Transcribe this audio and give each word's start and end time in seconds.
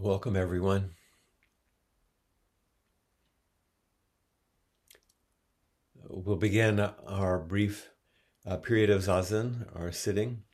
Welcome, 0.00 0.36
everyone. 0.36 0.90
We'll 6.08 6.36
begin 6.36 6.78
our 6.78 7.40
brief 7.40 7.90
uh, 8.46 8.58
period 8.58 8.90
of 8.90 9.02
zazen, 9.02 9.66
our 9.74 9.90
sitting. 9.90 10.44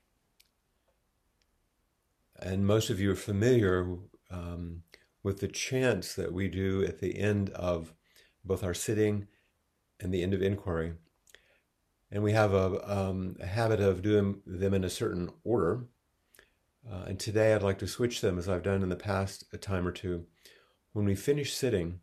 And 2.41 2.67
most 2.67 2.89
of 2.89 2.99
you 2.99 3.13
are 3.13 3.17
familiar 3.17 3.99
um, 4.31 4.85
with 5.23 5.41
the 5.41 5.49
chants 5.49 6.15
that 6.15 6.33
we 6.33 6.49
do 6.49 6.83
at 6.83 7.01
the 7.01 7.19
end 7.19 7.51
of 7.51 7.93
both 8.47 8.65
our 8.65 8.73
sitting 8.73 9.27
and 10.01 10.13
the 10.13 10.23
end 10.23 10.33
of 10.33 10.41
inquiry. 10.41 10.95
And 12.11 12.23
we 12.23 12.33
have 12.33 12.55
a, 12.55 12.91
um, 12.91 13.37
a 13.41 13.47
habit 13.47 13.81
of 13.81 14.01
doing 14.01 14.41
them 14.47 14.73
in 14.73 14.85
a 14.85 14.91
certain 14.91 15.29
order. 15.45 15.85
Uh, 16.91 17.05
and 17.07 17.19
today 17.19 17.55
I'd 17.55 17.63
like 17.63 17.79
to 17.79 17.87
switch 17.87 18.21
them 18.21 18.39
as 18.39 18.49
I've 18.49 18.63
done 18.63 18.83
in 18.83 18.89
the 18.89 18.97
past 18.97 19.45
a 19.53 19.59
time 19.59 19.87
or 19.87 19.93
two. 19.93 20.27
When 20.93 21.05
we 21.05 21.15
finish 21.15 21.55
sitting, 21.55 22.01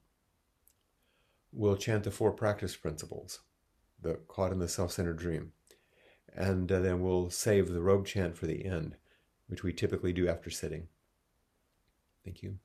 we'll 1.52 1.76
chant 1.76 2.04
the 2.04 2.12
four 2.12 2.32
practice 2.32 2.76
principles, 2.76 3.42
the 4.02 4.16
caught 4.28 4.52
in 4.52 4.60
the 4.60 4.68
self-centered 4.68 5.18
dream. 5.18 5.54
And 6.34 6.72
uh, 6.72 6.80
then 6.80 7.02
we'll 7.02 7.30
save 7.30 7.70
the 7.70 7.82
robe 7.82 8.06
chant 8.06 8.38
for 8.38 8.48
the 8.48 8.66
end, 8.66 8.96
which 9.48 9.64
we 9.64 9.74
typically 9.74 10.14
do 10.14 10.28
after 10.28 10.50
sitting. 10.50 10.88
Thank 12.24 12.42
you. 12.42 12.58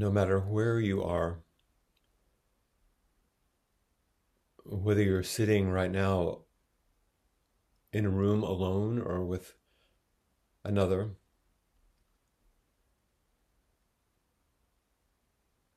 No 0.00 0.10
matter 0.10 0.40
where 0.40 0.80
you 0.80 1.04
are, 1.04 1.40
whether 4.64 5.02
you're 5.02 5.22
sitting 5.22 5.68
right 5.68 5.90
now 5.90 6.38
in 7.92 8.06
a 8.06 8.08
room 8.08 8.42
alone 8.42 8.98
or 8.98 9.22
with 9.22 9.56
another, 10.64 11.10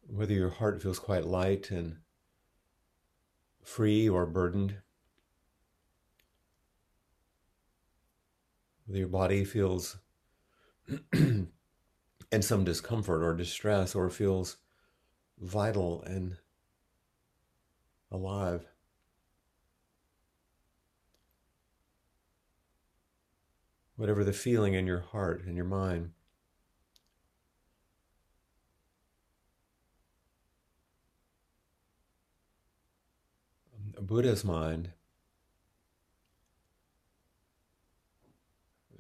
whether 0.08 0.34
your 0.34 0.52
heart 0.52 0.82
feels 0.82 1.00
quite 1.00 1.26
light 1.26 1.70
and 1.70 1.98
free 3.62 4.08
or 4.08 4.26
burdened, 4.26 4.78
whether 8.86 9.00
your 9.00 9.10
body 9.10 9.44
feels 9.44 9.98
and 12.34 12.44
some 12.44 12.64
discomfort 12.64 13.22
or 13.22 13.36
distress 13.36 13.94
or 13.94 14.10
feels 14.10 14.58
vital 15.40 16.02
and 16.02 16.38
alive. 18.12 18.66
Whatever 23.98 24.24
the 24.24 24.34
feeling 24.34 24.74
in 24.74 24.88
your 24.88 25.02
heart 25.02 25.44
and 25.46 25.56
your 25.56 25.66
mind. 25.66 26.10
Buddha's 34.02 34.44
mind, 34.44 34.90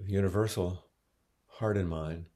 universal 0.05 0.85
heart 1.47 1.77
and 1.77 1.89
mind, 1.89 2.27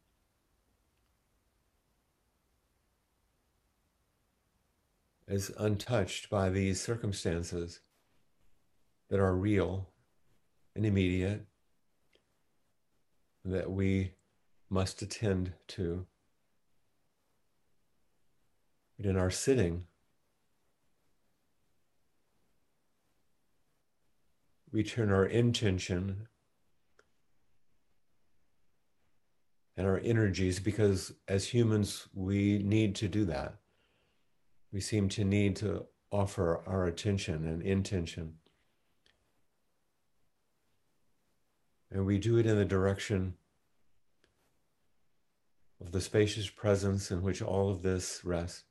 is 5.28 5.52
untouched 5.58 6.30
by 6.30 6.50
these 6.50 6.80
circumstances 6.80 7.82
that 9.10 9.20
are 9.20 9.36
real 9.36 9.90
and 10.76 10.86
immediate 10.86 11.46
that 13.44 13.70
we 13.70 14.14
must 14.70 15.02
attend 15.02 15.54
to. 15.68 16.06
But 18.98 19.06
in 19.06 19.18
our 19.18 19.32
sitting, 19.32 19.86
we 24.72 24.84
turn 24.84 25.12
our 25.12 25.26
intention 25.26 26.28
and 29.76 29.86
our 29.86 30.00
energies 30.00 30.60
because 30.60 31.14
as 31.28 31.48
humans, 31.48 32.08
we 32.14 32.60
need 32.60 32.96
to 32.96 33.08
do 33.08 33.26
that 33.26 33.56
we 34.78 34.82
seem 34.82 35.10
to 35.10 35.26
need 35.26 35.56
to 35.56 35.84
offer 36.12 36.62
our 36.68 36.86
attention 36.86 37.48
and 37.48 37.64
intention. 37.64 38.36
And 41.90 42.06
we 42.06 42.20
do 42.20 42.38
it 42.38 42.46
in 42.46 42.58
the 42.58 42.64
direction 42.64 43.34
of 45.82 45.92
the 45.92 46.00
spacious 46.00 46.48
presence 46.48 47.10
in 47.10 47.24
which 47.24 47.42
all 47.42 47.72
of 47.72 47.82
this 47.82 48.22
rests. 48.24 48.66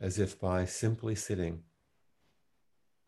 As 0.00 0.18
if 0.18 0.40
by 0.40 0.64
simply 0.64 1.14
sitting, 1.14 1.62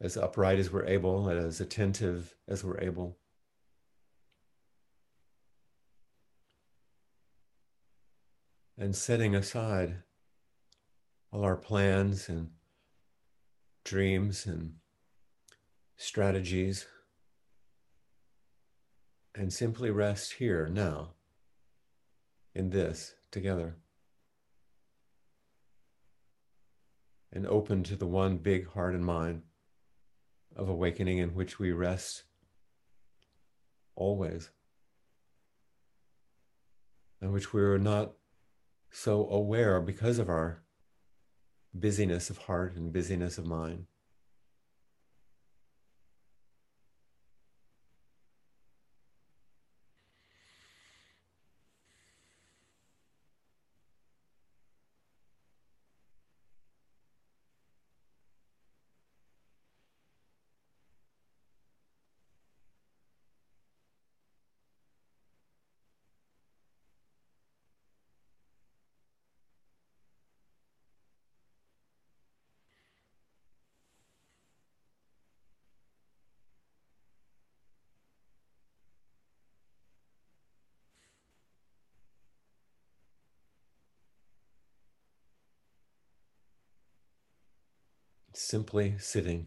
as 0.00 0.16
upright 0.16 0.58
as 0.58 0.70
we're 0.70 0.86
able, 0.86 1.28
and 1.28 1.38
as 1.38 1.60
attentive 1.60 2.34
as 2.46 2.62
we're 2.62 2.80
able. 2.80 3.16
And 8.76 8.94
setting 8.94 9.34
aside 9.34 10.02
all 11.32 11.44
our 11.44 11.56
plans 11.56 12.28
and 12.28 12.50
dreams 13.84 14.44
and 14.46 14.74
strategies 15.96 16.86
and 19.34 19.52
simply 19.52 19.90
rest 19.90 20.34
here 20.34 20.68
now 20.68 21.10
in 22.54 22.70
this 22.70 23.14
together. 23.30 23.76
And 27.32 27.46
open 27.46 27.82
to 27.84 27.96
the 27.96 28.06
one 28.06 28.36
big 28.36 28.68
heart 28.68 28.94
and 28.94 29.04
mind 29.04 29.42
of 30.54 30.68
awakening 30.68 31.18
in 31.18 31.34
which 31.34 31.58
we 31.58 31.72
rest 31.72 32.24
always, 33.94 34.50
and 37.20 37.32
which 37.32 37.52
we're 37.52 37.78
not 37.78 38.12
so 38.90 39.28
aware 39.28 39.80
because 39.80 40.18
of 40.18 40.28
our 40.28 40.62
busyness 41.74 42.28
of 42.28 42.36
heart 42.38 42.76
and 42.76 42.92
busyness 42.92 43.38
of 43.38 43.46
mind. 43.46 43.86
Simply 88.34 88.96
sitting. 88.98 89.46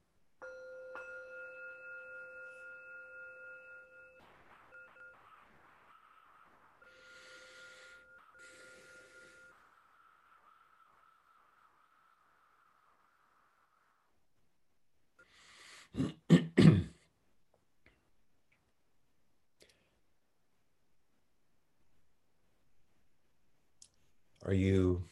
Are 24.51 24.53
you 24.53 25.03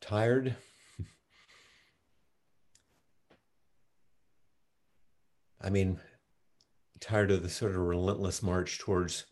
tired? 0.00 0.56
I 5.60 5.70
mean, 5.70 6.00
tired 6.98 7.30
of 7.30 7.44
the 7.44 7.48
sort 7.48 7.76
of 7.76 7.78
relentless 7.78 8.42
march 8.42 8.80
towards 8.80 9.26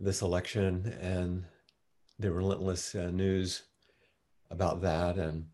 this 0.00 0.22
election 0.22 0.92
and 1.00 1.44
the 2.18 2.32
relentless 2.32 2.96
uh, 2.96 3.12
news 3.12 3.62
about 4.50 4.80
that 4.80 5.16
and 5.16 5.50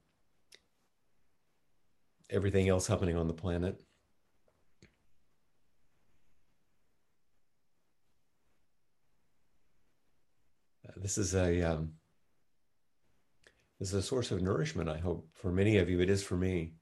everything 2.31 2.71
else 2.71 2.87
happening 2.87 3.19
on 3.19 3.27
the 3.27 3.35
planet. 3.35 3.83
This 10.97 11.19
is 11.19 11.35
a 11.35 11.63
um, 11.63 11.93
this 13.79 13.89
is 13.89 13.95
a 13.95 14.03
source 14.03 14.31
of 14.31 14.43
nourishment. 14.43 14.89
I 14.89 14.99
hope 14.99 15.29
for 15.35 15.53
many 15.53 15.77
of 15.77 15.91
you, 15.91 16.01
it 16.01 16.11
is 16.11 16.23
for 16.23 16.37
me. 16.37 16.73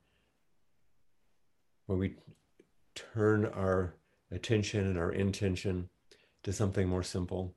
Where 1.87 1.99
we 1.99 2.17
turn 2.95 3.45
our 3.45 3.95
attention 4.31 4.87
and 4.87 4.99
our 4.99 5.13
intention 5.13 5.89
to 6.45 6.53
something 6.53 6.89
more 6.89 7.03
simple, 7.03 7.55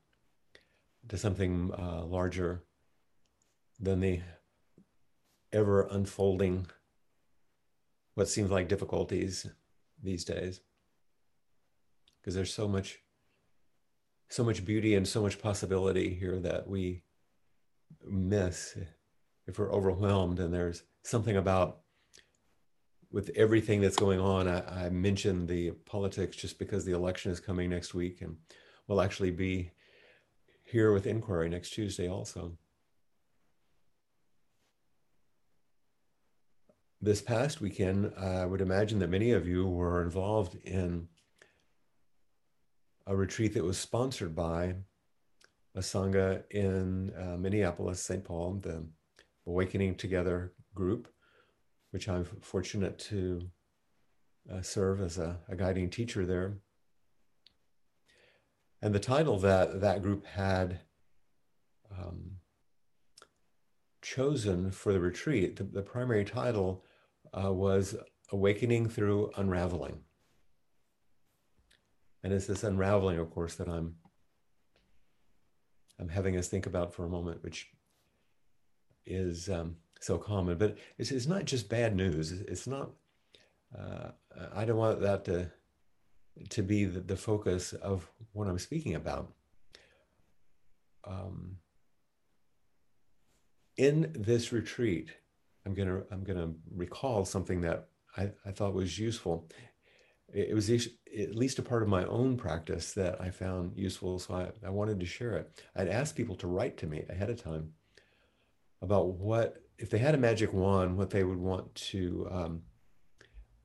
to 1.08 1.18
something 1.18 1.72
uh, 1.78 2.04
larger 2.04 2.64
than 3.80 4.00
the 4.00 4.22
ever 5.54 5.84
unfolding, 5.84 6.68
what 8.16 8.28
seems 8.28 8.50
like 8.50 8.68
difficulties 8.68 9.46
these 10.02 10.26
days. 10.26 10.62
Because 12.20 12.36
there's 12.36 12.54
so 12.54 12.68
much 12.68 13.00
so 14.30 14.44
much 14.44 14.66
beauty 14.66 14.96
and 14.96 15.08
so 15.08 15.22
much 15.22 15.42
possibility 15.42 16.14
here 16.14 16.40
that 16.40 16.68
we 16.68 17.04
miss 18.06 18.78
if 19.48 19.58
we're 19.58 19.74
overwhelmed. 19.74 20.40
And 20.40 20.54
there's 20.54 20.84
something 21.04 21.38
about 21.38 21.80
with 23.12 23.32
everything 23.36 23.82
that's 23.82 23.96
going 23.96 24.20
on. 24.20 24.48
I, 24.48 24.86
I 24.86 24.90
mentioned 24.90 25.48
the 25.48 25.72
politics 25.86 26.36
just 26.36 26.60
because 26.60 26.84
the 26.84 26.94
election 26.94 27.32
is 27.32 27.40
coming 27.40 27.70
next 27.70 27.94
week 27.94 28.22
and 28.22 28.36
we'll 28.88 29.02
actually 29.02 29.32
be 29.32 29.72
here 30.64 30.92
with 30.92 31.08
inquiry 31.08 31.48
next 31.50 31.70
Tuesday 31.70 32.10
also. 32.10 32.58
This 37.00 37.22
past 37.22 37.62
weekend, 37.62 38.12
I 38.18 38.46
would 38.46 38.60
imagine 38.60 39.00
that 39.00 39.10
many 39.10 39.32
of 39.32 39.48
you 39.48 39.68
were 39.68 40.02
involved 40.02 40.56
in 40.66 41.08
a 43.08 43.16
retreat 43.16 43.54
that 43.54 43.64
was 43.64 43.78
sponsored 43.78 44.36
by 44.36 44.76
a 45.76 45.80
Sangha 45.80 46.44
in 46.52 47.14
uh, 47.18 47.38
Minneapolis, 47.38 48.02
St. 48.02 48.24
Paul, 48.24 48.60
the 48.62 48.86
Awakening 49.48 49.96
Together 49.96 50.54
group, 50.76 51.08
which 51.92 52.10
I'm 52.10 52.26
fortunate 52.42 53.00
to 53.00 53.50
uh, 54.52 54.62
serve 54.62 55.02
as 55.02 55.18
a, 55.18 55.40
a, 55.48 55.56
guiding 55.56 55.90
teacher 55.90 56.26
there. 56.26 56.58
And 58.82 58.94
the 58.94 59.00
title 59.00 59.40
that 59.40 59.82
that 59.82 60.02
group 60.02 60.26
had 60.26 60.82
um, 61.92 62.32
chosen 64.02 64.72
for 64.72 64.94
the 64.94 65.00
retreat, 65.00 65.56
the, 65.56 65.64
the 65.64 65.82
primary 65.82 66.26
title 66.26 66.84
uh, 67.34 67.52
was 67.52 67.96
Awakening 68.32 68.90
Through 68.90 69.32
Unraveling. 69.38 70.02
And 72.24 72.34
it's 72.34 72.48
this 72.48 72.64
unraveling, 72.64 73.20
of 73.20 73.30
course, 73.32 73.56
that 73.56 73.70
I'm 73.70 73.96
I'm 76.00 76.10
having 76.10 76.38
us 76.38 76.48
think 76.48 76.66
about 76.66 76.94
for 76.94 77.06
a 77.06 77.10
moment, 77.10 77.44
which 77.44 77.70
is 79.06 79.50
um, 79.50 79.78
so 80.00 80.18
common. 80.18 80.58
But 80.58 80.78
it's, 80.98 81.12
it's 81.12 81.26
not 81.26 81.46
just 81.46 81.70
bad 81.70 81.96
news. 81.96 82.32
It's 82.32 82.68
not. 82.68 82.92
Uh, 83.78 84.10
I 84.56 84.66
don't 84.66 84.78
want 84.78 85.02
that 85.02 85.26
to 85.26 85.52
to 86.50 86.62
be 86.62 86.86
the, 86.86 87.00
the 87.00 87.16
focus 87.16 87.74
of 87.74 88.10
what 88.34 88.48
I'm 88.48 88.60
speaking 88.60 88.96
about. 88.96 89.34
Um, 91.04 91.58
in 93.78 94.12
this 94.14 94.52
retreat, 94.52 95.10
I'm 95.66 95.74
gonna 95.74 96.04
I'm 96.12 96.24
gonna 96.24 96.54
recall 96.76 97.26
something 97.26 97.62
that 97.62 97.88
I, 98.16 98.32
I 98.46 98.52
thought 98.52 98.74
was 98.74 99.00
useful 99.00 99.50
it 100.34 100.54
was 100.54 100.70
at 100.70 101.36
least 101.36 101.60
a 101.60 101.64
part 101.64 101.84
of 101.84 101.90
my 101.90 102.04
own 102.06 102.38
practice 102.38 102.94
that 102.94 103.22
I 103.22 103.30
found 103.30 103.78
useful. 103.78 104.20
So 104.20 104.34
I, 104.36 104.68
I 104.68 104.70
wanted 104.70 105.00
to 105.00 105.06
share 105.06 105.36
it. 105.38 105.64
I'd 105.76 105.88
ask 105.88 106.16
people 106.16 106.36
to 106.38 106.48
write 106.48 106.78
to 106.78 106.88
me 106.88 107.04
ahead 107.10 107.30
of 107.30 107.42
time 107.42 107.72
about 108.82 109.08
what, 109.08 109.64
if 109.78 109.90
they 109.90 109.98
had 109.98 110.16
a 110.16 110.20
magic 110.20 110.54
wand, 110.54 110.98
what 110.98 111.10
they 111.10 111.24
would 111.24 111.38
want 111.40 111.74
to 111.76 112.28
um, 112.30 112.62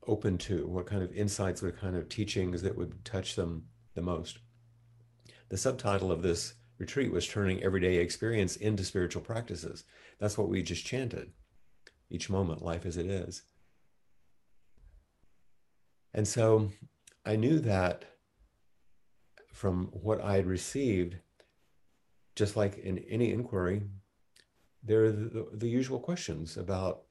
open 0.07 0.37
to, 0.37 0.65
what 0.67 0.85
kind 0.85 1.03
of 1.03 1.13
insights, 1.13 1.61
what 1.61 1.77
kind 1.77 1.95
of 1.95 2.09
teachings 2.09 2.61
that 2.61 2.77
would 2.77 3.03
touch 3.05 3.35
them 3.35 3.65
the 3.93 4.01
most. 4.01 4.39
The 5.49 5.57
subtitle 5.57 6.11
of 6.11 6.21
this 6.21 6.55
retreat 6.79 7.11
was 7.11 7.27
Turning 7.27 7.61
Everyday 7.61 7.97
Experience 7.97 8.55
into 8.55 8.83
Spiritual 8.83 9.21
Practices. 9.21 9.83
That's 10.19 10.37
what 10.37 10.49
we 10.49 10.63
just 10.63 10.85
chanted 10.85 11.31
each 12.09 12.29
moment, 12.29 12.63
life 12.63 12.85
as 12.85 12.97
it 12.97 13.05
is. 13.05 13.43
And 16.13 16.27
so 16.27 16.69
I 17.25 17.35
knew 17.35 17.59
that 17.59 18.05
from 19.51 19.87
what 19.91 20.21
I 20.21 20.35
had 20.35 20.45
received, 20.45 21.17
just 22.35 22.55
like 22.55 22.77
in 22.77 22.99
any 23.09 23.31
inquiry, 23.31 23.83
there 24.83 25.05
are 25.05 25.11
the, 25.11 25.47
the 25.53 25.69
usual 25.69 25.99
questions 25.99 26.57
about 26.57 27.03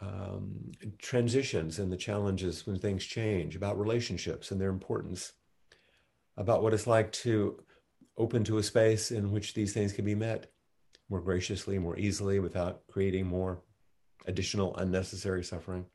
um, 0.00 0.70
transitions 0.98 1.78
and 1.78 1.90
the 1.90 1.96
challenges 1.96 2.66
when 2.66 2.78
things 2.78 3.04
change, 3.04 3.56
about 3.56 3.78
relationships 3.78 4.50
and 4.50 4.60
their 4.60 4.70
importance, 4.70 5.32
about 6.36 6.62
what 6.62 6.72
it's 6.72 6.86
like 6.86 7.10
to 7.10 7.60
open 8.16 8.44
to 8.44 8.58
a 8.58 8.62
space 8.62 9.10
in 9.10 9.32
which 9.32 9.54
these 9.54 9.72
things 9.72 9.92
can 9.92 10.04
be 10.04 10.14
met 10.14 10.52
more 11.08 11.20
graciously, 11.20 11.78
more 11.78 11.98
easily, 11.98 12.38
without 12.38 12.86
creating 12.86 13.26
more 13.26 13.62
additional 14.26 14.76
unnecessary 14.76 15.42
suffering. 15.42 15.86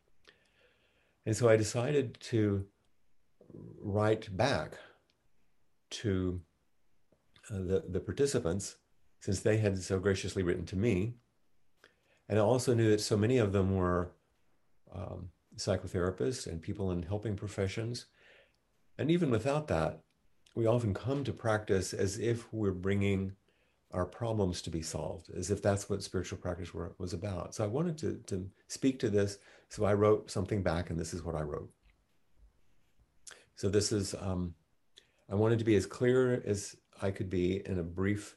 And 1.26 1.36
so 1.36 1.48
I 1.48 1.56
decided 1.56 2.18
to 2.22 2.66
write 3.80 4.36
back 4.36 4.78
to 5.90 6.42
uh, 7.50 7.58
the, 7.58 7.84
the 7.88 8.00
participants, 8.00 8.78
since 9.20 9.40
they 9.40 9.58
had 9.58 9.82
so 9.82 10.00
graciously 10.00 10.44
written 10.44 10.66
to 10.66 10.76
me. 10.76 11.14
And 12.28 12.40
I 12.40 12.42
also 12.42 12.74
knew 12.74 12.90
that 12.90 13.02
so 13.02 13.16
many 13.18 13.38
of 13.38 13.54
them 13.54 13.76
were 13.76 14.12
um, 14.94 15.30
psychotherapists 15.56 16.48
and 16.48 16.62
people 16.62 16.92
in 16.92 17.04
helping 17.04 17.36
professions. 17.36 18.08
And 18.98 19.12
even 19.12 19.30
without 19.30 19.68
that, 19.68 20.02
we 20.56 20.66
often 20.66 20.94
come 20.94 21.24
to 21.24 21.34
practice 21.34 21.94
as 21.94 22.20
if 22.20 22.52
we're 22.54 22.72
bringing 22.72 23.34
our 23.94 24.06
problems 24.06 24.62
to 24.64 24.72
be 24.72 24.82
solved, 24.82 25.30
as 25.38 25.52
if 25.52 25.62
that's 25.62 25.88
what 25.90 26.02
spiritual 26.02 26.40
practice 26.40 26.74
was 26.74 27.14
about. 27.14 27.54
So 27.54 27.64
I 27.64 27.68
wanted 27.68 27.98
to, 28.00 28.16
to 28.28 28.50
speak 28.68 29.00
to 29.00 29.10
this. 29.10 29.38
So 29.70 29.86
I 29.86 29.94
wrote 29.94 30.32
something 30.32 30.64
back, 30.64 30.90
and 30.90 31.00
this 31.00 31.14
is 31.14 31.24
what 31.24 31.36
I 31.36 31.42
wrote. 31.42 31.70
So 33.56 33.70
this 33.70 33.92
is, 33.92 34.16
um, 34.20 34.56
I 35.30 35.36
wanted 35.36 35.60
to 35.60 35.66
be 35.66 35.76
as 35.76 35.86
clear 35.86 36.42
as 36.46 36.76
I 37.02 37.12
could 37.12 37.30
be 37.30 37.62
in 37.68 37.80
a 37.80 37.84
brief, 37.84 38.36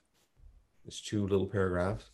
it's 0.86 1.00
two 1.00 1.26
little 1.26 1.46
paragraphs. 1.46 2.10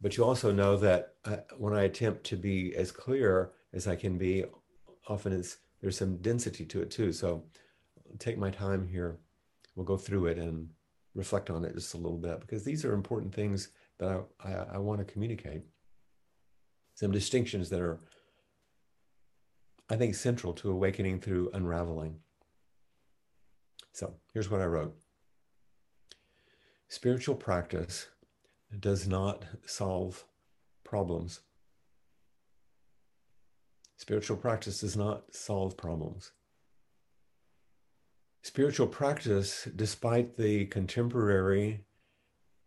But 0.00 0.16
you 0.16 0.24
also 0.24 0.52
know 0.52 0.76
that 0.76 1.14
uh, 1.24 1.38
when 1.58 1.74
I 1.74 1.82
attempt 1.82 2.24
to 2.24 2.36
be 2.36 2.74
as 2.76 2.92
clear 2.92 3.52
as 3.72 3.88
I 3.88 3.96
can 3.96 4.16
be, 4.16 4.44
often 5.08 5.32
it's, 5.32 5.58
there's 5.80 5.98
some 5.98 6.18
density 6.18 6.64
to 6.66 6.82
it 6.82 6.90
too. 6.90 7.12
So 7.12 7.44
take 8.18 8.38
my 8.38 8.50
time 8.50 8.86
here. 8.86 9.18
We'll 9.74 9.86
go 9.86 9.96
through 9.96 10.26
it 10.26 10.38
and 10.38 10.68
reflect 11.14 11.50
on 11.50 11.64
it 11.64 11.74
just 11.74 11.94
a 11.94 11.98
little 11.98 12.18
bit 12.18 12.40
because 12.40 12.64
these 12.64 12.84
are 12.84 12.92
important 12.92 13.34
things 13.34 13.68
that 13.98 14.08
I, 14.42 14.48
I, 14.48 14.52
I 14.74 14.78
want 14.78 14.98
to 14.98 15.12
communicate. 15.12 15.62
Some 16.94 17.10
distinctions 17.10 17.70
that 17.70 17.80
are, 17.80 18.00
I 19.90 19.96
think, 19.96 20.14
central 20.14 20.52
to 20.54 20.70
awakening 20.70 21.20
through 21.20 21.50
unraveling. 21.52 22.16
So 23.92 24.14
here's 24.32 24.50
what 24.50 24.60
I 24.60 24.66
wrote 24.66 24.96
Spiritual 26.88 27.34
practice 27.34 28.08
does 28.78 29.08
not 29.08 29.44
solve 29.66 30.24
problems. 30.84 31.40
Spiritual 33.96 34.36
practice 34.36 34.80
does 34.80 34.96
not 34.96 35.34
solve 35.34 35.76
problems. 35.76 36.32
Spiritual 38.44 38.88
practice, 38.88 39.66
despite 39.74 40.36
the 40.36 40.66
contemporary, 40.66 41.86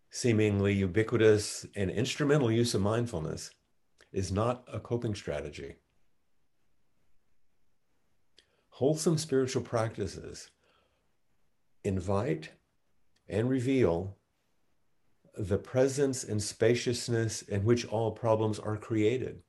seemingly 0.10 0.74
ubiquitous, 0.74 1.68
and 1.76 1.92
instrumental 1.92 2.52
use 2.52 2.74
of 2.74 2.82
mindfulness, 2.82 3.52
is 4.12 4.32
not 4.32 4.64
a 4.74 4.80
coping 4.80 5.14
strategy. 5.14 5.76
Wholesome 8.70 9.20
spiritual 9.20 9.62
practices 9.62 10.50
invite 11.84 12.50
and 13.30 13.48
reveal 13.48 14.18
the 15.38 15.60
presence 15.60 16.24
and 16.24 16.42
spaciousness 16.42 17.44
in 17.44 17.64
which 17.64 17.86
all 17.86 18.14
problems 18.14 18.58
are 18.58 18.78
created, 18.78 19.44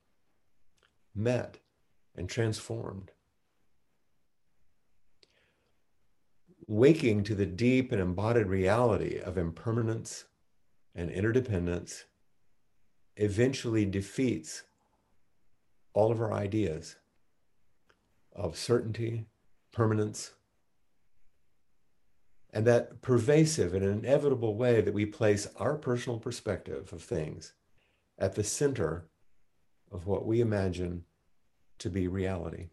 met, 1.14 1.60
and 2.14 2.28
transformed. 2.28 3.12
Waking 6.68 7.24
to 7.24 7.34
the 7.34 7.46
deep 7.46 7.90
and 7.90 8.00
embodied 8.00 8.46
reality 8.46 9.18
of 9.18 9.38
impermanence 9.38 10.26
and 10.94 11.10
interdependence 11.10 12.04
eventually 13.16 13.86
defeats 13.86 14.64
all 15.94 16.12
of 16.12 16.20
our 16.20 16.32
ideas 16.32 16.96
of 18.36 18.56
certainty, 18.56 19.24
permanence, 19.72 20.34
and 22.50 22.66
that 22.66 23.00
pervasive 23.00 23.74
and 23.74 23.84
inevitable 23.84 24.54
way 24.54 24.82
that 24.82 24.94
we 24.94 25.06
place 25.06 25.48
our 25.56 25.74
personal 25.74 26.18
perspective 26.18 26.92
of 26.92 27.02
things 27.02 27.54
at 28.18 28.34
the 28.34 28.44
center 28.44 29.06
of 29.90 30.06
what 30.06 30.26
we 30.26 30.40
imagine 30.40 31.04
to 31.78 31.88
be 31.88 32.08
reality. 32.08 32.68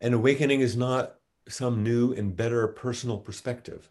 And 0.00 0.14
awakening 0.14 0.60
is 0.60 0.76
not 0.76 1.16
some 1.48 1.82
new 1.82 2.12
and 2.12 2.34
better 2.34 2.66
personal 2.68 3.18
perspective. 3.18 3.90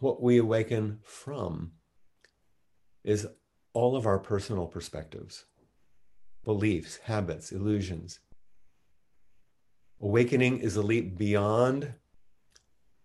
What 0.00 0.22
we 0.22 0.38
awaken 0.38 0.98
from 1.02 1.72
is 3.04 3.26
all 3.72 3.96
of 3.96 4.06
our 4.06 4.18
personal 4.18 4.66
perspectives, 4.66 5.44
beliefs, 6.44 6.98
habits, 7.04 7.52
illusions. 7.52 8.20
Awakening 10.00 10.58
is 10.58 10.76
a 10.76 10.82
leap 10.82 11.16
beyond 11.16 11.94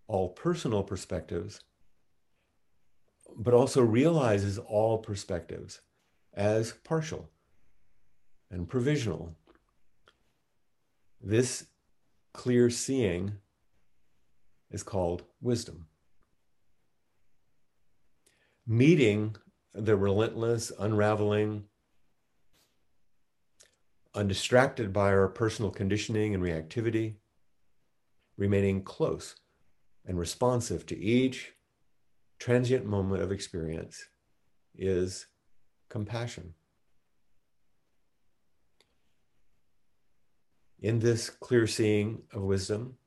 all 0.08 0.30
personal 0.30 0.84
perspectives, 0.84 1.62
but 3.36 3.54
also 3.54 3.82
realizes 3.82 4.58
all 4.58 5.00
perspectives 5.00 5.82
as 6.34 6.74
partial 6.84 7.30
and 8.54 8.70
provisional. 8.70 9.36
This 11.20 11.66
clear 12.34 12.70
seeing 12.70 13.34
is 14.70 14.84
called 14.84 15.24
wisdom. 15.42 15.88
Meeting 18.68 19.36
the 19.74 19.98
relentless 19.98 20.72
unraveling, 20.80 21.64
undistracted 24.14 24.94
by 24.94 25.10
our 25.10 25.28
personal 25.28 25.72
conditioning 25.72 26.36
and 26.36 26.44
reactivity, 26.44 27.16
remaining 28.38 28.84
close 28.84 29.36
and 30.06 30.20
responsive 30.20 30.86
to 30.86 30.98
each 30.98 31.54
transient 32.38 32.86
moment 32.86 33.24
of 33.24 33.32
experience 33.32 34.06
is 34.76 35.26
compassion. 35.90 36.54
In 40.84 41.00
this 41.00 41.30
clear 41.30 41.66
seeing 41.66 42.22
of 42.34 42.42
wisdom, 42.42 42.98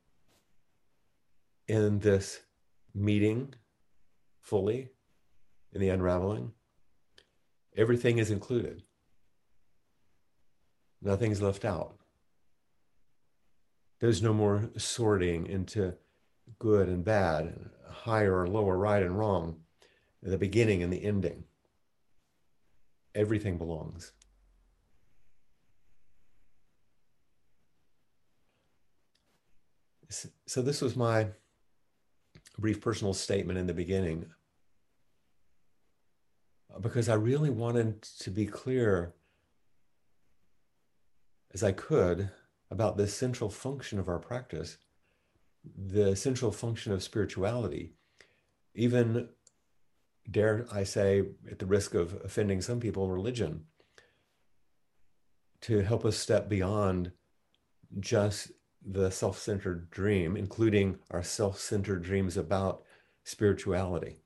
in 1.69 1.99
this 1.99 2.41
meeting 2.95 3.55
fully, 4.41 4.89
in 5.75 5.81
the 5.83 5.91
unraveling, 5.91 6.53
everything 7.77 8.17
is 8.17 8.31
included. 8.31 8.83
Nothing's 11.03 11.43
left 11.43 11.67
out. 11.67 11.99
There's 14.01 14.23
no 14.23 14.33
more 14.33 14.71
sorting 14.79 15.47
into 15.47 15.95
good 16.59 16.89
and 16.89 17.05
bad, 17.05 17.71
higher 17.87 18.41
or 18.41 18.49
lower, 18.49 18.79
right 18.79 19.03
and 19.03 19.19
wrong, 19.19 19.61
the 20.23 20.39
beginning 20.39 20.83
and 20.83 20.91
the 20.91 21.05
ending. 21.05 21.45
Everything 23.15 23.59
belongs. 23.59 24.13
So, 30.09 30.63
this 30.63 30.81
was 30.81 30.97
my 30.97 31.29
brief 32.59 32.81
personal 32.81 33.15
statement 33.15 33.59
in 33.59 33.67
the 33.67 33.75
beginning. 33.75 34.27
Because 36.81 37.09
I 37.09 37.15
really 37.15 37.51
wanted 37.51 38.03
to 38.03 38.31
be 38.31 38.47
clear 38.47 39.15
as 41.55 41.63
I 41.63 41.73
could 41.73 42.31
about 42.71 42.97
the 42.97 43.09
central 43.09 43.49
function 43.49 43.99
of 43.99 44.09
our 44.09 44.19
practice, 44.19 44.77
the 45.65 46.15
central 46.15 46.53
function 46.53 46.93
of 46.93 47.03
spirituality, 47.03 47.93
even, 48.75 49.29
dare 50.31 50.67
I 50.71 50.85
say, 50.85 51.25
at 51.51 51.59
the 51.59 51.67
risk 51.67 51.95
of 51.95 52.21
offending 52.25 52.61
some 52.61 52.81
people, 52.81 53.11
religion, 53.11 53.65
to 55.63 55.81
help 55.81 56.05
us 56.05 56.17
step 56.17 56.49
beyond 56.49 57.13
just 58.01 58.51
the 58.87 59.11
self 59.11 59.39
centered 59.39 59.91
dream, 59.91 60.37
including 60.37 60.99
our 61.11 61.23
self 61.23 61.59
centered 61.59 62.03
dreams 62.03 62.37
about 62.37 62.83
spirituality. 63.25 64.21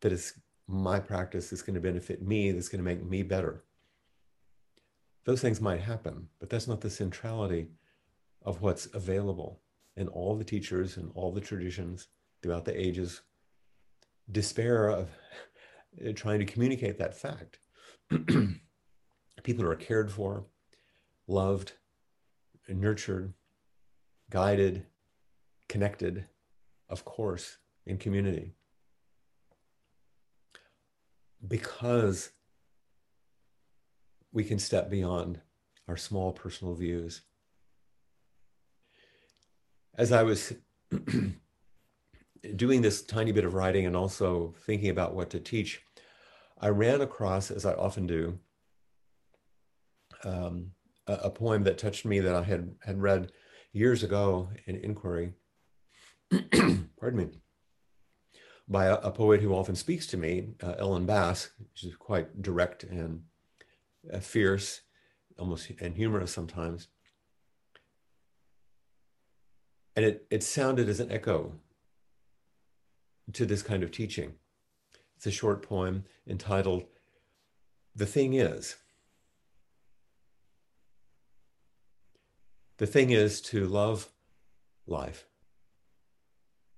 That 0.00 0.12
is 0.12 0.34
my 0.66 0.98
practice 0.98 1.50
that's 1.50 1.62
going 1.62 1.74
to 1.74 1.80
benefit 1.80 2.22
me, 2.22 2.50
that's 2.52 2.68
going 2.68 2.78
to 2.78 2.84
make 2.84 3.04
me 3.04 3.22
better. 3.22 3.64
Those 5.24 5.42
things 5.42 5.60
might 5.60 5.80
happen, 5.80 6.28
but 6.40 6.48
that's 6.48 6.66
not 6.66 6.80
the 6.80 6.90
centrality 6.90 7.68
of 8.42 8.62
what's 8.62 8.88
available. 8.94 9.60
And 9.96 10.08
all 10.08 10.36
the 10.36 10.44
teachers 10.44 10.96
and 10.96 11.10
all 11.14 11.32
the 11.32 11.40
traditions 11.40 12.06
throughout 12.40 12.64
the 12.64 12.80
ages 12.80 13.20
despair 14.30 14.88
of 14.88 15.10
trying 16.14 16.38
to 16.38 16.46
communicate 16.46 16.98
that 16.98 17.16
fact. 17.16 17.58
People 18.10 19.64
who 19.64 19.70
are 19.70 19.76
cared 19.76 20.10
for, 20.10 20.46
loved, 21.26 21.72
nurtured, 22.68 23.32
guided, 24.30 24.86
connected, 25.68 26.26
of 26.88 27.04
course, 27.04 27.58
in 27.86 27.98
community 27.98 28.54
because 31.46 32.30
we 34.32 34.44
can 34.44 34.58
step 34.58 34.90
beyond 34.90 35.40
our 35.86 35.96
small 35.96 36.32
personal 36.32 36.74
views. 36.74 37.22
As 39.96 40.12
I 40.12 40.22
was 40.22 40.52
doing 42.56 42.82
this 42.82 43.02
tiny 43.02 43.32
bit 43.32 43.44
of 43.44 43.54
writing 43.54 43.86
and 43.86 43.96
also 43.96 44.54
thinking 44.66 44.90
about 44.90 45.14
what 45.14 45.30
to 45.30 45.40
teach, 45.40 45.80
I 46.60 46.68
ran 46.68 47.00
across, 47.00 47.50
as 47.50 47.64
I 47.64 47.72
often 47.74 48.06
do, 48.06 48.38
um, 50.24 50.72
a, 51.08 51.30
poem 51.30 51.64
that 51.64 51.78
touched 51.78 52.04
me 52.04 52.20
that 52.20 52.34
I 52.34 52.42
had, 52.42 52.74
had 52.84 53.00
read 53.00 53.32
years 53.72 54.02
ago 54.02 54.50
in 54.66 54.76
inquiry. 54.76 55.32
Pardon 57.00 57.16
me 57.16 57.28
by 58.68 58.86
a, 58.86 58.94
a, 58.96 59.10
poet 59.10 59.40
who 59.40 59.54
often 59.54 59.74
speaks 59.74 60.06
to 60.08 60.16
me, 60.16 60.50
uh, 60.62 60.74
Ellen 60.78 61.06
Bass. 61.06 61.50
She's 61.72 61.96
quite 61.96 62.42
direct 62.42 62.84
and 62.84 63.22
uh, 64.12 64.20
fierce, 64.20 64.82
almost 65.38 65.70
and 65.80 65.96
humorous 65.96 66.32
sometimes. 66.32 66.88
And 69.96 70.04
it, 70.04 70.26
it 70.30 70.42
sounded 70.42 70.88
as 70.88 71.00
an 71.00 71.10
echo 71.10 71.54
to 73.32 73.46
this 73.46 73.62
kind 73.62 73.82
of 73.82 73.90
teaching. 73.90 74.34
It's 75.16 75.26
a 75.26 75.30
short 75.30 75.62
poem 75.62 76.04
entitled 76.26 76.84
The 77.96 78.06
Thing 78.06 78.34
Is. 78.34 78.76
The 82.78 82.86
thing 82.86 83.10
is 83.10 83.40
to 83.42 83.66
love 83.66 84.08
life, 84.86 85.26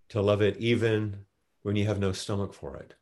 to 0.09 0.23
love 0.23 0.41
it 0.41 0.57
even 0.57 1.27
when 1.63 1.77
you 1.77 1.87
have 1.87 1.99
no 2.01 2.13
stomach 2.13 2.55
for 2.55 2.77
it. 2.77 2.95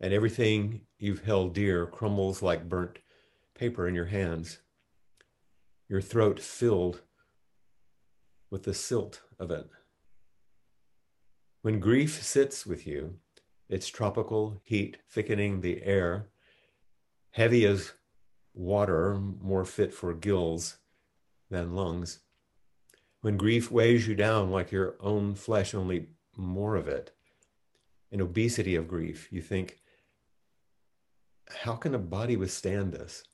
And 0.00 0.14
everything 0.14 0.82
you've 0.96 1.24
held 1.24 1.54
dear 1.54 1.86
crumbles 1.86 2.40
like 2.40 2.68
burnt 2.68 3.00
paper 3.56 3.88
in 3.88 3.96
your 3.96 4.06
hands, 4.06 4.58
your 5.88 6.00
throat 6.00 6.38
filled 6.38 7.00
with 8.48 8.62
the 8.62 8.74
silt 8.74 9.22
of 9.40 9.50
it. 9.50 9.68
When 11.62 11.80
grief 11.80 12.22
sits 12.22 12.64
with 12.64 12.86
you, 12.86 13.16
its 13.68 13.88
tropical 13.88 14.60
heat 14.62 14.98
thickening 15.10 15.62
the 15.62 15.82
air, 15.82 16.28
heavy 17.30 17.66
as 17.66 17.94
water, 18.54 19.16
more 19.16 19.64
fit 19.64 19.92
for 19.92 20.14
gills 20.14 20.78
than 21.50 21.74
lungs, 21.74 22.20
when 23.20 23.36
grief 23.36 23.70
weighs 23.70 24.06
you 24.06 24.14
down 24.14 24.50
like 24.50 24.70
your 24.70 24.96
own 25.00 25.34
flesh, 25.34 25.74
only 25.74 26.08
more 26.36 26.76
of 26.76 26.88
it, 26.88 27.10
an 28.12 28.20
obesity 28.20 28.74
of 28.74 28.88
grief, 28.88 29.28
you 29.32 29.40
think, 29.40 29.78
how 31.62 31.74
can 31.74 31.94
a 31.94 31.98
body 31.98 32.36
withstand 32.36 32.92
this? 32.92 33.24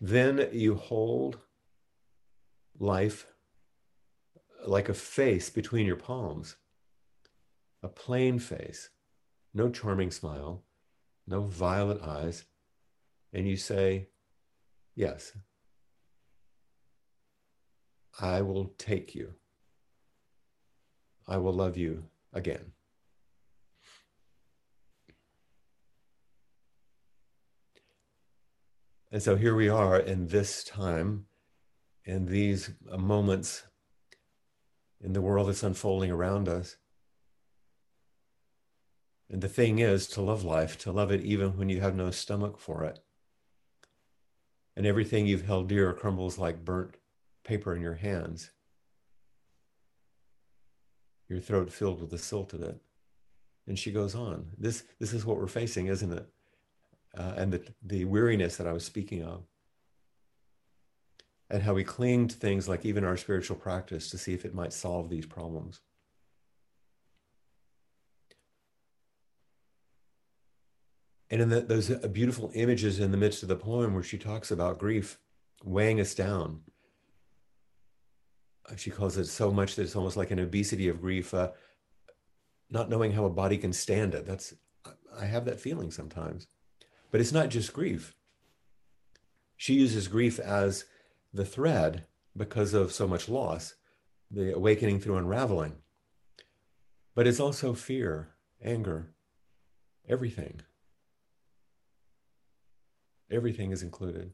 Then 0.00 0.48
you 0.52 0.74
hold 0.74 1.38
life 2.78 3.26
like 4.66 4.88
a 4.88 4.94
face 4.94 5.48
between 5.48 5.86
your 5.86 5.96
palms, 5.96 6.56
a 7.82 7.88
plain 7.88 8.38
face, 8.38 8.90
no 9.54 9.70
charming 9.70 10.10
smile, 10.10 10.64
no 11.26 11.42
violet 11.42 12.02
eyes, 12.02 12.44
and 13.32 13.48
you 13.48 13.56
say, 13.56 14.08
Yes, 14.94 15.32
I 18.20 18.42
will 18.42 18.72
take 18.76 19.14
you. 19.14 19.34
I 21.26 21.38
will 21.38 21.52
love 21.52 21.76
you 21.76 22.04
again. 22.32 22.72
And 29.10 29.22
so 29.22 29.36
here 29.36 29.54
we 29.54 29.68
are 29.68 29.98
in 29.98 30.28
this 30.28 30.64
time, 30.64 31.26
in 32.04 32.26
these 32.26 32.70
moments 32.90 33.64
in 35.02 35.12
the 35.12 35.20
world 35.20 35.48
that's 35.48 35.62
unfolding 35.62 36.10
around 36.10 36.48
us. 36.48 36.76
And 39.32 39.40
the 39.40 39.48
thing 39.48 39.78
is 39.78 40.06
to 40.08 40.20
love 40.20 40.44
life, 40.44 40.76
to 40.80 40.92
love 40.92 41.10
it 41.10 41.22
even 41.22 41.56
when 41.56 41.70
you 41.70 41.80
have 41.80 41.96
no 41.96 42.10
stomach 42.10 42.58
for 42.58 42.84
it. 42.84 42.98
And 44.76 44.86
everything 44.86 45.26
you've 45.26 45.46
held 45.46 45.68
dear 45.68 45.90
crumbles 45.94 46.36
like 46.36 46.66
burnt 46.66 46.96
paper 47.42 47.74
in 47.74 47.80
your 47.80 47.94
hands, 47.94 48.50
your 51.30 51.40
throat 51.40 51.72
filled 51.72 52.02
with 52.02 52.10
the 52.10 52.18
silt 52.18 52.52
of 52.52 52.62
it. 52.62 52.78
And 53.66 53.78
she 53.78 53.90
goes 53.90 54.14
on. 54.14 54.50
This, 54.58 54.84
this 55.00 55.14
is 55.14 55.24
what 55.24 55.38
we're 55.38 55.46
facing, 55.46 55.86
isn't 55.86 56.12
it? 56.12 56.28
Uh, 57.16 57.32
and 57.36 57.52
the, 57.52 57.62
the 57.82 58.04
weariness 58.04 58.58
that 58.58 58.66
I 58.66 58.72
was 58.72 58.84
speaking 58.84 59.22
of. 59.22 59.44
And 61.48 61.62
how 61.62 61.72
we 61.72 61.84
cling 61.84 62.28
to 62.28 62.36
things 62.36 62.68
like 62.68 62.84
even 62.84 63.04
our 63.04 63.16
spiritual 63.16 63.56
practice 63.56 64.10
to 64.10 64.18
see 64.18 64.34
if 64.34 64.44
it 64.44 64.54
might 64.54 64.72
solve 64.74 65.08
these 65.08 65.26
problems. 65.26 65.80
And 71.32 71.40
in 71.40 71.48
the, 71.48 71.62
those 71.62 71.88
beautiful 71.88 72.50
images 72.54 73.00
in 73.00 73.10
the 73.10 73.16
midst 73.16 73.42
of 73.42 73.48
the 73.48 73.56
poem 73.56 73.94
where 73.94 74.02
she 74.02 74.18
talks 74.18 74.50
about 74.50 74.78
grief 74.78 75.18
weighing 75.64 75.98
us 75.98 76.14
down, 76.14 76.60
she 78.76 78.90
calls 78.90 79.16
it 79.16 79.24
so 79.24 79.50
much 79.50 79.74
that 79.74 79.82
it's 79.82 79.96
almost 79.96 80.18
like 80.18 80.30
an 80.30 80.38
obesity 80.38 80.88
of 80.88 81.00
grief, 81.00 81.32
uh, 81.32 81.52
not 82.68 82.90
knowing 82.90 83.12
how 83.12 83.24
a 83.24 83.30
body 83.30 83.56
can 83.56 83.72
stand 83.72 84.14
it. 84.14 84.26
That's 84.26 84.52
I 85.18 85.24
have 85.24 85.46
that 85.46 85.58
feeling 85.58 85.90
sometimes, 85.90 86.48
but 87.10 87.20
it's 87.22 87.32
not 87.32 87.48
just 87.48 87.72
grief. 87.72 88.14
She 89.56 89.72
uses 89.72 90.08
grief 90.08 90.38
as 90.38 90.84
the 91.32 91.46
thread 91.46 92.04
because 92.36 92.74
of 92.74 92.92
so 92.92 93.08
much 93.08 93.30
loss, 93.30 93.74
the 94.30 94.54
awakening 94.54 95.00
through 95.00 95.16
unraveling. 95.16 95.76
But 97.14 97.26
it's 97.26 97.40
also 97.40 97.72
fear, 97.72 98.34
anger, 98.62 99.14
everything. 100.06 100.60
Everything 103.32 103.72
is 103.72 103.82
included. 103.82 104.32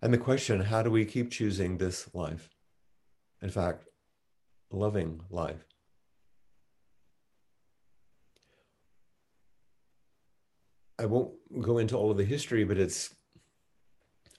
And 0.00 0.14
the 0.14 0.18
question 0.18 0.60
how 0.60 0.82
do 0.82 0.90
we 0.90 1.04
keep 1.04 1.30
choosing 1.30 1.76
this 1.76 2.08
life? 2.14 2.48
In 3.42 3.50
fact, 3.50 3.84
loving 4.70 5.20
life. 5.30 5.64
I 11.00 11.06
won't 11.06 11.32
go 11.60 11.78
into 11.78 11.96
all 11.96 12.10
of 12.10 12.16
the 12.16 12.24
history, 12.24 12.64
but 12.64 12.76
it's, 12.76 13.14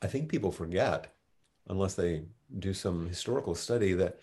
I 0.01 0.07
think 0.07 0.29
people 0.29 0.51
forget, 0.51 1.13
unless 1.67 1.95
they 1.95 2.23
do 2.57 2.73
some 2.73 3.07
historical 3.07 3.55
study, 3.55 3.93
that 3.93 4.19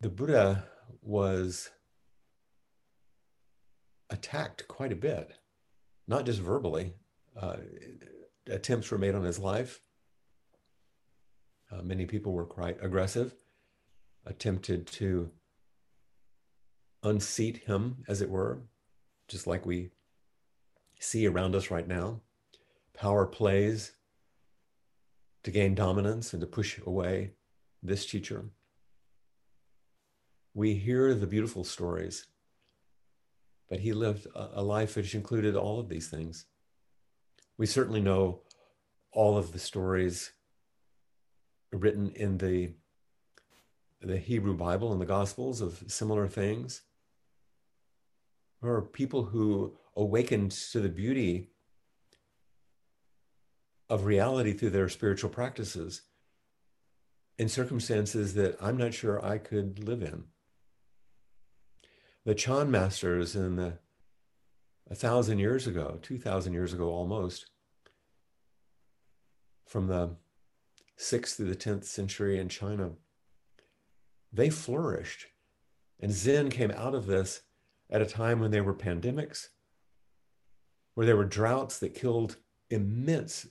the 0.00 0.08
Buddha 0.08 0.64
was 1.02 1.70
attacked 4.10 4.66
quite 4.66 4.92
a 4.92 4.96
bit, 4.96 5.34
not 6.06 6.26
just 6.26 6.40
verbally. 6.40 6.94
Uh, 7.36 7.56
attempts 8.48 8.90
were 8.90 8.98
made 8.98 9.14
on 9.14 9.24
his 9.24 9.38
life. 9.38 9.80
Uh, 11.70 11.82
many 11.82 12.06
people 12.06 12.32
were 12.32 12.46
quite 12.46 12.78
aggressive. 12.82 13.34
attempted 14.26 14.86
to 14.86 15.30
unseat 17.02 17.58
him, 17.58 18.04
as 18.08 18.22
it 18.22 18.30
were, 18.30 18.62
just 19.28 19.46
like 19.46 19.66
we 19.66 19.90
see 20.98 21.26
around 21.26 21.54
us 21.54 21.70
right 21.70 21.86
now. 21.86 22.20
Power 22.94 23.26
plays 23.26 23.92
to 25.42 25.50
gain 25.50 25.74
dominance 25.74 26.32
and 26.32 26.40
to 26.40 26.46
push 26.46 26.78
away 26.86 27.32
this 27.82 28.06
teacher. 28.06 28.46
We 30.54 30.74
hear 30.74 31.14
the 31.14 31.26
beautiful 31.26 31.64
stories, 31.64 32.26
but 33.68 33.80
he 33.80 33.92
lived 33.92 34.26
a 34.34 34.62
life 34.62 34.96
which 34.96 35.14
included 35.14 35.56
all 35.56 35.80
of 35.80 35.88
these 35.88 36.08
things. 36.08 36.46
We 37.56 37.66
certainly 37.66 38.00
know 38.00 38.40
all 39.12 39.38
of 39.38 39.52
the 39.52 39.58
stories 39.58 40.32
written 41.72 42.10
in 42.10 42.38
the 42.38 42.72
the 44.00 44.18
Hebrew 44.18 44.54
Bible 44.54 44.92
and 44.92 45.00
the 45.00 45.06
Gospels 45.06 45.62
of 45.62 45.82
similar 45.86 46.28
things. 46.28 46.82
Or 48.60 48.82
people 48.82 49.24
who 49.24 49.78
awakened 49.96 50.50
to 50.72 50.80
the 50.80 50.88
beauty 50.88 51.48
of 53.88 54.04
reality 54.04 54.52
through 54.52 54.70
their 54.70 54.88
spiritual 54.88 55.30
practices 55.30 56.02
in 57.38 57.48
circumstances 57.48 58.34
that 58.34 58.56
I'm 58.60 58.76
not 58.76 58.94
sure 58.94 59.24
I 59.24 59.38
could 59.38 59.84
live 59.84 60.02
in. 60.02 60.24
The 62.26 62.34
Chan 62.34 62.70
masters 62.70 63.36
in 63.36 63.56
the 63.56 63.78
a 64.90 64.94
thousand 64.94 65.38
years 65.38 65.66
ago, 65.66 65.98
two 66.00 66.18
thousand 66.18 66.54
years 66.54 66.72
ago 66.72 66.88
almost, 66.88 67.50
from 69.66 69.88
the 69.88 70.16
sixth 70.96 71.36
to 71.36 71.44
the 71.44 71.54
tenth 71.54 71.84
century 71.84 72.38
in 72.38 72.48
China, 72.48 72.92
they 74.32 74.48
flourished. 74.48 75.26
And 76.00 76.12
Zen 76.12 76.48
came 76.50 76.70
out 76.70 76.94
of 76.94 77.06
this 77.06 77.42
at 77.90 78.02
a 78.02 78.06
time 78.06 78.40
when 78.40 78.50
there 78.50 78.64
were 78.64 78.74
pandemics, 78.74 79.48
where 80.94 81.06
there 81.06 81.16
were 81.16 81.24
droughts 81.24 81.78
that 81.78 81.94
killed 81.94 82.36
immense 82.70 83.46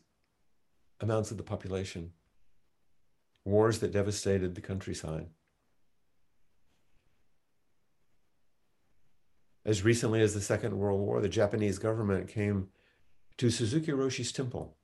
amounts 1.00 1.30
of 1.30 1.38
the 1.38 1.44
population, 1.44 2.12
wars 3.46 3.80
that 3.80 3.92
devastated 3.92 4.56
the 4.56 4.62
countryside. 4.62 5.28
As 9.66 9.84
recently 9.84 10.22
as 10.22 10.34
the 10.34 10.42
Second 10.42 10.78
World 10.78 11.00
War, 11.00 11.22
the 11.22 11.30
Japanese 11.30 11.80
government 11.80 12.28
came 12.28 12.68
to 13.38 13.50
Suzuki 13.50 13.94
Roshi's 13.94 14.32
temple 14.32 14.76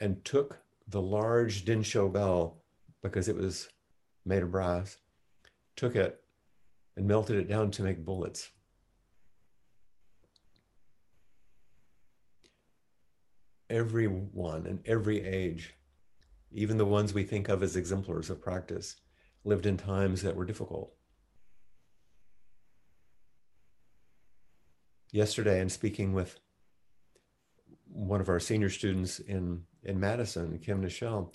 and 0.00 0.24
took 0.24 0.58
the 0.88 1.00
large 1.00 1.64
Densho 1.64 2.12
bell 2.12 2.58
because 3.00 3.28
it 3.28 3.36
was 3.36 3.68
made 4.24 4.42
of 4.42 4.50
brass, 4.50 4.96
took 5.76 5.94
it 5.94 6.20
and 6.96 7.06
melted 7.06 7.36
it 7.36 7.48
down 7.48 7.70
to 7.70 7.82
make 7.82 8.04
bullets. 8.04 8.50
Everyone 13.70 14.66
in 14.66 14.80
every 14.84 15.24
age, 15.24 15.74
even 16.50 16.76
the 16.76 16.84
ones 16.84 17.14
we 17.14 17.22
think 17.22 17.48
of 17.48 17.62
as 17.62 17.76
exemplars 17.76 18.30
of 18.30 18.42
practice, 18.42 18.96
lived 19.44 19.66
in 19.66 19.76
times 19.76 20.22
that 20.22 20.36
were 20.36 20.44
difficult. 20.44 20.92
Yesterday, 25.14 25.60
in 25.60 25.68
speaking 25.68 26.12
with 26.12 26.40
one 27.86 28.20
of 28.20 28.28
our 28.28 28.40
senior 28.40 28.68
students 28.68 29.20
in, 29.20 29.62
in 29.84 30.00
Madison, 30.00 30.58
Kim 30.58 30.82
Nichelle, 30.82 31.30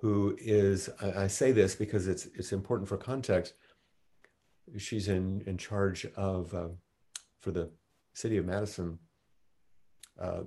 who 0.00 0.34
is, 0.40 0.88
I, 0.98 1.24
I 1.24 1.26
say 1.26 1.52
this 1.52 1.74
because 1.74 2.08
it's, 2.08 2.24
it's 2.34 2.52
important 2.52 2.88
for 2.88 2.96
context. 2.96 3.52
She's 4.78 5.08
in, 5.08 5.42
in 5.46 5.58
charge 5.58 6.06
of, 6.16 6.54
uh, 6.54 6.68
for 7.38 7.50
the 7.50 7.68
city 8.14 8.38
of 8.38 8.46
Madison, 8.46 8.98
uh, 10.18 10.44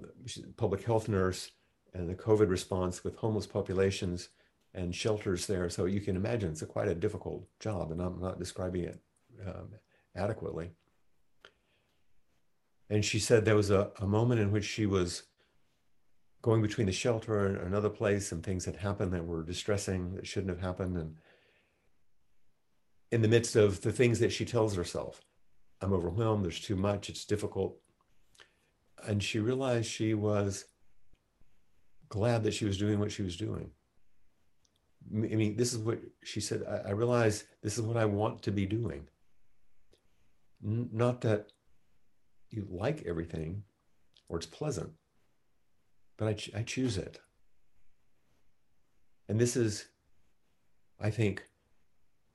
public 0.58 0.84
health 0.84 1.08
nurse 1.08 1.52
and 1.94 2.10
the 2.10 2.16
COVID 2.16 2.50
response 2.50 3.04
with 3.04 3.16
homeless 3.18 3.46
populations 3.46 4.30
and 4.74 4.96
shelters 4.96 5.46
there. 5.46 5.70
So 5.70 5.86
you 5.86 6.02
can 6.02 6.16
imagine 6.16 6.50
it's 6.50 6.64
a 6.64 6.66
quite 6.66 6.88
a 6.88 6.96
difficult 6.96 7.48
job, 7.60 7.92
and 7.92 8.02
I'm 8.02 8.20
not 8.20 8.40
describing 8.40 8.86
it 8.86 9.00
um, 9.46 9.70
adequately. 10.16 10.72
And 12.90 13.04
she 13.04 13.20
said 13.20 13.46
there 13.46 13.56
was 13.56 13.72
a, 13.72 13.92
a 14.00 14.06
moment 14.06 14.42
in 14.42 14.52
which 14.52 14.66
she 14.66 14.86
was 14.86 15.24
going 16.42 16.62
between 16.62 16.86
the 16.86 16.94
shelter 16.94 17.48
and 17.48 17.58
another 17.58 17.90
place 17.90 18.32
and 18.32 18.44
things 18.44 18.66
had 18.66 18.76
happened 18.76 19.12
that 19.14 19.26
were 19.26 19.44
distressing 19.44 20.14
that 20.14 20.28
shouldn't 20.28 20.52
have 20.52 20.62
happened. 20.62 20.96
And 20.96 21.16
in 23.12 23.22
the 23.22 23.28
midst 23.28 23.56
of 23.56 23.82
the 23.82 23.92
things 23.92 24.20
that 24.20 24.32
she 24.32 24.46
tells 24.46 24.76
herself 24.76 25.22
i'm 25.82 25.94
overwhelmed 25.94 26.44
there's 26.44 26.60
too 26.60 26.76
much 26.76 27.10
it's 27.10 27.26
difficult. 27.26 27.78
And 29.08 29.22
she 29.22 29.40
realized 29.40 29.90
she 29.90 30.14
was 30.14 30.66
glad 32.10 32.44
that 32.44 32.54
she 32.54 32.66
was 32.66 32.78
doing 32.78 33.00
what 33.00 33.12
she 33.12 33.24
was 33.24 33.36
doing. 33.36 33.72
I 35.12 35.36
mean 35.36 35.56
this 35.56 35.74
is 35.74 35.80
what 35.80 36.00
she 36.24 36.42
said 36.42 36.64
i, 36.70 36.90
I 36.90 36.92
realize 36.92 37.46
this 37.64 37.78
is 37.78 37.84
what 37.84 37.98
i 37.98 38.06
want 38.06 38.42
to 38.44 38.52
be 38.52 38.66
doing. 38.66 39.08
N- 40.64 40.90
not 40.92 41.22
that 41.22 41.52
you 42.56 42.68
like 42.70 43.04
everything 43.06 43.64
or 44.30 44.38
it's 44.38 44.46
pleasant 44.46 44.92
but 46.18 46.28
I, 46.28 46.34
ch- 46.34 46.52
I 46.56 46.64
choose 46.64 46.98
it. 46.98 47.20
And 49.28 49.40
this 49.40 49.56
is, 49.56 49.86
I 51.00 51.10
think, 51.10 51.44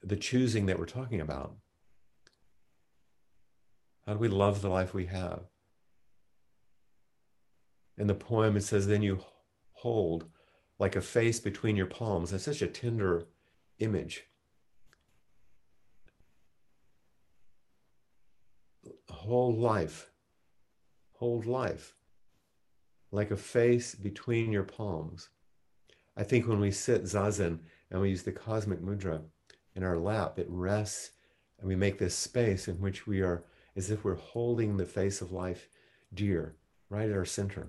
the 0.03 0.17
choosing 0.17 0.67
that 0.67 0.79
we're 0.79 0.87
talking 0.87 1.21
about. 1.21 1.55
How 4.07 4.15
do 4.15 4.19
we 4.19 4.29
love 4.29 4.61
the 4.61 4.69
life 4.69 4.93
we 4.93 5.07
have? 5.07 5.43
In 7.97 8.07
the 8.07 8.15
poem, 8.15 8.57
it 8.57 8.63
says, 8.63 8.87
Then 8.87 9.03
you 9.03 9.21
hold 9.73 10.27
like 10.79 10.97
a 10.97 11.01
face 11.01 11.39
between 11.39 11.77
your 11.77 11.87
palms. 11.87 12.31
That's 12.31 12.45
such 12.45 12.63
a 12.63 12.67
tender 12.67 13.27
image. 13.79 14.25
Hold 19.11 19.59
life. 19.59 20.10
Hold 21.21 21.45
life 21.45 21.93
like 23.13 23.31
a 23.31 23.37
face 23.37 23.95
between 23.95 24.51
your 24.51 24.63
palms. 24.63 25.29
I 26.17 26.23
think 26.23 26.49
when 26.49 26.61
we 26.61 26.71
sit 26.71 27.03
zazen 27.03 27.59
and 27.91 28.01
we 28.01 28.09
use 28.09 28.23
the 28.23 28.33
cosmic 28.33 28.81
mudra 28.81 29.21
in 29.75 29.85
our 29.85 29.99
lap, 29.99 30.39
it 30.39 30.47
rests 30.49 31.11
and 31.59 31.69
we 31.69 31.77
make 31.77 31.99
this 31.99 32.15
space 32.15 32.69
in 32.69 32.81
which 32.81 33.07
we 33.07 33.21
are 33.21 33.45
as 33.77 33.91
if 33.91 34.03
we're 34.03 34.15
holding 34.15 34.79
the 34.79 34.87
face 34.87 35.21
of 35.21 35.31
life 35.31 35.69
dear, 36.15 36.57
right 36.89 37.11
at 37.11 37.15
our 37.15 37.27
center. 37.27 37.69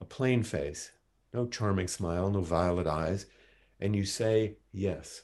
A 0.00 0.04
plain 0.04 0.42
face, 0.42 0.90
no 1.32 1.46
charming 1.46 1.86
smile, 1.86 2.28
no 2.28 2.40
violet 2.40 2.88
eyes, 2.88 3.26
and 3.78 3.94
you 3.94 4.04
say, 4.04 4.56
Yes, 4.72 5.22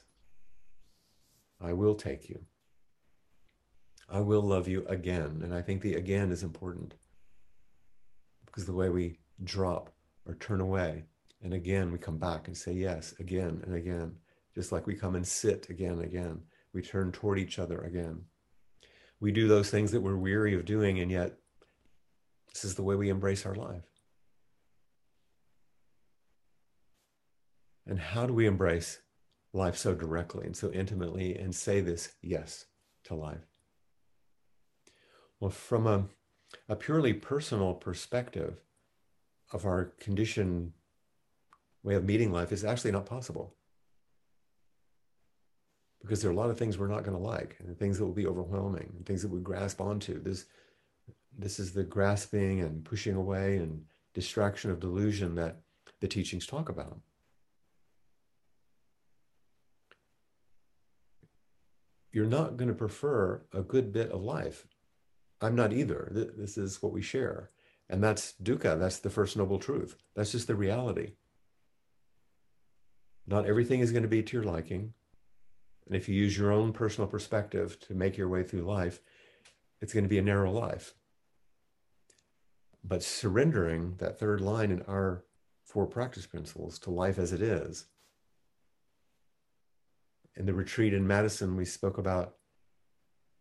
I 1.59 1.73
will 1.73 1.95
take 1.95 2.29
you. 2.29 2.45
I 4.11 4.19
will 4.21 4.41
love 4.41 4.67
you 4.67 4.85
again. 4.87 5.41
And 5.43 5.53
I 5.53 5.61
think 5.61 5.81
the 5.81 5.95
again 5.95 6.31
is 6.31 6.43
important 6.43 6.95
because 8.45 8.65
the 8.65 8.73
way 8.73 8.89
we 8.89 9.19
drop 9.43 9.91
or 10.25 10.35
turn 10.35 10.61
away, 10.61 11.05
and 11.41 11.53
again 11.53 11.91
we 11.91 11.97
come 11.97 12.17
back 12.17 12.47
and 12.47 12.57
say 12.57 12.73
yes 12.73 13.13
again 13.19 13.61
and 13.65 13.75
again, 13.75 14.15
just 14.55 14.71
like 14.71 14.87
we 14.87 14.95
come 14.95 15.15
and 15.15 15.27
sit 15.27 15.69
again 15.69 15.93
and 15.93 16.03
again, 16.03 16.41
we 16.73 16.81
turn 16.81 17.11
toward 17.11 17.39
each 17.39 17.59
other 17.59 17.79
again. 17.81 18.23
We 19.19 19.31
do 19.31 19.47
those 19.47 19.69
things 19.69 19.91
that 19.91 20.01
we're 20.01 20.15
weary 20.15 20.55
of 20.55 20.65
doing, 20.65 20.99
and 20.99 21.11
yet 21.11 21.37
this 22.53 22.63
is 22.63 22.75
the 22.75 22.83
way 22.83 22.95
we 22.95 23.09
embrace 23.09 23.45
our 23.45 23.55
life. 23.55 23.83
And 27.85 27.99
how 27.99 28.25
do 28.25 28.33
we 28.33 28.45
embrace 28.45 28.99
life 29.51 29.75
so 29.75 29.93
directly 29.93 30.45
and 30.45 30.55
so 30.55 30.71
intimately 30.71 31.35
and 31.35 31.53
say 31.53 31.81
this 31.81 32.13
yes 32.21 32.65
to 33.05 33.15
life? 33.15 33.45
Well, 35.39 35.51
from 35.51 35.87
a 35.87 36.05
a 36.67 36.75
purely 36.75 37.13
personal 37.13 37.73
perspective 37.73 38.61
of 39.51 39.65
our 39.65 39.93
conditioned 39.99 40.73
way 41.83 41.95
of 41.95 42.03
meeting 42.03 42.31
life 42.31 42.51
is 42.51 42.63
actually 42.63 42.91
not 42.91 43.05
possible. 43.05 43.55
Because 46.01 46.21
there 46.21 46.29
are 46.29 46.33
a 46.33 46.37
lot 46.37 46.49
of 46.49 46.57
things 46.57 46.77
we're 46.77 46.87
not 46.87 47.03
going 47.03 47.17
to 47.17 47.23
like, 47.23 47.57
and 47.59 47.77
things 47.77 47.97
that 47.97 48.05
will 48.05 48.13
be 48.13 48.27
overwhelming, 48.27 48.93
and 48.95 49.05
things 49.05 49.21
that 49.21 49.31
we 49.31 49.39
grasp 49.39 49.81
onto. 49.81 50.21
This, 50.21 50.45
this 51.37 51.59
is 51.59 51.73
the 51.73 51.83
grasping 51.83 52.61
and 52.61 52.85
pushing 52.85 53.15
away 53.15 53.57
and 53.57 53.83
distraction 54.13 54.71
of 54.71 54.79
delusion 54.79 55.35
that 55.35 55.57
the 55.99 56.07
teachings 56.07 56.45
talk 56.45 56.69
about. 56.69 56.99
You're 62.11 62.25
not 62.25 62.57
going 62.57 62.69
to 62.69 62.73
prefer 62.73 63.41
a 63.53 63.61
good 63.61 63.91
bit 63.91 64.11
of 64.11 64.23
life 64.23 64.65
I'm 65.41 65.55
not 65.55 65.73
either. 65.73 66.09
This 66.37 66.57
is 66.57 66.81
what 66.81 66.91
we 66.91 67.01
share. 67.01 67.51
And 67.89 68.03
that's 68.03 68.33
dukkha. 68.43 68.77
That's 68.79 68.99
the 68.99 69.09
first 69.09 69.37
noble 69.37 69.57
truth. 69.57 69.95
That's 70.15 70.31
just 70.31 70.47
the 70.47 70.55
reality. 70.55 71.13
Not 73.25 73.45
everything 73.45 73.79
is 73.79 73.91
going 73.91 74.03
to 74.03 74.09
be 74.09 74.23
to 74.23 74.37
your 74.37 74.43
liking. 74.43 74.93
And 75.87 75.95
if 75.95 76.07
you 76.07 76.15
use 76.15 76.37
your 76.37 76.51
own 76.51 76.73
personal 76.73 77.07
perspective 77.07 77.79
to 77.81 77.95
make 77.95 78.17
your 78.17 78.27
way 78.27 78.43
through 78.43 78.61
life, 78.61 78.99
it's 79.81 79.93
going 79.93 80.03
to 80.03 80.09
be 80.09 80.19
a 80.19 80.23
narrow 80.23 80.51
life. 80.51 80.93
But 82.83 83.03
surrendering 83.03 83.95
that 83.97 84.19
third 84.19 84.41
line 84.41 84.71
in 84.71 84.81
our 84.83 85.25
four 85.63 85.87
practice 85.87 86.25
principles 86.25 86.79
to 86.79 86.91
life 86.91 87.17
as 87.17 87.33
it 87.33 87.41
is. 87.41 87.85
In 90.35 90.45
the 90.45 90.53
retreat 90.53 90.93
in 90.93 91.07
Madison, 91.07 91.55
we 91.55 91.65
spoke 91.65 91.97
about 91.97 92.35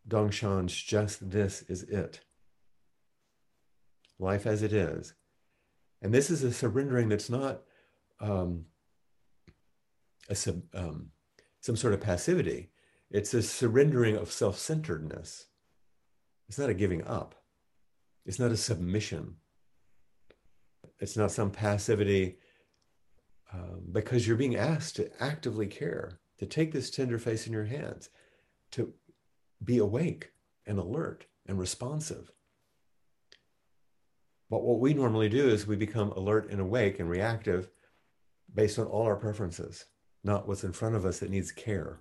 Dongshan's 0.09 0.75
just 0.75 1.31
this 1.31 1.63
is 1.63 1.83
it. 1.85 2.21
Life 4.19 4.47
as 4.47 4.63
it 4.63 4.73
is. 4.73 5.15
And 6.03 6.13
this 6.13 6.31
is 6.31 6.43
a 6.43 6.53
surrendering 6.53 7.09
that's 7.09 7.31
not 7.31 7.63
um, 8.21 8.65
a 10.29 10.35
sub, 10.35 10.63
um, 10.75 11.11
some 11.61 11.77
sort 11.77 11.95
of 11.95 12.01
passivity. 12.01 12.71
It's 13.11 13.35
a 13.35 13.43
surrendering 13.43 14.17
of 14.17 14.33
self 14.33 14.59
centeredness. 14.59 15.47
It's 16.49 16.59
not 16.59 16.71
a 16.71 16.75
giving 16.75 17.05
up, 17.07 17.35
it's 18.25 18.39
not 18.39 18.51
a 18.51 18.57
submission. 18.57 19.37
It's 21.01 21.17
not 21.17 21.31
some 21.31 21.53
passivity 21.53 22.39
um, 23.53 23.83
because 23.93 24.27
you're 24.27 24.37
being 24.37 24.57
asked 24.57 24.97
to 24.97 25.11
actively 25.23 25.69
care, 25.69 26.19
to 26.39 26.47
take 26.47 26.73
this 26.73 26.91
tender 26.91 27.19
face 27.19 27.47
in 27.47 27.53
your 27.53 27.67
hands, 27.67 28.11
to 28.73 28.93
be 29.63 29.79
awake 29.79 30.31
and 30.67 30.79
alert 30.79 31.27
and 31.47 31.59
responsive. 31.59 32.31
But 34.51 34.63
what 34.63 34.81
we 34.81 34.95
normally 34.95 35.29
do 35.29 35.49
is 35.49 35.67
we 35.67 35.77
become 35.77 36.11
alert 36.13 36.51
and 36.51 36.61
awake 36.61 36.99
and 36.99 37.09
reactive 37.09 37.69
based 38.55 38.79
on 38.79 38.87
all 38.87 39.05
our 39.05 39.17
preferences, 39.17 39.85
not 40.25 40.49
what's 40.49 40.65
in 40.65 40.73
front 40.73 40.95
of 40.95 41.05
us 41.05 41.19
that 41.19 41.31
needs 41.31 41.53
care. 41.53 42.01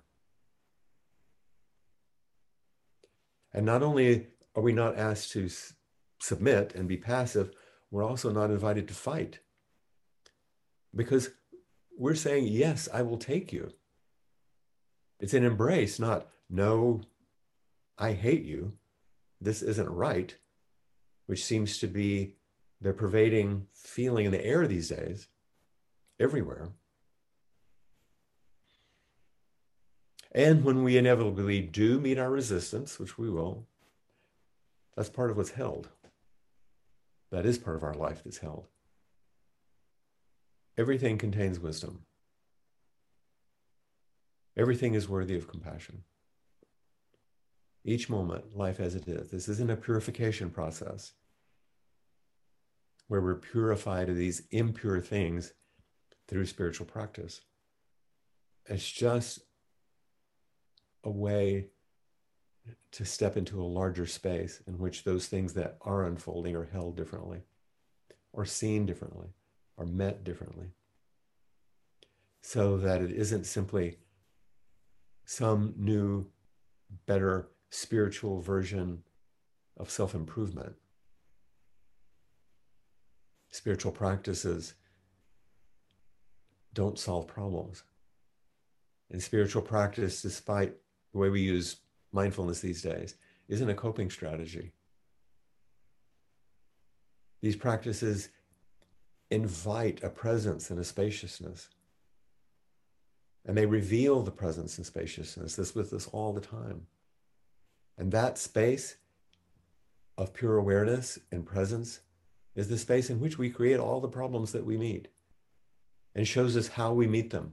And 3.52 3.66
not 3.66 3.82
only 3.82 4.28
are 4.54 4.62
we 4.62 4.72
not 4.72 4.98
asked 4.98 5.32
to 5.32 5.46
s- 5.46 5.74
submit 6.20 6.74
and 6.74 6.88
be 6.88 6.96
passive, 6.96 7.50
we're 7.90 8.04
also 8.04 8.30
not 8.30 8.50
invited 8.50 8.88
to 8.88 8.94
fight. 8.94 9.40
Because 10.94 11.30
we're 11.98 12.14
saying, 12.14 12.46
Yes, 12.46 12.88
I 12.92 13.02
will 13.02 13.18
take 13.18 13.52
you. 13.52 13.72
It's 15.20 15.34
an 15.34 15.44
embrace, 15.44 15.98
not, 15.98 16.28
No, 16.48 17.02
I 17.98 18.12
hate 18.12 18.44
you. 18.44 18.74
This 19.40 19.62
isn't 19.62 19.90
right, 19.90 20.34
which 21.26 21.44
seems 21.44 21.78
to 21.78 21.86
be 21.86 22.34
the 22.80 22.92
pervading 22.92 23.66
feeling 23.74 24.26
in 24.26 24.32
the 24.32 24.44
air 24.44 24.66
these 24.66 24.88
days, 24.88 25.26
everywhere. 26.20 26.68
And 30.30 30.64
when 30.64 30.84
we 30.84 30.96
inevitably 30.96 31.60
do 31.60 31.98
meet 31.98 32.18
our 32.18 32.30
resistance, 32.30 32.98
which 32.98 33.18
we 33.18 33.28
will, 33.30 33.66
that's 34.94 35.08
part 35.08 35.30
of 35.30 35.36
what's 35.36 35.50
held. 35.50 35.88
That 37.30 37.46
is 37.46 37.58
part 37.58 37.76
of 37.76 37.82
our 37.82 37.94
life 37.94 38.22
that's 38.24 38.38
held. 38.38 38.66
Everything 40.76 41.18
contains 41.18 41.58
wisdom. 41.58 42.04
Everything 44.56 44.94
is 44.94 45.08
worthy 45.08 45.36
of 45.36 45.48
compassion. 45.48 46.04
Each 47.88 48.10
moment, 48.10 48.54
life 48.54 48.80
as 48.80 48.94
it 48.94 49.08
is. 49.08 49.30
This 49.30 49.48
isn't 49.48 49.70
a 49.70 49.76
purification 49.76 50.50
process 50.50 51.14
where 53.06 53.22
we're 53.22 53.36
purified 53.36 54.10
of 54.10 54.16
these 54.16 54.42
impure 54.50 55.00
things 55.00 55.54
through 56.26 56.44
spiritual 56.44 56.84
practice. 56.84 57.40
It's 58.66 58.86
just 58.86 59.38
a 61.02 61.10
way 61.10 61.68
to 62.92 63.06
step 63.06 63.38
into 63.38 63.58
a 63.58 63.64
larger 63.64 64.04
space 64.04 64.60
in 64.66 64.78
which 64.78 65.04
those 65.04 65.26
things 65.26 65.54
that 65.54 65.78
are 65.80 66.04
unfolding 66.04 66.54
are 66.56 66.68
held 66.70 66.94
differently, 66.94 67.40
or 68.34 68.44
seen 68.44 68.84
differently, 68.84 69.28
or 69.78 69.86
met 69.86 70.24
differently. 70.24 70.66
So 72.42 72.76
that 72.76 73.00
it 73.00 73.12
isn't 73.12 73.44
simply 73.44 73.96
some 75.24 75.72
new, 75.78 76.26
better 77.06 77.48
spiritual 77.70 78.40
version 78.40 79.02
of 79.76 79.90
self 79.90 80.14
improvement. 80.14 80.74
Spiritual 83.50 83.92
practices 83.92 84.74
don't 86.74 86.98
solve 86.98 87.26
problems. 87.26 87.82
And 89.10 89.22
spiritual 89.22 89.62
practice, 89.62 90.20
despite 90.20 90.74
the 91.12 91.18
way 91.18 91.30
we 91.30 91.40
use 91.40 91.76
mindfulness 92.12 92.60
these 92.60 92.82
days, 92.82 93.14
isn't 93.48 93.70
a 93.70 93.74
coping 93.74 94.10
strategy. 94.10 94.72
These 97.40 97.56
practices 97.56 98.28
invite 99.30 100.02
a 100.02 100.10
presence 100.10 100.70
and 100.70 100.78
a 100.78 100.84
spaciousness. 100.84 101.68
And 103.46 103.56
they 103.56 103.66
reveal 103.66 104.22
the 104.22 104.30
presence 104.30 104.76
and 104.76 104.86
spaciousness 104.86 105.56
This 105.56 105.74
with 105.74 105.92
us 105.92 106.08
all 106.08 106.32
the 106.32 106.40
time. 106.40 106.86
And 107.98 108.12
that 108.12 108.38
space 108.38 108.96
of 110.16 110.32
pure 110.32 110.56
awareness 110.56 111.18
and 111.32 111.44
presence 111.44 112.00
is 112.54 112.68
the 112.68 112.78
space 112.78 113.10
in 113.10 113.20
which 113.20 113.38
we 113.38 113.50
create 113.50 113.80
all 113.80 114.00
the 114.00 114.08
problems 114.08 114.52
that 114.52 114.64
we 114.64 114.76
meet 114.76 115.08
and 116.14 116.26
shows 116.26 116.56
us 116.56 116.68
how 116.68 116.92
we 116.92 117.06
meet 117.06 117.30
them 117.30 117.52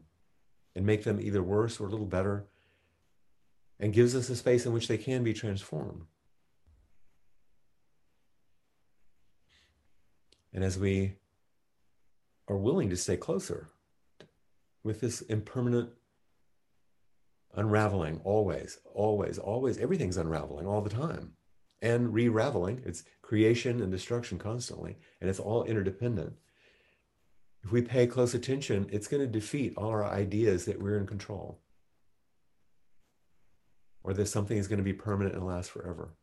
and 0.75 0.85
make 0.85 1.03
them 1.03 1.19
either 1.19 1.43
worse 1.43 1.79
or 1.79 1.87
a 1.87 1.89
little 1.89 2.05
better 2.05 2.45
and 3.79 3.93
gives 3.93 4.15
us 4.15 4.29
a 4.29 4.35
space 4.35 4.65
in 4.65 4.71
which 4.71 4.87
they 4.87 4.97
can 4.97 5.23
be 5.23 5.33
transformed. 5.33 6.03
And 10.53 10.63
as 10.63 10.79
we 10.79 11.15
are 12.47 12.55
willing 12.55 12.89
to 12.89 12.97
stay 12.97 13.17
closer 13.17 13.69
with 14.83 15.01
this 15.01 15.21
impermanent 15.21 15.89
unraveling, 17.55 18.21
always, 18.23 18.79
always, 18.93 19.37
always, 19.37 19.77
everything's 19.77 20.17
unraveling 20.17 20.67
all 20.67 20.81
the 20.81 20.89
time 20.89 21.33
and 21.81 22.13
re 22.13 22.27
raveling. 22.27 22.81
It's 22.85 23.03
creation 23.21 23.81
and 23.81 23.91
destruction 23.91 24.37
constantly, 24.37 24.97
and 25.21 25.29
it's 25.29 25.39
all 25.39 25.63
interdependent. 25.63 26.33
If 27.63 27.71
we 27.71 27.81
pay 27.81 28.05
close 28.05 28.33
attention, 28.33 28.87
it's 28.91 29.07
going 29.07 29.21
to 29.21 29.27
defeat 29.27 29.73
all 29.75 29.89
our 29.89 30.05
ideas 30.05 30.65
that 30.65 30.81
we're 30.81 30.97
in 30.97 31.07
control 31.07 31.61
or 34.03 34.13
that 34.13 34.27
something 34.27 34.57
is 34.57 34.67
going 34.67 34.77
to 34.77 34.83
be 34.83 34.93
permanent 34.93 35.35
and 35.35 35.45
last 35.45 35.71
forever. 35.71 36.13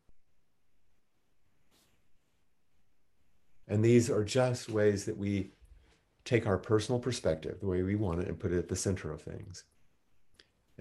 And 3.66 3.84
these 3.84 4.08
are 4.08 4.22
just 4.22 4.68
ways 4.68 5.04
that 5.06 5.16
we 5.16 5.52
take 6.24 6.46
our 6.46 6.58
personal 6.58 7.00
perspective, 7.00 7.58
the 7.60 7.66
way 7.66 7.82
we 7.82 7.96
want 7.96 8.20
it, 8.20 8.28
and 8.28 8.38
put 8.38 8.52
it 8.52 8.58
at 8.58 8.68
the 8.68 8.76
center 8.76 9.10
of 9.10 9.22
things. 9.22 9.64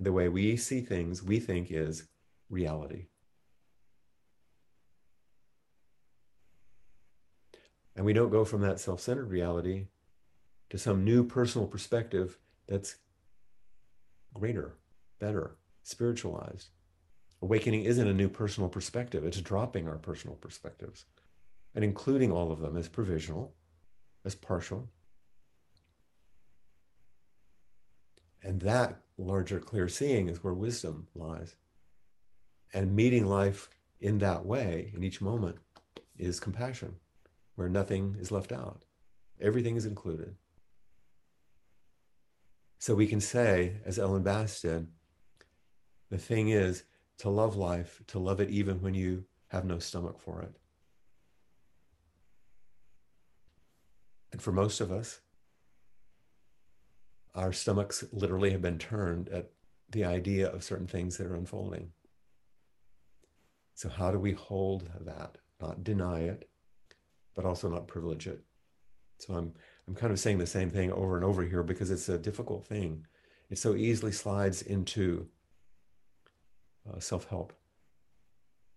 The 0.02 0.12
way 0.12 0.28
we 0.28 0.58
see 0.58 0.82
things, 0.82 1.22
we 1.22 1.40
think 1.40 1.70
is 1.70 2.06
reality. 2.50 3.06
And 7.96 8.04
we 8.04 8.14
don't 8.14 8.32
go 8.32 8.44
from 8.44 8.62
that 8.62 8.80
self 8.80 9.00
centered 9.00 9.30
reality 9.30 9.90
to 10.72 10.80
some 10.80 11.06
new 11.06 11.24
personal 11.24 11.68
perspective 11.68 12.40
that's 12.68 12.96
greater, 14.34 14.74
better, 15.20 15.52
spiritualized. 15.84 16.70
Awakening 17.44 17.84
isn't 17.84 18.08
a 18.08 18.14
new 18.14 18.28
personal 18.28 18.70
perspective, 18.70 19.24
it's 19.24 19.40
dropping 19.40 19.88
our 19.88 19.98
personal 19.98 20.36
perspectives 20.36 21.06
and 21.76 21.84
including 21.84 22.32
all 22.32 22.52
of 22.52 22.60
them 22.60 22.76
as 22.76 22.88
provisional, 22.88 23.54
as 24.26 24.34
partial. 24.34 24.90
And 28.44 28.62
that 28.62 29.02
larger 29.18 29.60
clear 29.60 29.88
seeing 29.88 30.30
is 30.30 30.44
where 30.44 30.54
wisdom 30.54 31.08
lies. 31.16 31.56
And 32.74 32.96
meeting 32.96 33.26
life 33.26 33.70
in 34.00 34.18
that 34.20 34.46
way, 34.46 34.92
in 34.96 35.04
each 35.04 35.22
moment, 35.22 35.58
is 36.18 36.40
compassion, 36.40 36.96
where 37.56 37.70
nothing 37.70 38.16
is 38.20 38.32
left 38.32 38.52
out, 38.52 38.86
everything 39.40 39.76
is 39.76 39.86
included. 39.86 40.36
So 42.80 42.96
we 42.96 43.06
can 43.06 43.22
say, 43.22 43.78
as 43.86 44.00
Ellen 44.00 44.24
Bass 44.24 44.62
did, 44.62 44.88
the 46.10 46.18
thing 46.18 46.50
is 46.50 46.84
to 47.20 47.30
love 47.30 47.56
life, 47.56 48.02
to 48.08 48.20
love 48.20 48.40
it 48.40 48.50
even 48.50 48.82
when 48.82 48.96
you 48.96 49.26
have 49.50 49.66
no 49.66 49.78
stomach 49.78 50.20
for 50.20 50.42
it. 50.42 50.56
And 54.32 54.42
for 54.42 54.52
most 54.52 54.82
of 54.82 54.92
us, 54.92 55.22
our 57.36 57.54
stomachs 57.54 58.04
literally 58.12 58.52
have 58.52 58.62
been 58.62 58.78
turned 58.78 59.30
at 59.30 59.52
the 59.90 60.06
idea 60.06 60.50
of 60.50 60.64
certain 60.64 60.88
things 60.88 61.18
that 61.18 61.28
are 61.28 61.36
unfolding. 61.36 61.92
So, 63.76 63.90
how 63.90 64.12
do 64.12 64.20
we 64.20 64.34
hold 64.34 64.90
that? 65.02 65.38
Not 65.60 65.84
deny 65.84 66.22
it, 66.22 66.50
but 67.36 67.46
also 67.46 67.70
not 67.70 67.88
privilege 67.88 68.28
it. 68.28 68.42
So, 69.20 69.34
I'm, 69.34 69.54
I'm 69.88 69.96
kind 69.96 70.12
of 70.12 70.20
saying 70.20 70.38
the 70.38 70.46
same 70.46 70.70
thing 70.70 70.92
over 70.92 71.16
and 71.16 71.26
over 71.26 71.44
here 71.44 71.64
because 71.64 71.92
it's 71.92 72.10
a 72.10 72.18
difficult 72.18 72.68
thing 72.68 73.06
it 73.52 73.58
so 73.58 73.76
easily 73.76 74.14
slides 74.14 74.62
into 74.62 75.28
uh, 76.90 77.00
self 77.00 77.28
help. 77.28 77.54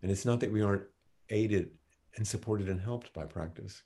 And 0.02 0.10
it's 0.10 0.26
not 0.26 0.40
that 0.40 0.52
we 0.52 0.62
aren't 0.62 0.82
aided 1.30 1.70
and 2.16 2.26
supported 2.26 2.68
and 2.68 2.80
helped 2.80 3.12
by 3.14 3.24
practice. 3.24 3.82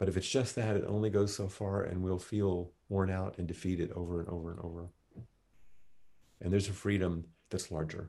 But 0.00 0.08
if 0.08 0.16
it's 0.16 0.28
just 0.28 0.56
that, 0.56 0.76
it 0.76 0.84
only 0.88 1.10
goes 1.10 1.36
so 1.36 1.46
far 1.46 1.82
and 1.82 2.02
we'll 2.02 2.18
feel 2.18 2.72
worn 2.88 3.10
out 3.10 3.36
and 3.36 3.46
defeated 3.46 3.92
over 3.92 4.20
and 4.20 4.30
over 4.30 4.50
and 4.50 4.58
over. 4.60 4.88
And 6.40 6.50
there's 6.50 6.70
a 6.70 6.72
freedom 6.72 7.26
that's 7.50 7.70
larger. 7.70 8.08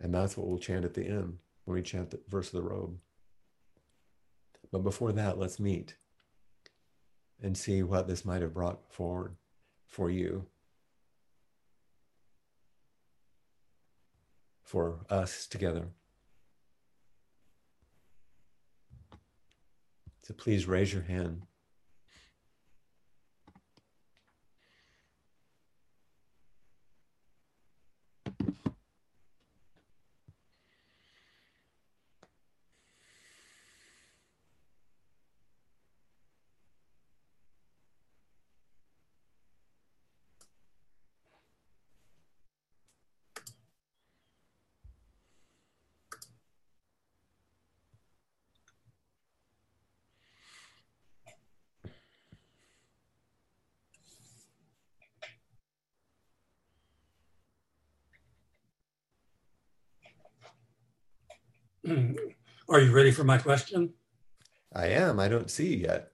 And 0.00 0.12
that's 0.12 0.36
what 0.36 0.48
we'll 0.48 0.58
chant 0.58 0.84
at 0.84 0.94
the 0.94 1.06
end 1.06 1.38
when 1.64 1.76
we 1.76 1.82
chant 1.82 2.10
the 2.10 2.18
verse 2.28 2.48
of 2.48 2.54
the 2.54 2.68
robe. 2.68 2.98
But 4.72 4.80
before 4.80 5.12
that, 5.12 5.38
let's 5.38 5.60
meet 5.60 5.94
and 7.40 7.56
see 7.56 7.84
what 7.84 8.08
this 8.08 8.24
might 8.24 8.42
have 8.42 8.52
brought 8.52 8.92
forward 8.92 9.36
for 9.86 10.10
you, 10.10 10.46
for 14.64 15.06
us 15.08 15.46
together. 15.46 15.86
So 20.24 20.34
please 20.34 20.66
raise 20.66 20.92
your 20.92 21.02
hand. 21.02 21.42
Are 62.68 62.80
you 62.80 62.92
ready 62.92 63.10
for 63.10 63.24
my 63.24 63.38
question? 63.38 63.92
I 64.74 64.86
am. 64.86 65.20
I 65.20 65.28
don't 65.28 65.50
see 65.50 65.74
you 65.74 65.84
yet. 65.84 66.12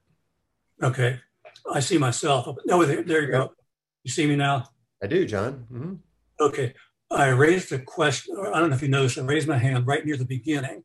Okay. 0.82 1.20
I 1.72 1.80
see 1.80 1.98
myself. 1.98 2.56
No, 2.64 2.84
there, 2.84 3.02
there 3.02 3.22
you 3.22 3.30
go. 3.30 3.52
You 4.04 4.10
see 4.10 4.26
me 4.26 4.36
now? 4.36 4.64
I 5.02 5.06
do, 5.06 5.26
John. 5.26 5.66
Mm-hmm. 5.72 5.94
Okay. 6.40 6.74
I 7.10 7.28
raised 7.28 7.72
a 7.72 7.78
question. 7.78 8.36
I 8.52 8.60
don't 8.60 8.70
know 8.70 8.76
if 8.76 8.82
you 8.82 8.88
noticed, 8.88 9.18
I 9.18 9.22
raised 9.22 9.48
my 9.48 9.58
hand 9.58 9.86
right 9.86 10.04
near 10.04 10.16
the 10.16 10.24
beginning 10.24 10.84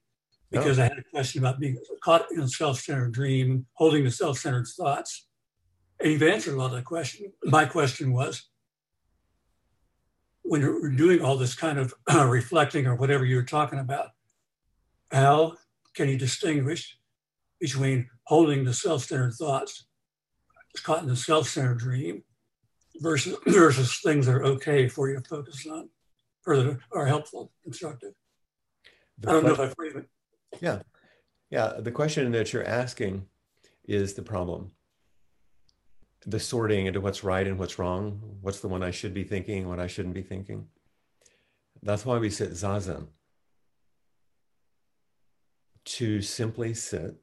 because 0.52 0.80
oh. 0.80 0.84
I 0.84 0.86
had 0.86 0.98
a 0.98 1.04
question 1.12 1.42
about 1.42 1.60
being 1.60 1.78
caught 2.04 2.32
in 2.32 2.40
a 2.40 2.48
self 2.48 2.80
centered 2.80 3.14
dream, 3.14 3.66
holding 3.74 4.04
the 4.04 4.12
self 4.12 4.38
centered 4.38 4.68
thoughts. 4.68 5.28
And 6.00 6.12
you've 6.12 6.24
answered 6.24 6.54
a 6.54 6.58
lot 6.58 6.68
of 6.68 6.72
that 6.74 6.86
question. 6.86 7.32
My 7.44 7.66
question 7.66 8.14
was 8.14 8.50
when 10.44 10.62
you're 10.62 10.90
doing 10.92 11.22
all 11.22 11.38
this 11.38 11.56
kind 11.56 11.80
of 11.80 11.94
uh, 12.14 12.26
reflecting 12.30 12.86
or 12.86 12.96
whatever 12.96 13.26
you 13.26 13.36
were 13.36 13.44
talking 13.44 13.80
about, 13.80 14.10
how 15.14 15.54
can 15.94 16.10
you 16.10 16.18
distinguish 16.18 16.98
between 17.62 18.10
holding 18.24 18.66
the 18.66 18.74
self-centered 18.74 19.34
thoughts, 19.36 19.86
caught 20.82 21.04
in 21.04 21.08
the 21.08 21.16
self-centered 21.16 21.78
dream, 21.78 22.24
versus 22.98 23.38
versus 23.46 24.00
things 24.04 24.26
that 24.26 24.36
are 24.36 24.44
okay 24.44 24.90
for 24.90 25.10
you 25.10 25.20
to 25.20 25.24
focus 25.24 25.66
on, 25.68 25.88
or 26.48 26.58
that 26.58 26.80
are 26.92 27.06
helpful, 27.06 27.52
constructive? 27.64 28.14
The 29.20 29.30
I 29.30 29.34
don't 29.34 29.42
question, 29.44 29.58
know 29.58 29.64
if 29.64 29.72
I 29.72 29.74
frame 29.76 29.98
it. 29.98 30.10
Yeah, 30.62 30.80
yeah. 31.52 31.80
The 31.80 31.92
question 31.92 32.32
that 32.32 32.52
you're 32.52 32.68
asking 32.68 33.28
is 33.86 34.16
the 34.16 34.24
problem. 34.24 34.72
The 36.26 36.40
sorting 36.40 36.88
into 36.88 37.02
what's 37.02 37.24
right 37.24 37.46
and 37.46 37.60
what's 37.60 37.78
wrong, 37.78 38.38
what's 38.42 38.62
the 38.62 38.68
one 38.68 38.82
I 38.82 38.92
should 38.92 39.14
be 39.14 39.24
thinking, 39.24 39.68
what 39.68 39.80
I 39.80 39.88
shouldn't 39.88 40.16
be 40.16 40.22
thinking. 40.22 40.68
That's 41.84 42.06
why 42.06 42.18
we 42.18 42.30
sit 42.30 42.52
zazen 42.52 43.08
to 45.86 46.22
simply 46.22 46.74
sit, 46.74 47.16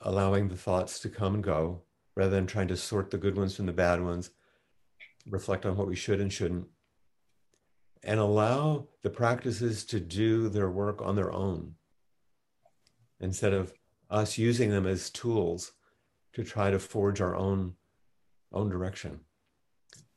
allowing 0.00 0.48
the 0.48 0.56
thoughts 0.56 0.98
to 1.00 1.08
come 1.08 1.34
and 1.34 1.44
go 1.44 1.82
rather 2.16 2.30
than 2.30 2.46
trying 2.46 2.68
to 2.68 2.76
sort 2.76 3.10
the 3.10 3.18
good 3.18 3.36
ones 3.36 3.56
from 3.56 3.66
the 3.66 3.72
bad 3.72 4.02
ones, 4.02 4.30
reflect 5.28 5.64
on 5.64 5.76
what 5.76 5.86
we 5.86 5.96
should 5.96 6.20
and 6.20 6.32
shouldn't, 6.32 6.66
and 8.02 8.18
allow 8.18 8.86
the 9.02 9.10
practices 9.10 9.84
to 9.84 10.00
do 10.00 10.48
their 10.48 10.70
work 10.70 11.02
on 11.02 11.16
their 11.16 11.32
own 11.32 11.74
instead 13.20 13.52
of 13.52 13.72
us 14.08 14.38
using 14.38 14.70
them 14.70 14.86
as 14.86 15.10
tools 15.10 15.72
to 16.32 16.42
try 16.42 16.70
to 16.70 16.78
forge 16.78 17.20
our 17.20 17.36
own 17.36 17.74
own 18.52 18.68
direction. 18.68 19.20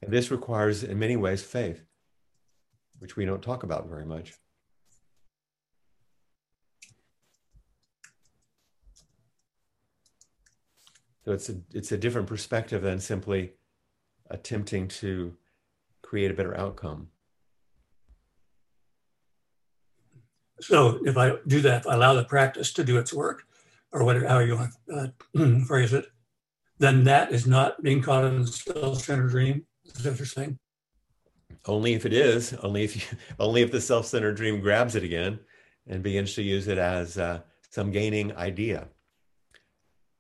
And 0.02 0.12
this 0.12 0.32
requires, 0.32 0.84
in 0.84 0.98
many 0.98 1.16
ways, 1.16 1.44
faith, 1.44 1.86
which 3.00 3.16
we 3.16 3.26
don't 3.26 3.44
talk 3.44 3.64
about 3.64 3.88
very 3.88 4.06
much. 4.06 4.34
So 11.26 11.32
it's 11.32 11.50
a, 11.50 11.56
it's 11.74 11.92
a 11.92 11.98
different 11.98 12.28
perspective 12.28 12.82
than 12.82 13.00
simply 13.00 13.54
attempting 14.30 14.88
to 14.90 15.36
create 16.02 16.32
a 16.32 16.34
better 16.34 16.58
outcome. 16.58 17.08
So 20.60 21.00
if 21.06 21.18
I 21.18 21.34
do 21.48 21.62
that, 21.62 21.82
if 21.82 21.88
I 21.88 21.96
allow 21.96 22.14
the 22.14 22.24
practice 22.24 22.72
to 22.74 22.84
do 22.84 22.98
its 22.98 23.14
work, 23.14 23.44
or 23.92 24.04
whatever 24.04 24.28
how 24.28 24.40
you 24.40 24.56
want 24.56 24.72
to 24.90 25.14
uh, 25.36 25.60
phrase 25.68 25.94
it, 25.94 26.06
then 26.80 27.04
that 27.04 27.32
is 27.32 27.46
not 27.46 27.82
being 27.84 28.02
caught 28.02 28.26
in 28.26 28.42
a 28.42 28.48
self-centered 28.48 29.30
dream. 29.30 29.66
Is 29.86 30.04
that 30.04 30.12
what 30.12 30.20
you're 30.20 30.26
saying? 30.26 30.60
Only 31.66 31.94
if 31.94 32.06
it 32.06 32.14
is. 32.14 32.54
Only 32.56 32.84
if 32.84 32.96
you, 32.96 33.18
only 33.40 33.62
if 33.62 33.72
the 33.72 33.82
self-centered 33.82 34.36
dream 34.36 34.60
grabs 34.60 34.96
it 34.96 35.04
again 35.04 35.40
and 35.88 36.04
begins 36.04 36.34
to 36.36 36.42
use 36.42 36.68
it 36.68 36.78
as 36.78 37.18
uh, 37.18 37.42
some 37.70 37.92
gaining 37.92 38.36
idea. 38.36 38.88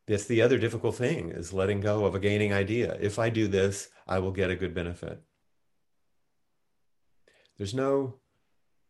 That's 0.05 0.25
the 0.25 0.41
other 0.41 0.57
difficult 0.57 0.95
thing 0.95 1.29
is 1.29 1.53
letting 1.53 1.79
go 1.79 2.05
of 2.05 2.13
a 2.13 2.19
gaining 2.19 2.51
idea. 2.51 2.97
If 2.99 3.19
I 3.19 3.29
do 3.29 3.47
this, 3.47 3.89
I 4.05 4.19
will 4.19 4.31
get 4.31 4.49
a 4.49 4.55
good 4.55 4.73
benefit. 4.73 5.21
There's 7.57 7.73
no 7.73 8.15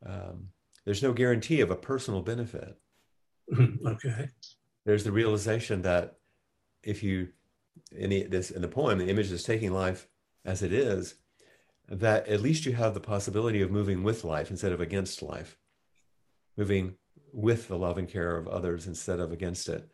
um, 0.05 0.49
there's 0.85 1.03
no 1.03 1.13
guarantee 1.13 1.61
of 1.61 1.71
a 1.71 1.75
personal 1.75 2.21
benefit. 2.21 2.77
okay. 3.85 4.29
There's 4.85 5.03
the 5.03 5.11
realization 5.11 5.83
that 5.83 6.15
if 6.81 7.03
you 7.03 7.29
in 7.91 8.09
the 8.09 8.23
this 8.23 8.49
in 8.49 8.61
the 8.61 8.67
poem, 8.67 8.97
the 8.97 9.09
image 9.09 9.31
is 9.31 9.43
taking 9.43 9.71
life 9.71 10.07
as 10.45 10.63
it 10.63 10.73
is, 10.73 11.15
that 11.87 12.27
at 12.27 12.41
least 12.41 12.65
you 12.65 12.73
have 12.73 12.95
the 12.95 12.99
possibility 12.99 13.61
of 13.61 13.71
moving 13.71 14.01
with 14.03 14.23
life 14.23 14.49
instead 14.49 14.71
of 14.71 14.81
against 14.81 15.21
life, 15.21 15.57
moving 16.57 16.95
with 17.31 17.67
the 17.67 17.77
love 17.77 17.99
and 17.99 18.09
care 18.09 18.35
of 18.35 18.47
others 18.47 18.87
instead 18.87 19.19
of 19.19 19.31
against 19.31 19.69
it 19.69 19.87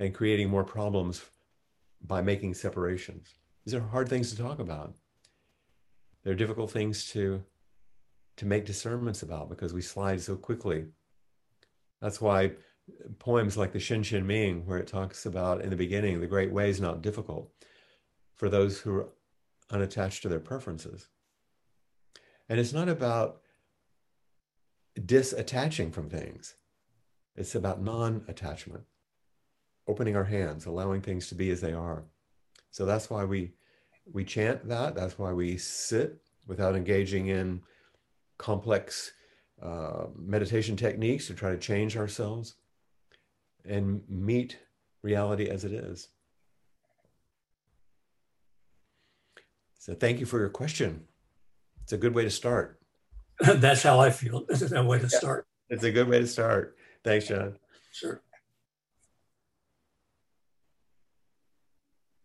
and 0.00 0.14
creating 0.14 0.48
more 0.48 0.64
problems 0.64 1.22
by 2.02 2.22
making 2.22 2.54
separations. 2.54 3.34
These 3.64 3.74
are 3.74 3.80
hard 3.80 4.08
things 4.08 4.30
to 4.30 4.42
talk 4.42 4.58
about. 4.58 4.94
They're 6.24 6.34
difficult 6.34 6.72
things 6.72 7.06
to 7.10 7.44
to 8.36 8.46
make 8.46 8.64
discernments 8.64 9.22
about 9.22 9.50
because 9.50 9.74
we 9.74 9.82
slide 9.82 10.18
so 10.18 10.34
quickly. 10.34 10.86
That's 12.00 12.22
why 12.22 12.52
poems 13.18 13.58
like 13.58 13.72
the 13.72 13.80
Shin 13.80 14.02
Shin 14.02 14.26
Ming, 14.26 14.64
where 14.64 14.78
it 14.78 14.86
talks 14.86 15.26
about 15.26 15.60
in 15.60 15.68
the 15.68 15.76
beginning, 15.76 16.20
the 16.20 16.26
great 16.26 16.50
way 16.50 16.70
is 16.70 16.80
not 16.80 17.02
difficult 17.02 17.52
for 18.36 18.48
those 18.48 18.80
who 18.80 18.96
are 18.96 19.08
unattached 19.70 20.22
to 20.22 20.30
their 20.30 20.40
preferences. 20.40 21.08
And 22.48 22.58
it's 22.58 22.72
not 22.72 22.88
about 22.88 23.42
disattaching 24.98 25.92
from 25.92 26.08
things, 26.08 26.54
it's 27.36 27.54
about 27.54 27.82
non 27.82 28.24
attachment 28.26 28.84
opening 29.90 30.16
our 30.16 30.24
hands, 30.24 30.66
allowing 30.66 31.00
things 31.02 31.28
to 31.28 31.34
be 31.34 31.50
as 31.50 31.60
they 31.60 31.72
are. 31.72 32.04
So 32.70 32.86
that's 32.86 33.10
why 33.10 33.24
we 33.24 33.52
we 34.12 34.24
chant 34.24 34.68
that. 34.68 34.94
That's 34.94 35.18
why 35.18 35.32
we 35.32 35.56
sit 35.58 36.20
without 36.46 36.76
engaging 36.76 37.26
in 37.26 37.62
complex 38.38 39.12
uh, 39.62 40.06
meditation 40.16 40.76
techniques 40.76 41.26
to 41.26 41.34
try 41.34 41.50
to 41.50 41.58
change 41.58 41.96
ourselves 41.96 42.54
and 43.64 44.02
meet 44.08 44.58
reality 45.02 45.48
as 45.48 45.64
it 45.64 45.72
is. 45.72 46.08
So 49.78 49.94
thank 49.94 50.20
you 50.20 50.26
for 50.26 50.38
your 50.38 50.48
question. 50.48 51.04
It's 51.82 51.92
a 51.92 51.98
good 51.98 52.14
way 52.14 52.24
to 52.24 52.30
start. 52.30 52.80
That's 53.40 53.82
how 53.82 53.98
I 54.00 54.10
feel. 54.10 54.44
This 54.48 54.62
is 54.62 54.72
a 54.72 54.82
way 54.82 54.98
to 54.98 55.08
start. 55.08 55.46
It's 55.68 55.84
a 55.84 55.90
good 55.90 56.08
way 56.08 56.20
to 56.20 56.26
start. 56.26 56.76
Thanks, 57.04 57.28
John. 57.28 57.56
Sure. 57.92 58.22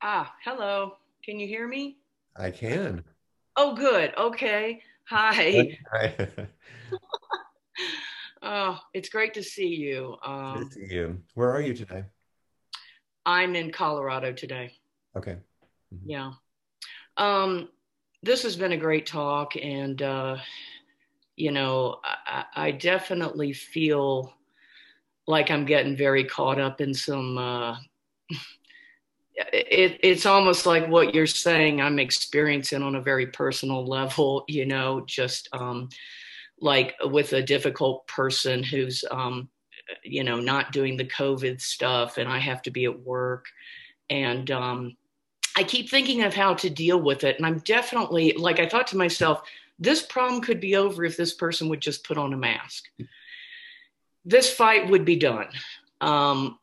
Ah, 0.08 0.32
hello. 0.44 0.98
Can 1.24 1.40
you 1.40 1.48
hear 1.48 1.68
me? 1.68 1.98
I 2.38 2.52
can. 2.52 3.04
Oh, 3.56 3.76
good. 3.76 4.14
Okay. 4.16 4.80
Hi. 5.10 5.80
Hi. 5.92 6.28
oh, 8.44 8.80
it's 8.94 9.10
great 9.10 9.34
to 9.34 9.42
see 9.42 9.66
you. 9.66 10.16
Good 10.22 10.30
Um, 10.30 10.70
to 10.70 10.72
see 10.76 10.94
you. 10.94 11.22
Where 11.34 11.52
are 11.52 11.60
you 11.60 11.74
today? 11.74 12.04
I'm 13.26 13.56
in 13.56 13.72
Colorado 13.72 14.32
today. 14.32 14.74
Okay. 15.18 15.38
Yeah. 16.06 16.34
Um, 17.18 17.70
this 18.22 18.44
has 18.44 18.56
been 18.56 18.74
a 18.74 18.78
great 18.78 19.08
talk, 19.08 19.56
and 19.56 20.00
uh, 20.04 20.38
you 21.36 21.50
know, 21.50 22.00
I, 22.04 22.46
I 22.54 22.68
I 22.68 22.72
definitely 22.74 23.54
feel 23.54 24.36
like 25.26 25.50
I'm 25.50 25.66
getting 25.66 25.98
very 25.98 26.26
caught 26.26 26.60
up 26.60 26.80
in 26.80 26.94
some. 26.94 27.40
Uh, 27.40 27.78
it, 29.36 30.00
it's 30.02 30.26
almost 30.26 30.66
like 30.66 30.88
what 30.88 31.14
you're 31.14 31.28
saying. 31.28 31.82
I'm 31.82 32.00
experiencing 32.00 32.82
on 32.82 32.96
a 32.96 33.02
very 33.02 33.28
personal 33.28 33.86
level. 33.86 34.46
You 34.48 34.66
know, 34.66 35.02
just 35.06 35.50
um, 35.54 35.90
like 36.60 36.96
with 37.04 37.34
a 37.34 37.44
difficult 37.44 38.08
person 38.08 38.64
who's, 38.64 39.04
um, 39.12 39.50
you 40.04 40.24
know, 40.24 40.40
not 40.40 40.72
doing 40.72 40.98
the 40.98 41.06
COVID 41.06 41.62
stuff, 41.62 42.18
and 42.18 42.30
I 42.30 42.40
have 42.40 42.62
to 42.64 42.72
be 42.72 42.86
at 42.86 43.00
work, 43.00 43.46
and 44.10 44.50
um, 44.52 44.98
I 45.56 45.64
keep 45.64 45.90
thinking 45.90 46.24
of 46.24 46.34
how 46.34 46.54
to 46.56 46.70
deal 46.70 47.00
with 47.02 47.24
it. 47.24 47.38
And 47.38 47.46
I'm 47.46 47.60
definitely 47.60 48.34
like, 48.34 48.60
I 48.60 48.68
thought 48.68 48.88
to 48.88 48.98
myself, 48.98 49.44
this 49.80 50.02
problem 50.02 50.42
could 50.42 50.60
be 50.60 50.76
over 50.76 51.04
if 51.06 51.18
this 51.18 51.34
person 51.34 51.70
would 51.70 51.82
just 51.82 52.06
put 52.06 52.18
on 52.18 52.34
a 52.34 52.38
mask. 52.38 52.86
This 54.24 54.54
fight 54.54 54.90
would 54.90 55.06
be 55.06 55.18
done. 55.18 55.48
Um, 56.02 56.60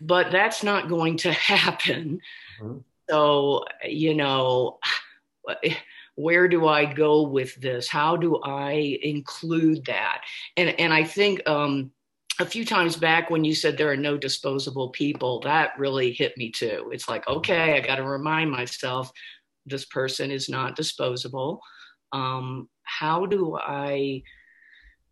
but 0.00 0.30
that's 0.30 0.62
not 0.62 0.88
going 0.88 1.16
to 1.18 1.32
happen. 1.54 2.20
Mhm. 2.60 2.82
So, 3.08 3.64
you 3.84 4.14
know, 4.14 4.78
where 6.16 6.48
do 6.48 6.66
I 6.66 6.84
go 6.86 7.22
with 7.22 7.54
this? 7.56 7.88
How 7.88 8.16
do 8.16 8.40
I 8.42 8.98
include 9.02 9.84
that? 9.86 10.22
And 10.56 10.70
and 10.80 10.92
I 10.92 11.04
think 11.04 11.48
um, 11.48 11.92
a 12.40 12.46
few 12.46 12.64
times 12.64 12.96
back 12.96 13.30
when 13.30 13.44
you 13.44 13.54
said 13.54 13.76
there 13.76 13.90
are 13.90 13.96
no 13.96 14.16
disposable 14.16 14.90
people, 14.90 15.40
that 15.40 15.78
really 15.78 16.12
hit 16.12 16.36
me 16.36 16.50
too. 16.50 16.90
It's 16.92 17.08
like, 17.08 17.26
okay, 17.28 17.74
I 17.74 17.80
got 17.80 17.96
to 17.96 18.04
remind 18.04 18.50
myself 18.50 19.10
this 19.64 19.84
person 19.84 20.30
is 20.30 20.48
not 20.48 20.76
disposable. 20.76 21.60
Um, 22.12 22.68
how 22.82 23.26
do 23.26 23.56
I, 23.56 24.22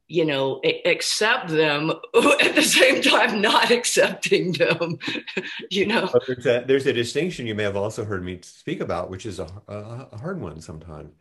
you 0.08 0.24
know, 0.24 0.60
accept 0.84 1.48
them 1.48 1.90
at 2.40 2.54
the 2.54 2.62
same 2.62 3.02
time 3.02 3.40
not 3.40 3.70
accepting 3.70 4.52
them? 4.52 4.98
you 5.70 5.86
know? 5.86 6.10
There's 6.26 6.46
a, 6.46 6.64
there's 6.66 6.86
a 6.86 6.92
distinction 6.92 7.46
you 7.46 7.54
may 7.54 7.62
have 7.62 7.76
also 7.76 8.04
heard 8.04 8.24
me 8.24 8.40
speak 8.42 8.80
about, 8.80 9.10
which 9.10 9.26
is 9.26 9.38
a, 9.38 9.48
a, 9.68 10.08
a 10.12 10.18
hard 10.18 10.40
one 10.40 10.60
sometimes. 10.60 11.12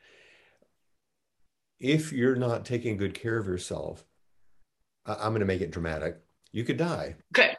If 1.80 2.14
you're 2.14 2.36
not 2.36 2.66
taking 2.66 2.98
good 2.98 3.14
care 3.14 3.38
of 3.38 3.48
yourself, 3.48 4.06
I'm 5.06 5.32
going 5.32 5.42
to 5.42 5.46
make 5.46 5.62
it 5.62 5.72
dramatic. 5.72 6.18
You 6.52 6.64
could 6.64 6.78
die. 6.78 7.16
Okay. 7.36 7.56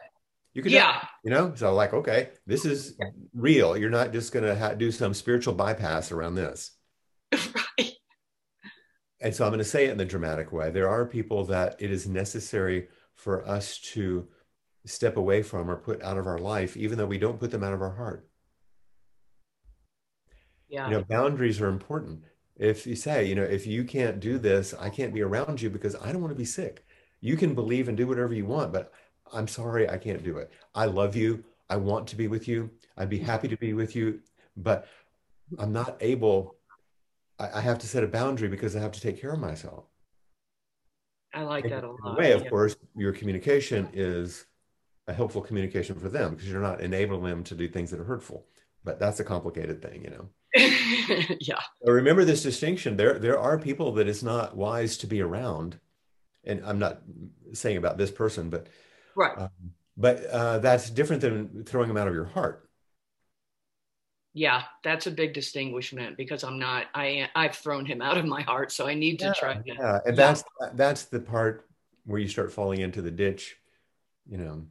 You 0.53 0.63
could 0.63 0.71
die. 0.71 0.77
Yeah. 0.77 1.01
You 1.23 1.31
know, 1.31 1.53
so 1.55 1.73
like, 1.73 1.93
okay, 1.93 2.29
this 2.47 2.65
is 2.65 2.97
real. 3.33 3.77
You're 3.77 3.89
not 3.89 4.13
just 4.13 4.31
going 4.31 4.45
to 4.45 4.55
ha- 4.55 4.73
do 4.73 4.91
some 4.91 5.13
spiritual 5.13 5.53
bypass 5.53 6.11
around 6.11 6.35
this. 6.35 6.71
right. 7.33 7.91
And 9.21 9.33
so 9.33 9.45
I'm 9.45 9.51
going 9.51 9.59
to 9.59 9.63
say 9.63 9.85
it 9.85 9.91
in 9.91 9.97
the 9.97 10.05
dramatic 10.05 10.51
way. 10.51 10.69
There 10.69 10.89
are 10.89 11.05
people 11.05 11.45
that 11.45 11.75
it 11.79 11.91
is 11.91 12.07
necessary 12.07 12.87
for 13.13 13.47
us 13.47 13.77
to 13.93 14.27
step 14.85 15.17
away 15.17 15.41
from 15.41 15.69
or 15.69 15.77
put 15.77 16.01
out 16.03 16.17
of 16.17 16.27
our 16.27 16.37
life, 16.37 16.77
even 16.77 16.97
though 16.97 17.05
we 17.05 17.17
don't 17.17 17.39
put 17.39 17.51
them 17.51 17.63
out 17.63 17.73
of 17.73 17.81
our 17.81 17.95
heart. 17.95 18.27
Yeah. 20.67 20.89
You 20.89 20.97
know, 20.97 21.03
boundaries 21.03 21.61
are 21.61 21.69
important. 21.69 22.23
If 22.57 22.87
you 22.87 22.95
say, 22.95 23.25
you 23.25 23.35
know, 23.35 23.43
if 23.43 23.67
you 23.67 23.83
can't 23.83 24.19
do 24.19 24.37
this, 24.37 24.73
I 24.79 24.89
can't 24.89 25.13
be 25.13 25.21
around 25.21 25.61
you 25.61 25.69
because 25.69 25.95
I 25.95 26.11
don't 26.11 26.21
want 26.21 26.31
to 26.31 26.37
be 26.37 26.45
sick. 26.45 26.85
You 27.21 27.37
can 27.37 27.55
believe 27.55 27.87
and 27.87 27.97
do 27.97 28.07
whatever 28.07 28.33
you 28.33 28.45
want, 28.45 28.71
but 28.71 28.91
I'm 29.33 29.47
sorry, 29.47 29.89
I 29.89 29.97
can't 29.97 30.23
do 30.23 30.37
it. 30.37 30.51
I 30.73 30.85
love 30.85 31.15
you. 31.15 31.43
I 31.69 31.77
want 31.77 32.07
to 32.07 32.15
be 32.15 32.27
with 32.27 32.47
you. 32.47 32.69
I'd 32.97 33.09
be 33.09 33.19
mm. 33.19 33.25
happy 33.25 33.47
to 33.47 33.57
be 33.57 33.73
with 33.73 33.95
you, 33.95 34.19
but 34.55 34.87
I'm 35.57 35.73
not 35.73 35.97
able. 35.99 36.55
I, 37.39 37.59
I 37.59 37.61
have 37.61 37.79
to 37.79 37.87
set 37.87 38.03
a 38.03 38.07
boundary 38.07 38.47
because 38.47 38.75
I 38.75 38.79
have 38.79 38.91
to 38.93 39.01
take 39.01 39.19
care 39.19 39.31
of 39.33 39.39
myself. 39.39 39.85
I 41.33 41.43
like 41.43 41.65
And 41.65 41.73
that 41.73 41.83
a 41.83 41.87
in 41.87 41.95
a 42.03 42.09
lot. 42.09 42.17
way, 42.17 42.31
of 42.31 42.43
yeah. 42.43 42.49
course, 42.49 42.75
your 42.95 43.11
communication 43.11 43.89
is 43.93 44.45
a 45.07 45.13
helpful 45.13 45.41
communication 45.41 45.99
for 45.99 46.09
them 46.09 46.33
because 46.35 46.49
you're 46.49 46.61
not 46.61 46.81
enabling 46.81 47.23
them 47.23 47.43
to 47.45 47.55
do 47.55 47.67
things 47.67 47.91
that 47.91 47.99
are 47.99 48.05
hurtful. 48.05 48.45
But 48.83 48.99
that's 48.99 49.19
a 49.19 49.23
complicated 49.23 49.81
thing, 49.81 50.03
you 50.03 50.11
know. 50.11 50.29
yeah. 51.41 51.59
But 51.83 51.91
remember 51.91 52.23
this 52.23 52.43
distinction. 52.43 52.95
There, 52.97 53.19
there 53.19 53.39
are 53.39 53.59
people 53.59 53.91
that 53.93 54.07
it's 54.07 54.23
not 54.23 54.55
wise 54.55 54.97
to 54.99 55.07
be 55.07 55.21
around, 55.21 55.79
and 56.43 56.63
I'm 56.65 56.79
not 56.79 57.01
saying 57.53 57.77
about 57.77 57.97
this 57.97 58.11
person, 58.11 58.49
but 58.49 58.67
Right. 59.15 59.37
um, 59.37 59.49
but 59.97 60.25
uh, 60.25 60.59
that's 60.59 60.89
different 60.89 61.21
than 61.21 61.63
throwing 61.65 61.87
them 61.87 61.97
out 61.97 62.07
of 62.07 62.13
your 62.13 62.25
heart. 62.25 62.64
Yeah. 64.35 64.63
That's 64.83 65.07
a 65.07 65.11
big 65.11 65.33
distinguishment 65.33 66.17
because 66.17 66.43
I'm 66.43 66.59
not, 66.59 66.87
I, 66.93 67.29
I've 67.35 67.55
thrown 67.55 67.85
him 67.87 68.01
out 68.03 68.17
of 68.19 68.25
my 68.25 68.43
heart. 68.43 68.71
So 68.71 68.87
I 68.87 68.93
need 68.93 69.19
to 69.21 69.31
try 69.31 69.55
to, 69.55 69.63
Yeah, 69.65 69.99
and 70.05 70.15
Yeah. 70.17 70.33
that's 70.33 70.43
that's 70.73 71.05
the 71.05 71.19
part 71.21 71.69
where 72.05 72.19
you 72.19 72.27
start 72.27 72.51
falling 72.51 72.81
into 72.81 73.01
the 73.01 73.11
ditch, 73.11 73.57
you 74.27 74.37
know. 74.37 74.67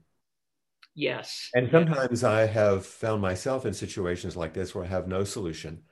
yes. 0.95 1.51
And 1.55 1.71
sometimes 1.71 2.23
I 2.25 2.47
have 2.47 2.85
found 2.85 3.23
myself 3.23 3.65
in 3.65 3.73
situations 3.75 4.37
like 4.37 4.53
this 4.55 4.75
where 4.75 4.85
I 4.85 4.89
have 4.89 5.09
no 5.09 5.25
solution. 5.25 5.85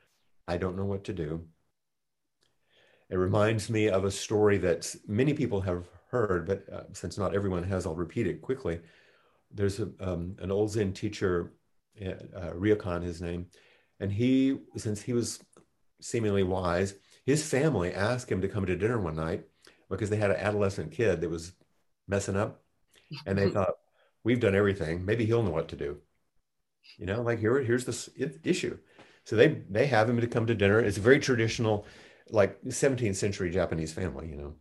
I 0.48 0.56
don't 0.58 0.76
know 0.76 0.84
what 0.84 1.04
to 1.04 1.12
do. 1.14 1.48
It 3.10 3.16
reminds 3.16 3.68
me 3.70 3.88
of 3.88 4.04
a 4.04 4.10
story 4.10 4.58
that 4.58 4.94
many 5.06 5.34
people 5.34 5.60
have 5.62 5.86
heard, 6.10 6.46
but 6.46 6.68
uh, 6.72 6.84
since 6.92 7.18
not 7.18 7.34
everyone 7.34 7.62
has, 7.64 7.86
I'll 7.86 7.94
repeat 7.94 8.26
it 8.26 8.40
quickly. 8.42 8.80
There's 9.52 9.80
a, 9.80 9.90
um, 10.00 10.36
an 10.40 10.50
old 10.52 10.72
Zen 10.72 10.92
teacher, 10.94 11.52
uh, 12.00 12.52
Ryokan, 12.54 13.02
his 13.02 13.20
name, 13.20 13.46
and 14.00 14.12
he, 14.12 14.58
since 14.76 15.02
he 15.02 15.12
was 15.12 15.42
seemingly 16.00 16.42
wise, 16.42 16.94
his 17.24 17.48
family 17.48 17.92
asked 17.92 18.30
him 18.30 18.40
to 18.40 18.48
come 18.48 18.66
to 18.66 18.76
dinner 18.76 18.98
one 18.98 19.16
night 19.16 19.44
because 19.90 20.10
they 20.10 20.16
had 20.16 20.30
an 20.30 20.38
adolescent 20.38 20.92
kid 20.92 21.20
that 21.20 21.30
was 21.30 21.52
messing 22.08 22.36
up, 22.36 22.62
and 23.26 23.38
they 23.38 23.50
thought, 23.54 23.74
we've 24.24 24.40
done 24.40 24.54
everything. 24.54 25.04
Maybe 25.04 25.24
he'll 25.24 25.42
know 25.42 25.50
what 25.50 25.68
to 25.68 25.76
do. 25.76 25.98
You 26.98 27.06
know, 27.06 27.22
like 27.22 27.38
here, 27.38 27.60
here's 27.60 27.84
this 27.84 28.08
issue. 28.16 28.78
So 29.24 29.36
they 29.36 29.62
they 29.70 29.86
have 29.86 30.08
him 30.08 30.20
to 30.20 30.26
come 30.26 30.46
to 30.46 30.54
dinner. 30.54 30.80
It's 30.80 30.96
a 30.96 31.00
very 31.00 31.20
traditional, 31.20 31.86
like 32.30 32.60
17th 32.64 33.16
century 33.16 33.50
Japanese 33.50 33.92
family, 33.92 34.28
you 34.28 34.36
know, 34.36 34.54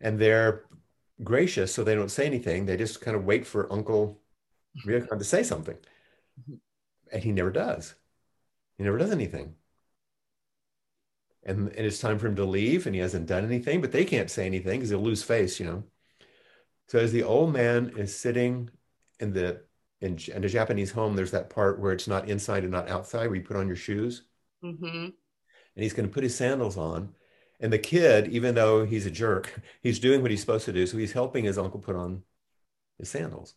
and 0.00 0.18
they're 0.18 0.64
gracious, 1.22 1.72
so 1.72 1.84
they 1.84 1.94
don't 1.94 2.10
say 2.10 2.26
anything. 2.26 2.66
They 2.66 2.76
just 2.76 3.00
kind 3.00 3.16
of 3.16 3.24
wait 3.24 3.46
for 3.46 3.72
Uncle 3.72 4.20
Ryokan 4.86 5.18
to 5.18 5.24
say 5.24 5.42
something, 5.42 5.76
and 7.12 7.22
he 7.22 7.32
never 7.32 7.50
does. 7.50 7.94
He 8.78 8.84
never 8.84 8.98
does 8.98 9.10
anything. 9.12 9.56
And, 11.42 11.68
and 11.68 11.86
it's 11.86 11.98
time 11.98 12.18
for 12.18 12.26
him 12.26 12.36
to 12.36 12.44
leave, 12.44 12.86
and 12.86 12.94
he 12.94 13.00
hasn't 13.00 13.26
done 13.26 13.44
anything, 13.44 13.80
but 13.80 13.92
they 13.92 14.04
can't 14.04 14.30
say 14.30 14.44
anything 14.46 14.80
because 14.80 14.90
he'll 14.90 15.00
lose 15.00 15.22
face, 15.22 15.58
you 15.58 15.66
know. 15.66 15.84
So 16.88 16.98
as 16.98 17.12
the 17.12 17.22
old 17.22 17.52
man 17.52 17.90
is 17.96 18.16
sitting 18.16 18.70
in 19.20 19.32
the 19.32 19.62
in, 20.00 20.18
in 20.34 20.44
a 20.44 20.48
Japanese 20.48 20.90
home, 20.92 21.14
there's 21.14 21.30
that 21.32 21.50
part 21.50 21.78
where 21.78 21.92
it's 21.92 22.08
not 22.08 22.28
inside 22.28 22.62
and 22.62 22.72
not 22.72 22.88
outside, 22.88 23.26
where 23.26 23.36
you 23.36 23.42
put 23.42 23.56
on 23.56 23.66
your 23.66 23.76
shoes, 23.76 24.24
hmm 24.62 25.10
and 25.74 25.82
he's 25.82 25.92
going 25.92 26.08
to 26.08 26.12
put 26.12 26.22
his 26.24 26.34
sandals 26.34 26.76
on. 26.76 27.14
And 27.60 27.72
the 27.72 27.78
kid, 27.78 28.28
even 28.28 28.54
though 28.54 28.84
he's 28.84 29.06
a 29.06 29.10
jerk, 29.10 29.60
he's 29.82 29.98
doing 29.98 30.22
what 30.22 30.30
he's 30.30 30.40
supposed 30.40 30.64
to 30.66 30.72
do. 30.72 30.86
So 30.86 30.98
he's 30.98 31.12
helping 31.12 31.44
his 31.44 31.58
uncle 31.58 31.80
put 31.80 31.96
on 31.96 32.22
his 32.98 33.08
sandals. 33.10 33.54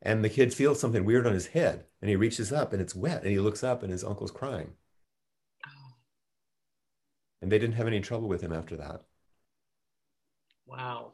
And 0.00 0.24
the 0.24 0.30
kid 0.30 0.54
feels 0.54 0.80
something 0.80 1.04
weird 1.04 1.26
on 1.26 1.32
his 1.32 1.48
head, 1.48 1.84
and 2.00 2.08
he 2.08 2.16
reaches 2.16 2.52
up, 2.52 2.72
and 2.72 2.80
it's 2.80 2.94
wet, 2.94 3.22
and 3.22 3.30
he 3.30 3.40
looks 3.40 3.64
up, 3.64 3.82
and 3.82 3.90
his 3.90 4.04
uncle's 4.04 4.30
crying. 4.30 4.72
Oh. 5.66 5.94
And 7.42 7.50
they 7.50 7.58
didn't 7.58 7.76
have 7.76 7.88
any 7.88 8.00
trouble 8.00 8.28
with 8.28 8.40
him 8.40 8.52
after 8.52 8.76
that. 8.76 9.02
Wow. 10.66 11.12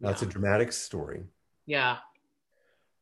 That's 0.00 0.22
it's 0.22 0.30
a 0.30 0.32
dramatic 0.32 0.72
story. 0.72 1.24
Yeah. 1.66 1.98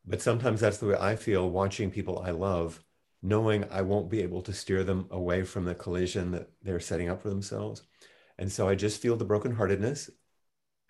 But 0.05 0.21
sometimes 0.21 0.59
that's 0.59 0.77
the 0.77 0.87
way 0.87 0.97
I 0.99 1.15
feel 1.15 1.49
watching 1.49 1.89
people 1.89 2.19
I 2.19 2.31
love, 2.31 2.83
knowing 3.21 3.65
I 3.71 3.81
won't 3.81 4.09
be 4.09 4.21
able 4.21 4.41
to 4.43 4.53
steer 4.53 4.83
them 4.83 5.07
away 5.09 5.43
from 5.43 5.65
the 5.65 5.75
collision 5.75 6.31
that 6.31 6.49
they're 6.61 6.79
setting 6.79 7.09
up 7.09 7.21
for 7.21 7.29
themselves. 7.29 7.83
And 8.37 8.51
so 8.51 8.67
I 8.67 8.75
just 8.75 9.01
feel 9.01 9.15
the 9.15 9.25
brokenheartedness 9.25 10.09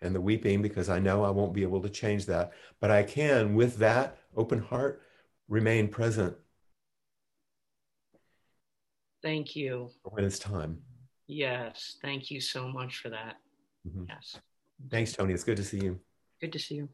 and 0.01 0.15
the 0.15 0.21
weeping 0.21 0.61
because 0.61 0.89
I 0.89 0.99
know 0.99 1.23
I 1.23 1.29
won't 1.29 1.53
be 1.53 1.63
able 1.63 1.81
to 1.81 1.89
change 1.89 2.25
that. 2.25 2.51
But 2.79 2.91
I 2.91 3.03
can, 3.03 3.53
with 3.55 3.77
that 3.77 4.17
open 4.35 4.59
heart, 4.59 5.01
remain 5.47 5.87
present 5.87 6.35
Thank 9.21 9.55
you. 9.55 9.91
when 10.03 10.23
it's 10.23 10.39
time. 10.39 10.81
Yes. 11.27 11.97
Thank 12.01 12.31
you 12.31 12.41
so 12.41 12.67
much 12.67 12.97
for 12.97 13.09
that. 13.09 13.37
Mhm. 13.87 14.07
Yes. 14.09 14.37
Thanks, 14.89 15.13
Tony. 15.13 15.33
It's 15.33 15.43
good 15.43 15.57
to 15.57 15.63
see 15.63 15.79
you. 15.79 15.99
Good 16.39 16.53
to 16.53 16.59
see 16.59 16.75
you. 16.75 16.89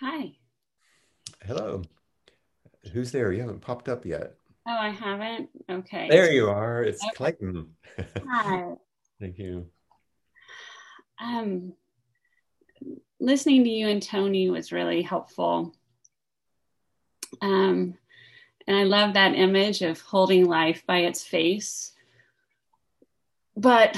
Hi. 0.00 0.36
Hello. 1.46 1.82
Who's 2.92 3.12
there? 3.12 3.32
You 3.32 3.40
haven't 3.40 3.60
popped 3.60 3.88
up 3.88 4.04
yet. 4.04 4.34
Oh, 4.68 4.76
I 4.76 4.90
haven't? 4.90 5.48
Okay. 5.70 6.08
There 6.08 6.32
you 6.32 6.48
are. 6.48 6.82
It's 6.82 7.02
Okay. 7.02 7.12
Clayton. 7.14 7.76
Hi. 8.28 8.74
Thank 9.20 9.38
you. 9.38 9.66
Um, 11.20 11.72
listening 13.20 13.64
to 13.64 13.70
you 13.70 13.88
and 13.88 14.02
Tony 14.02 14.50
was 14.50 14.72
really 14.72 15.02
helpful. 15.02 15.72
Um, 17.40 17.96
and 18.66 18.76
I 18.76 18.82
love 18.82 19.14
that 19.14 19.34
image 19.36 19.82
of 19.82 20.00
holding 20.00 20.46
life 20.46 20.82
by 20.86 20.98
its 20.98 21.22
face. 21.22 21.92
But 23.56 23.96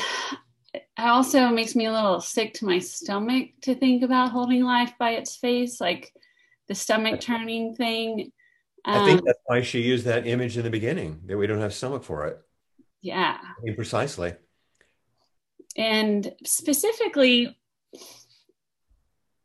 it 0.75 0.87
also 0.99 1.49
makes 1.49 1.75
me 1.75 1.87
a 1.87 1.93
little 1.93 2.21
sick 2.21 2.55
to 2.55 2.67
my 2.67 2.79
stomach 2.79 3.51
to 3.63 3.75
think 3.75 4.03
about 4.03 4.31
holding 4.31 4.65
life 4.65 4.93
by 4.99 5.13
its 5.13 5.35
face, 5.37 5.81
like 5.81 6.13
the 6.69 6.75
stomach 6.75 7.21
turning 7.21 7.75
thing. 7.75 8.33
I 8.85 9.05
think 9.05 9.21
Um, 9.21 9.25
that's 9.27 9.39
why 9.47 9.61
she 9.63 9.81
used 9.83 10.05
that 10.07 10.27
image 10.27 10.57
in 10.57 10.65
the 10.65 10.71
beginning, 10.71 11.21
that 11.27 11.37
we 11.37 11.47
don't 11.47 11.61
have 11.61 11.75
stomach 11.75 12.05
for 12.05 12.27
it. 12.27 12.39
yeah. 13.03 13.39
I 13.43 13.61
mean, 13.63 13.75
precisely. 13.77 14.35
and 15.77 16.33
specifically 16.45 17.57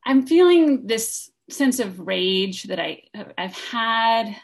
i'm 0.05 0.25
feeling 0.25 0.87
this 0.87 1.29
sense 1.49 1.79
of 1.79 1.99
rage 1.99 2.63
that 2.63 2.79
i 2.79 3.01
i've 3.37 3.55
had 3.57 4.35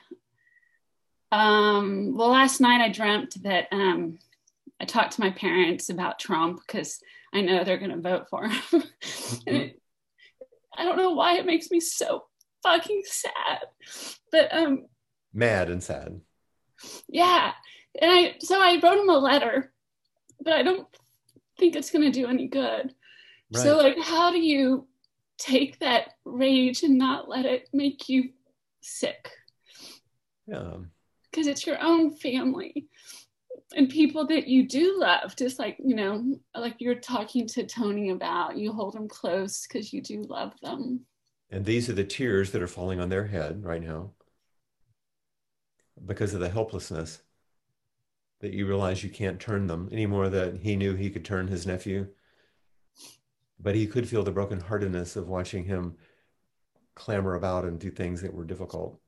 um 1.31 2.15
well 2.17 2.29
last 2.29 2.59
night 2.61 2.81
i 2.81 2.89
dreamt 2.89 3.41
that 3.43 3.67
um 3.71 4.17
i 4.79 4.85
talked 4.85 5.13
to 5.13 5.21
my 5.21 5.29
parents 5.31 5.89
about 5.89 6.19
trump 6.19 6.59
because 6.65 6.99
i 7.33 7.41
know 7.41 7.63
they're 7.63 7.77
going 7.77 7.91
to 7.91 8.01
vote 8.01 8.27
for 8.29 8.47
him 8.47 8.61
and 9.47 9.55
it, 9.57 9.81
i 10.77 10.83
don't 10.83 10.97
know 10.97 11.11
why 11.11 11.37
it 11.37 11.45
makes 11.45 11.71
me 11.71 11.79
so 11.79 12.23
fucking 12.63 13.01
sad 13.05 13.59
but 14.31 14.53
um 14.53 14.85
Mad 15.33 15.69
and 15.69 15.83
sad. 15.83 16.19
yeah 17.07 17.51
and 18.01 18.11
i 18.11 18.35
so 18.39 18.59
i 18.59 18.79
wrote 18.81 18.99
him 18.99 19.09
a 19.09 19.17
letter 19.17 19.71
but 20.41 20.53
i 20.53 20.63
don't 20.63 20.87
think 21.57 21.75
it's 21.75 21.91
going 21.91 22.05
to 22.05 22.11
do 22.11 22.27
any 22.27 22.47
good 22.47 22.93
Right. 23.51 23.63
so 23.63 23.77
like 23.77 23.97
how 23.99 24.31
do 24.31 24.39
you 24.39 24.87
take 25.39 25.79
that 25.79 26.09
rage 26.23 26.83
and 26.83 26.97
not 26.99 27.27
let 27.27 27.45
it 27.45 27.67
make 27.73 28.07
you 28.07 28.29
sick 28.81 29.31
yeah. 30.45 30.73
because 31.31 31.47
it's 31.47 31.65
your 31.65 31.81
own 31.81 32.15
family 32.15 32.87
and 33.75 33.89
people 33.89 34.27
that 34.27 34.47
you 34.47 34.67
do 34.67 34.99
love 34.99 35.35
just 35.35 35.57
like 35.57 35.77
you 35.83 35.95
know 35.95 36.23
like 36.55 36.75
you're 36.79 36.95
talking 36.95 37.47
to 37.47 37.65
tony 37.65 38.09
about 38.11 38.55
you 38.57 38.71
hold 38.71 38.93
them 38.93 39.07
close 39.07 39.65
because 39.67 39.91
you 39.91 40.01
do 40.01 40.21
love 40.29 40.53
them 40.61 40.99
And 41.51 41.65
these 41.65 41.89
are 41.89 41.93
the 41.93 42.03
tears 42.03 42.51
that 42.51 42.61
are 42.61 42.67
falling 42.67 42.99
on 42.99 43.09
their 43.09 43.27
head 43.27 43.63
right 43.63 43.81
now 43.81 44.11
because 46.05 46.33
of 46.33 46.39
the 46.39 46.49
helplessness 46.49 47.21
that 48.41 48.53
you 48.53 48.65
realize 48.67 49.03
you 49.03 49.09
can't 49.09 49.39
turn 49.39 49.67
them 49.67 49.89
anymore 49.91 50.29
that 50.29 50.57
he 50.57 50.75
knew 50.75 50.95
he 50.95 51.09
could 51.09 51.25
turn 51.25 51.47
his 51.47 51.65
nephew. 51.65 52.07
But 53.59 53.75
he 53.75 53.87
could 53.87 54.07
feel 54.07 54.23
the 54.23 54.31
brokenheartedness 54.31 55.17
of 55.17 55.27
watching 55.27 55.65
him 55.65 55.97
clamor 56.95 57.35
about 57.35 57.65
and 57.65 57.79
do 57.79 57.89
things 57.89 58.21
that 58.21 58.33
were 58.33 58.45
difficult. 58.45 58.99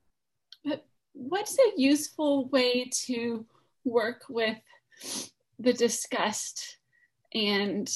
But 0.66 0.86
what's 1.14 1.58
a 1.58 1.72
useful 1.78 2.50
way 2.50 2.90
to 3.06 3.46
work 3.86 4.24
with 4.30 4.58
the 5.60 5.74
disgust 5.74 6.78
and 7.34 7.90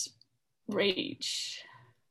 rage 0.67 1.64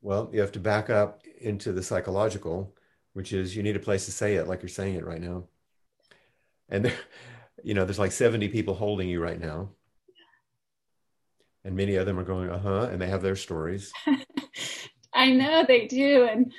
Well, 0.04 0.28
you 0.34 0.40
have 0.42 0.52
to 0.52 0.60
back 0.60 0.90
up 0.90 1.22
into 1.40 1.72
the 1.72 1.82
psychological, 1.82 2.76
which 3.14 3.32
is 3.32 3.56
you 3.56 3.62
need 3.62 3.74
a 3.74 3.80
place 3.80 4.04
to 4.04 4.12
say 4.12 4.34
it 4.34 4.46
like 4.46 4.60
you're 4.60 4.68
saying 4.68 4.96
it 4.96 5.06
right 5.06 5.20
now. 5.20 5.44
And 6.68 6.84
there, 6.84 6.94
you 7.64 7.72
know, 7.72 7.86
there's 7.86 7.98
like 7.98 8.12
70 8.12 8.48
people 8.48 8.74
holding 8.74 9.08
you 9.08 9.22
right 9.22 9.40
now. 9.40 9.70
And 11.64 11.74
many 11.74 11.94
of 11.96 12.04
them 12.04 12.18
are 12.18 12.24
going, 12.24 12.50
uh-huh, 12.50 12.90
and 12.92 13.00
they 13.00 13.06
have 13.06 13.22
their 13.22 13.34
stories. 13.34 13.92
i 15.14 15.30
know 15.30 15.64
they 15.66 15.86
do 15.86 16.24
and 16.24 16.52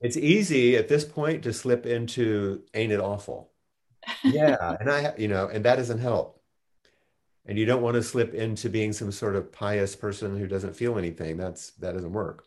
It's 0.00 0.16
easy 0.16 0.76
at 0.76 0.86
this 0.86 1.04
point 1.04 1.42
to 1.42 1.52
slip 1.52 1.86
into 1.86 2.62
ain't 2.72 2.92
it 2.92 3.00
awful? 3.00 3.50
Yeah, 4.22 4.76
and 4.78 4.88
I, 4.88 5.14
you 5.18 5.26
know, 5.26 5.48
and 5.48 5.64
that 5.64 5.74
doesn't 5.76 5.98
help. 5.98 6.40
And 7.46 7.58
you 7.58 7.66
don't 7.66 7.82
want 7.82 7.96
to 7.96 8.02
slip 8.04 8.32
into 8.32 8.70
being 8.70 8.92
some 8.92 9.10
sort 9.10 9.34
of 9.34 9.50
pious 9.50 9.96
person 9.96 10.38
who 10.38 10.46
doesn't 10.46 10.76
feel 10.76 10.98
anything. 10.98 11.36
That's 11.36 11.70
that 11.80 11.94
doesn't 11.94 12.12
work. 12.12 12.46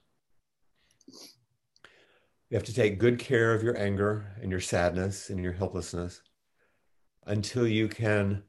You 2.49 2.55
have 2.55 2.65
to 2.65 2.73
take 2.73 2.99
good 2.99 3.17
care 3.19 3.53
of 3.53 3.63
your 3.63 3.77
anger 3.77 4.35
and 4.41 4.51
your 4.51 4.59
sadness 4.59 5.29
and 5.29 5.43
your 5.43 5.53
helplessness 5.53 6.21
until 7.25 7.67
you 7.67 7.87
can, 7.87 8.43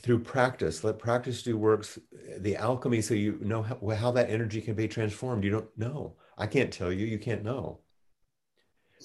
through 0.00 0.20
practice, 0.20 0.82
let 0.82 0.98
practice 0.98 1.42
do 1.42 1.58
works, 1.58 1.98
the 2.38 2.56
alchemy, 2.56 3.02
so 3.02 3.12
you 3.12 3.38
know 3.42 3.62
how, 3.62 3.78
how 3.90 4.10
that 4.12 4.30
energy 4.30 4.62
can 4.62 4.74
be 4.74 4.88
transformed. 4.88 5.44
You 5.44 5.50
don't 5.50 5.78
know. 5.78 6.16
I 6.38 6.46
can't 6.46 6.72
tell 6.72 6.90
you. 6.90 7.06
You 7.06 7.18
can't 7.18 7.44
know. 7.44 7.80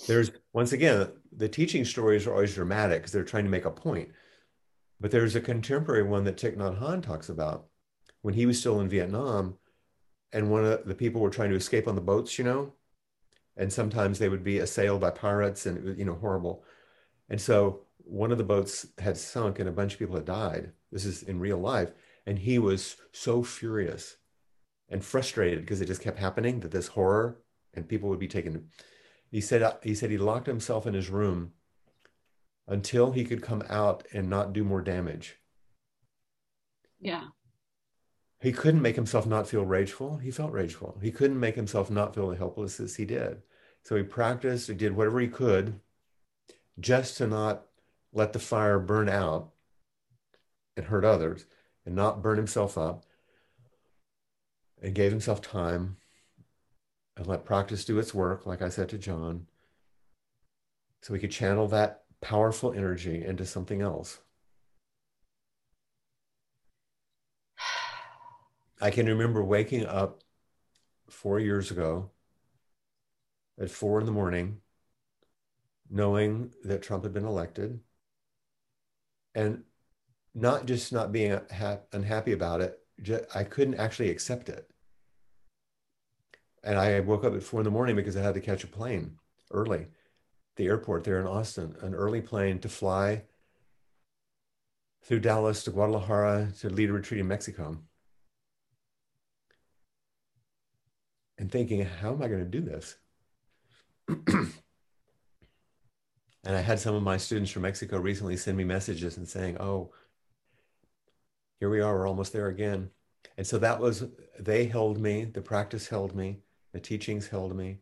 There's, 0.07 0.32
once 0.53 0.72
again, 0.72 1.10
the 1.36 1.49
teaching 1.49 1.84
stories 1.84 2.26
are 2.26 2.34
always 2.34 2.55
dramatic 2.55 2.99
because 2.99 3.12
they're 3.12 3.24
trying 3.24 3.43
to 3.43 3.49
make 3.49 3.66
a 3.66 3.72
point. 3.72 4.10
But 5.01 5.12
there's 5.12 5.36
a 5.36 5.41
contemporary 5.41 6.03
one 6.03 6.24
that 6.24 6.38
Thich 6.38 6.57
Nhat 6.57 6.80
Hanh 6.80 7.03
talks 7.03 7.28
about 7.28 7.68
when 8.22 8.34
he 8.34 8.45
was 8.45 8.60
still 8.60 8.80
in 8.80 8.89
Vietnam, 8.89 9.57
and 10.32 10.52
one 10.52 10.66
of 10.66 10.86
the 10.86 10.96
people 10.96 11.22
were 11.22 11.30
trying 11.30 11.50
to 11.50 11.56
escape 11.56 11.88
on 11.88 11.96
the 11.96 12.02
boats, 12.02 12.38
you 12.38 12.46
know, 12.46 12.74
and 13.58 13.72
sometimes 13.72 14.20
they 14.20 14.30
would 14.30 14.44
be 14.44 14.60
assailed 14.60 15.02
by 15.02 15.12
pirates, 15.12 15.66
and 15.66 15.98
you 15.98 16.06
know, 16.06 16.16
horrible. 16.16 16.64
And 17.30 17.40
so 17.40 17.82
one 17.98 18.32
of 18.32 18.38
the 18.38 18.44
boats 18.44 18.88
had 18.98 19.18
sunk, 19.18 19.60
and 19.60 19.68
a 19.70 19.74
bunch 19.74 19.94
of 19.94 20.00
people 20.00 20.16
had 20.16 20.26
died. 20.26 20.72
This 20.92 21.06
is 21.06 21.24
in 21.24 21.40
real 21.40 21.58
life, 21.58 21.92
and 22.26 22.40
he 22.40 22.60
was 22.60 22.98
so 23.12 23.44
furious 23.44 24.18
and 24.90 25.04
frustrated 25.04 25.62
because 25.62 25.82
it 25.82 25.88
just 25.88 26.02
kept 26.02 26.20
happening 26.20 26.62
that 26.62 26.72
this 26.72 26.88
horror 26.88 27.40
and 27.74 27.88
people 27.88 28.10
would 28.10 28.20
be 28.20 28.28
taken. 28.28 28.70
He 29.32 29.42
said 29.42 29.62
uh, 29.62 29.76
he 29.84 29.94
said 29.94 30.10
he 30.10 30.18
locked 30.18 30.48
himself 30.48 30.88
in 30.88 30.94
his 30.94 31.10
room 31.10 31.54
until 32.68 33.12
he 33.12 33.24
could 33.24 33.42
come 33.42 33.64
out 33.70 34.04
and 34.14 34.30
not 34.30 34.54
do 34.54 34.64
more 34.64 34.82
damage. 34.82 35.38
yeah 37.00 37.26
He 38.42 38.52
couldn't 38.54 38.82
make 38.82 38.96
himself 38.96 39.26
not 39.26 39.48
feel 39.48 39.66
rageful. 39.66 40.18
He 40.18 40.32
felt 40.32 40.52
rageful. 40.52 40.98
He 41.02 41.12
couldn't 41.12 41.40
make 41.40 41.56
himself 41.56 41.92
not 41.92 42.16
feel 42.16 42.32
helpless 42.32 42.80
as 42.80 42.96
he 42.96 43.06
did. 43.06 43.42
So 43.84 43.96
he 43.96 44.04
practiced, 44.04 44.68
he 44.68 44.74
did 44.74 44.96
whatever 44.96 45.20
he 45.20 45.28
could 45.28 45.80
just 46.80 47.18
to 47.18 47.28
not 47.28 47.66
let 48.14 48.34
the 48.34 48.40
fire 48.40 48.80
burn 48.80 49.10
out 49.10 49.52
and 50.78 50.86
hurt 50.86 51.04
others 51.04 51.46
and 51.86 51.96
not 51.96 52.22
burn 52.22 52.38
himself 52.38 52.78
up 52.78 53.06
and 54.82 54.96
gave 54.96 55.12
himself 55.12 55.42
time 55.42 55.98
and 57.18 57.28
let 57.28 57.44
practice 57.44 57.84
do 57.84 58.00
its 58.00 58.14
work, 58.14 58.46
like 58.46 58.62
I 58.62 58.70
said 58.70 58.88
to 58.90 58.98
John, 58.98 59.48
so 61.02 61.14
we 61.14 61.20
could 61.20 61.32
channel 61.32 61.68
that 61.68 62.04
powerful 62.22 62.72
energy 62.72 63.24
into 63.24 63.46
something 63.46 63.82
else. 63.82 64.20
I 68.80 68.92
can 68.92 69.08
remember 69.08 69.44
waking 69.44 69.86
up 69.86 70.24
four 71.10 71.40
years 71.40 71.70
ago 71.70 72.12
at 73.60 73.70
four 73.70 74.00
in 74.00 74.06
the 74.06 74.12
morning, 74.12 74.62
knowing 75.90 76.54
that 76.64 76.82
Trump 76.82 77.04
had 77.04 77.14
been 77.14 77.26
elected, 77.26 77.82
and 79.36 79.64
not 80.34 80.66
just 80.66 80.94
not 80.94 81.12
being 81.12 81.40
unhappy 81.92 82.32
about 82.32 82.62
it, 82.62 82.80
I 83.36 83.44
couldn't 83.44 83.80
actually 83.80 84.10
accept 84.10 84.48
it. 84.48 84.70
And 86.64 86.78
I 86.78 87.00
woke 87.02 87.24
up 87.26 87.34
at 87.34 87.44
four 87.44 87.60
in 87.60 87.66
the 87.66 87.72
morning 87.72 87.96
because 87.96 88.16
I 88.16 88.22
had 88.22 88.36
to 88.36 88.42
catch 88.42 88.64
a 88.64 88.68
plane 88.68 89.18
early, 89.52 89.88
the 90.56 90.68
airport 90.68 91.04
there 91.04 91.20
in 91.20 91.28
Austin, 91.28 91.76
an 91.82 91.96
early 91.96 92.22
plane 92.22 92.60
to 92.60 92.70
fly 92.70 93.24
through 95.04 95.22
Dallas 95.22 95.64
to 95.64 95.72
Guadalajara 95.72 96.54
to 96.60 96.70
lead 96.70 96.90
a 96.90 96.94
retreat 96.94 97.22
in 97.22 97.28
Mexico. 97.28 97.80
And 101.40 101.50
thinking, 101.50 101.86
how 101.86 102.12
am 102.12 102.22
I 102.22 102.28
going 102.28 102.44
to 102.44 102.46
do 102.46 102.60
this? 102.60 102.98
and 104.28 104.54
I 106.46 106.60
had 106.60 106.80
some 106.80 106.96
of 106.96 107.02
my 107.02 107.16
students 107.16 107.50
from 107.50 107.62
Mexico 107.62 107.98
recently 107.98 108.36
send 108.36 108.58
me 108.58 108.66
messages 108.66 109.16
and 109.16 109.28
saying, 109.28 109.58
oh, 109.58 109.94
here 111.62 111.70
we 111.70 111.80
are, 111.80 111.98
we're 111.98 112.08
almost 112.08 112.34
there 112.34 112.48
again. 112.48 112.90
And 113.38 113.48
so 113.48 113.58
that 113.58 113.80
was, 113.80 114.06
they 114.38 114.66
held 114.66 115.00
me, 115.00 115.24
the 115.24 115.42
practice 115.42 115.88
held 115.88 116.14
me, 116.14 116.40
the 116.74 116.80
teachings 116.82 117.30
held 117.30 117.56
me. 117.56 117.80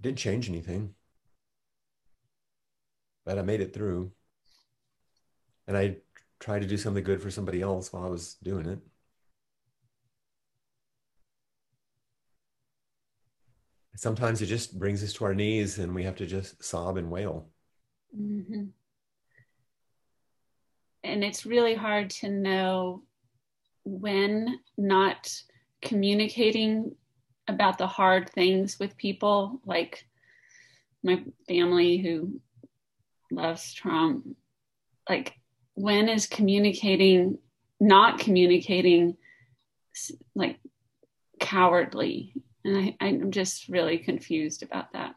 Didn't 0.00 0.18
change 0.18 0.48
anything, 0.48 0.94
but 3.24 3.38
I 3.38 3.42
made 3.42 3.60
it 3.60 3.72
through. 3.72 4.10
And 5.68 5.76
I 5.76 5.98
tried 6.40 6.62
to 6.62 6.68
do 6.68 6.76
something 6.76 7.04
good 7.04 7.22
for 7.22 7.30
somebody 7.30 7.62
else 7.62 7.92
while 7.92 8.04
I 8.04 8.08
was 8.08 8.34
doing 8.42 8.66
it. 8.66 8.80
Sometimes 13.96 14.40
it 14.42 14.46
just 14.46 14.78
brings 14.78 15.02
us 15.02 15.12
to 15.14 15.24
our 15.24 15.34
knees 15.34 15.78
and 15.78 15.94
we 15.94 16.04
have 16.04 16.16
to 16.16 16.26
just 16.26 16.62
sob 16.62 16.96
and 16.96 17.10
wail. 17.10 17.48
Mm-hmm. 18.18 18.64
And 21.04 21.24
it's 21.24 21.46
really 21.46 21.74
hard 21.74 22.10
to 22.10 22.28
know 22.28 23.02
when 23.84 24.60
not 24.78 25.34
communicating 25.80 26.94
about 27.48 27.78
the 27.78 27.86
hard 27.86 28.30
things 28.30 28.78
with 28.78 28.96
people, 28.96 29.60
like 29.66 30.06
my 31.02 31.22
family 31.48 31.98
who 31.98 32.40
loves 33.30 33.72
Trump, 33.72 34.36
like 35.08 35.34
when 35.74 36.08
is 36.08 36.26
communicating, 36.26 37.38
not 37.80 38.20
communicating, 38.20 39.16
like 40.34 40.58
cowardly? 41.40 42.34
And 42.64 42.76
I, 42.76 42.96
I'm 43.00 43.30
just 43.30 43.68
really 43.68 43.98
confused 43.98 44.62
about 44.62 44.92
that. 44.92 45.14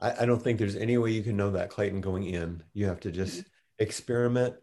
I, 0.00 0.22
I 0.22 0.26
don't 0.26 0.42
think 0.42 0.58
there's 0.58 0.76
any 0.76 0.98
way 0.98 1.10
you 1.10 1.22
can 1.22 1.36
know 1.36 1.50
that, 1.52 1.70
Clayton, 1.70 2.00
going 2.00 2.24
in. 2.24 2.62
You 2.72 2.86
have 2.86 3.00
to 3.00 3.10
just 3.10 3.40
mm-hmm. 3.40 3.48
experiment 3.82 4.54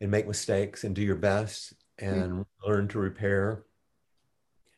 and 0.00 0.10
make 0.10 0.26
mistakes 0.26 0.84
and 0.84 0.94
do 0.94 1.02
your 1.02 1.16
best 1.16 1.74
and 1.98 2.32
mm-hmm. 2.32 2.42
learn 2.66 2.88
to 2.88 2.98
repair. 2.98 3.64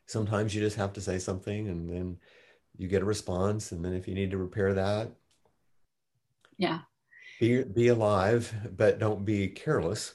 Sometimes 0.07 0.55
you 0.55 0.61
just 0.61 0.77
have 0.77 0.93
to 0.95 1.01
say 1.01 1.19
something 1.19 1.69
and 1.69 1.89
then 1.89 2.19
you 2.77 2.89
get 2.89 3.03
a 3.03 3.07
response. 3.07 3.73
And 3.73 3.85
then 3.85 3.93
if 3.93 4.07
you 4.07 4.15
need 4.15 4.31
to 4.31 4.39
repair 4.39 4.75
that, 4.75 5.11
yeah. 6.59 6.81
Be, 7.41 7.65
be 7.65 7.89
alive, 7.89 8.55
but 8.77 8.99
don't 8.99 9.25
be 9.25 9.49
careless. 9.49 10.15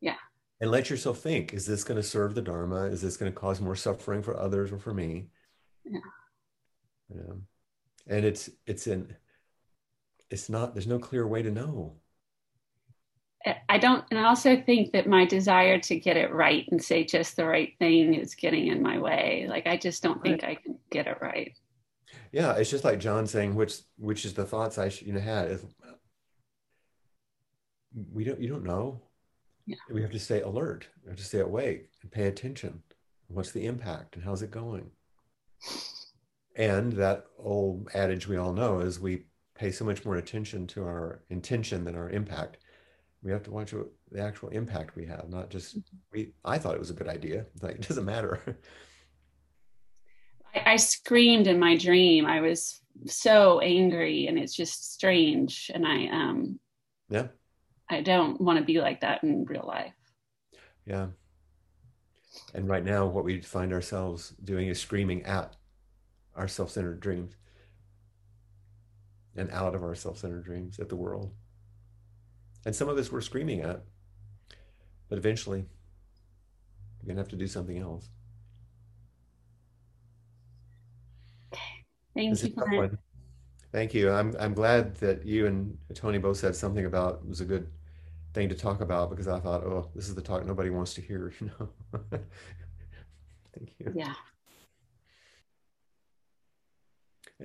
Yeah. 0.00 0.16
And 0.60 0.70
let 0.70 0.90
yourself 0.90 1.20
think 1.20 1.54
is 1.54 1.66
this 1.66 1.84
going 1.84 1.96
to 1.96 2.06
serve 2.06 2.34
the 2.34 2.42
Dharma? 2.42 2.84
Is 2.84 3.00
this 3.00 3.16
going 3.16 3.32
to 3.32 3.38
cause 3.38 3.60
more 3.60 3.76
suffering 3.76 4.22
for 4.22 4.38
others 4.38 4.72
or 4.72 4.78
for 4.78 4.92
me? 4.92 5.28
Yeah. 5.84 5.98
Yeah. 7.14 7.34
And 8.06 8.24
it's, 8.24 8.50
it's 8.66 8.86
in, 8.86 9.14
it's 10.30 10.48
not, 10.48 10.74
there's 10.74 10.86
no 10.86 10.98
clear 10.98 11.26
way 11.26 11.42
to 11.42 11.50
know. 11.50 11.96
I 13.70 13.78
don't, 13.78 14.04
and 14.10 14.20
I 14.20 14.24
also 14.24 14.60
think 14.60 14.92
that 14.92 15.08
my 15.08 15.24
desire 15.24 15.78
to 15.80 15.98
get 15.98 16.18
it 16.18 16.30
right 16.30 16.66
and 16.70 16.82
say 16.82 17.04
just 17.04 17.36
the 17.36 17.46
right 17.46 17.72
thing 17.78 18.12
is 18.14 18.34
getting 18.34 18.66
in 18.66 18.82
my 18.82 18.98
way. 18.98 19.46
Like, 19.48 19.66
I 19.66 19.78
just 19.78 20.02
don't 20.02 20.22
think 20.22 20.42
right. 20.42 20.58
I 20.58 20.62
can 20.62 20.78
get 20.90 21.06
it 21.06 21.16
right. 21.22 21.56
Yeah, 22.32 22.52
it's 22.56 22.70
just 22.70 22.84
like 22.84 23.00
John 23.00 23.26
saying, 23.26 23.54
which 23.54 23.78
which 23.96 24.24
is 24.26 24.34
the 24.34 24.44
thoughts 24.44 24.76
I 24.76 24.90
should, 24.90 25.06
you 25.06 25.14
know 25.14 25.20
had. 25.20 25.50
Is, 25.50 25.64
we 28.12 28.24
don't, 28.24 28.40
you 28.40 28.48
don't 28.48 28.62
know. 28.62 29.00
Yeah. 29.66 29.76
We 29.90 30.02
have 30.02 30.12
to 30.12 30.18
stay 30.18 30.42
alert. 30.42 30.88
We 31.02 31.08
have 31.08 31.18
to 31.18 31.24
stay 31.24 31.40
awake 31.40 31.88
and 32.02 32.10
pay 32.10 32.26
attention. 32.26 32.82
What's 33.28 33.52
the 33.52 33.64
impact 33.64 34.16
and 34.16 34.24
how's 34.24 34.42
it 34.42 34.50
going? 34.50 34.90
And 36.56 36.92
that 36.94 37.26
old 37.38 37.88
adage 37.94 38.26
we 38.26 38.36
all 38.36 38.52
know 38.52 38.80
is 38.80 39.00
we 39.00 39.24
pay 39.54 39.70
so 39.70 39.84
much 39.84 40.04
more 40.04 40.16
attention 40.16 40.66
to 40.68 40.84
our 40.84 41.22
intention 41.28 41.84
than 41.84 41.96
our 41.96 42.10
impact 42.10 42.58
we 43.22 43.32
have 43.32 43.42
to 43.44 43.50
watch 43.50 43.72
what 43.72 43.88
the 44.10 44.20
actual 44.20 44.48
impact 44.48 44.96
we 44.96 45.06
have, 45.06 45.28
not 45.28 45.50
just 45.50 45.78
mm-hmm. 45.78 45.96
we. 46.12 46.32
I 46.44 46.58
thought 46.58 46.74
it 46.74 46.80
was 46.80 46.90
a 46.90 46.94
good 46.94 47.08
idea. 47.08 47.46
Like 47.60 47.76
it 47.76 47.88
doesn't 47.88 48.04
matter. 48.04 48.40
I, 50.54 50.72
I 50.72 50.76
screamed 50.76 51.46
in 51.46 51.58
my 51.58 51.76
dream. 51.76 52.26
I 52.26 52.40
was 52.40 52.80
so 53.06 53.60
angry, 53.60 54.26
and 54.26 54.38
it's 54.38 54.54
just 54.54 54.94
strange. 54.94 55.70
And 55.72 55.86
I 55.86 56.06
um, 56.06 56.58
yeah, 57.08 57.28
I 57.88 58.00
don't 58.00 58.40
want 58.40 58.58
to 58.58 58.64
be 58.64 58.80
like 58.80 59.02
that 59.02 59.22
in 59.22 59.44
real 59.44 59.64
life. 59.66 59.94
Yeah. 60.86 61.08
And 62.54 62.68
right 62.68 62.84
now, 62.84 63.06
what 63.06 63.24
we 63.24 63.40
find 63.40 63.72
ourselves 63.72 64.34
doing 64.44 64.68
is 64.68 64.80
screaming 64.80 65.24
at 65.24 65.56
our 66.36 66.46
self-centered 66.46 67.00
dreams 67.00 67.34
and 69.36 69.50
out 69.50 69.74
of 69.74 69.82
our 69.82 69.94
self-centered 69.94 70.44
dreams 70.44 70.78
at 70.78 70.88
the 70.88 70.96
world. 70.96 71.32
And 72.64 72.74
some 72.74 72.88
of 72.88 72.98
us 72.98 73.10
we're 73.10 73.20
screaming 73.20 73.60
at, 73.60 73.82
but 75.08 75.18
eventually 75.18 75.64
we're 77.00 77.06
going 77.06 77.16
to 77.16 77.22
have 77.22 77.28
to 77.30 77.36
do 77.36 77.46
something 77.46 77.78
else. 77.78 78.08
Thank 82.14 82.42
you. 82.42 82.98
Thank 83.72 83.94
you. 83.94 84.10
I'm, 84.10 84.34
I'm 84.38 84.52
glad 84.52 84.96
that 84.96 85.24
you 85.24 85.46
and 85.46 85.78
Tony 85.94 86.18
both 86.18 86.36
said 86.38 86.56
something 86.56 86.86
about 86.86 87.20
it 87.22 87.28
was 87.28 87.40
a 87.40 87.44
good 87.44 87.68
thing 88.32 88.48
to 88.48 88.54
talk 88.54 88.80
about 88.80 89.10
because 89.10 89.28
I 89.28 89.40
thought, 89.40 89.64
oh, 89.64 89.90
this 89.94 90.08
is 90.08 90.14
the 90.14 90.22
talk 90.22 90.44
nobody 90.44 90.70
wants 90.70 90.94
to 90.94 91.00
hear, 91.00 91.32
you 91.40 91.50
know. 91.58 91.68
Thank 93.56 93.74
you. 93.78 93.92
Yeah. 93.94 94.14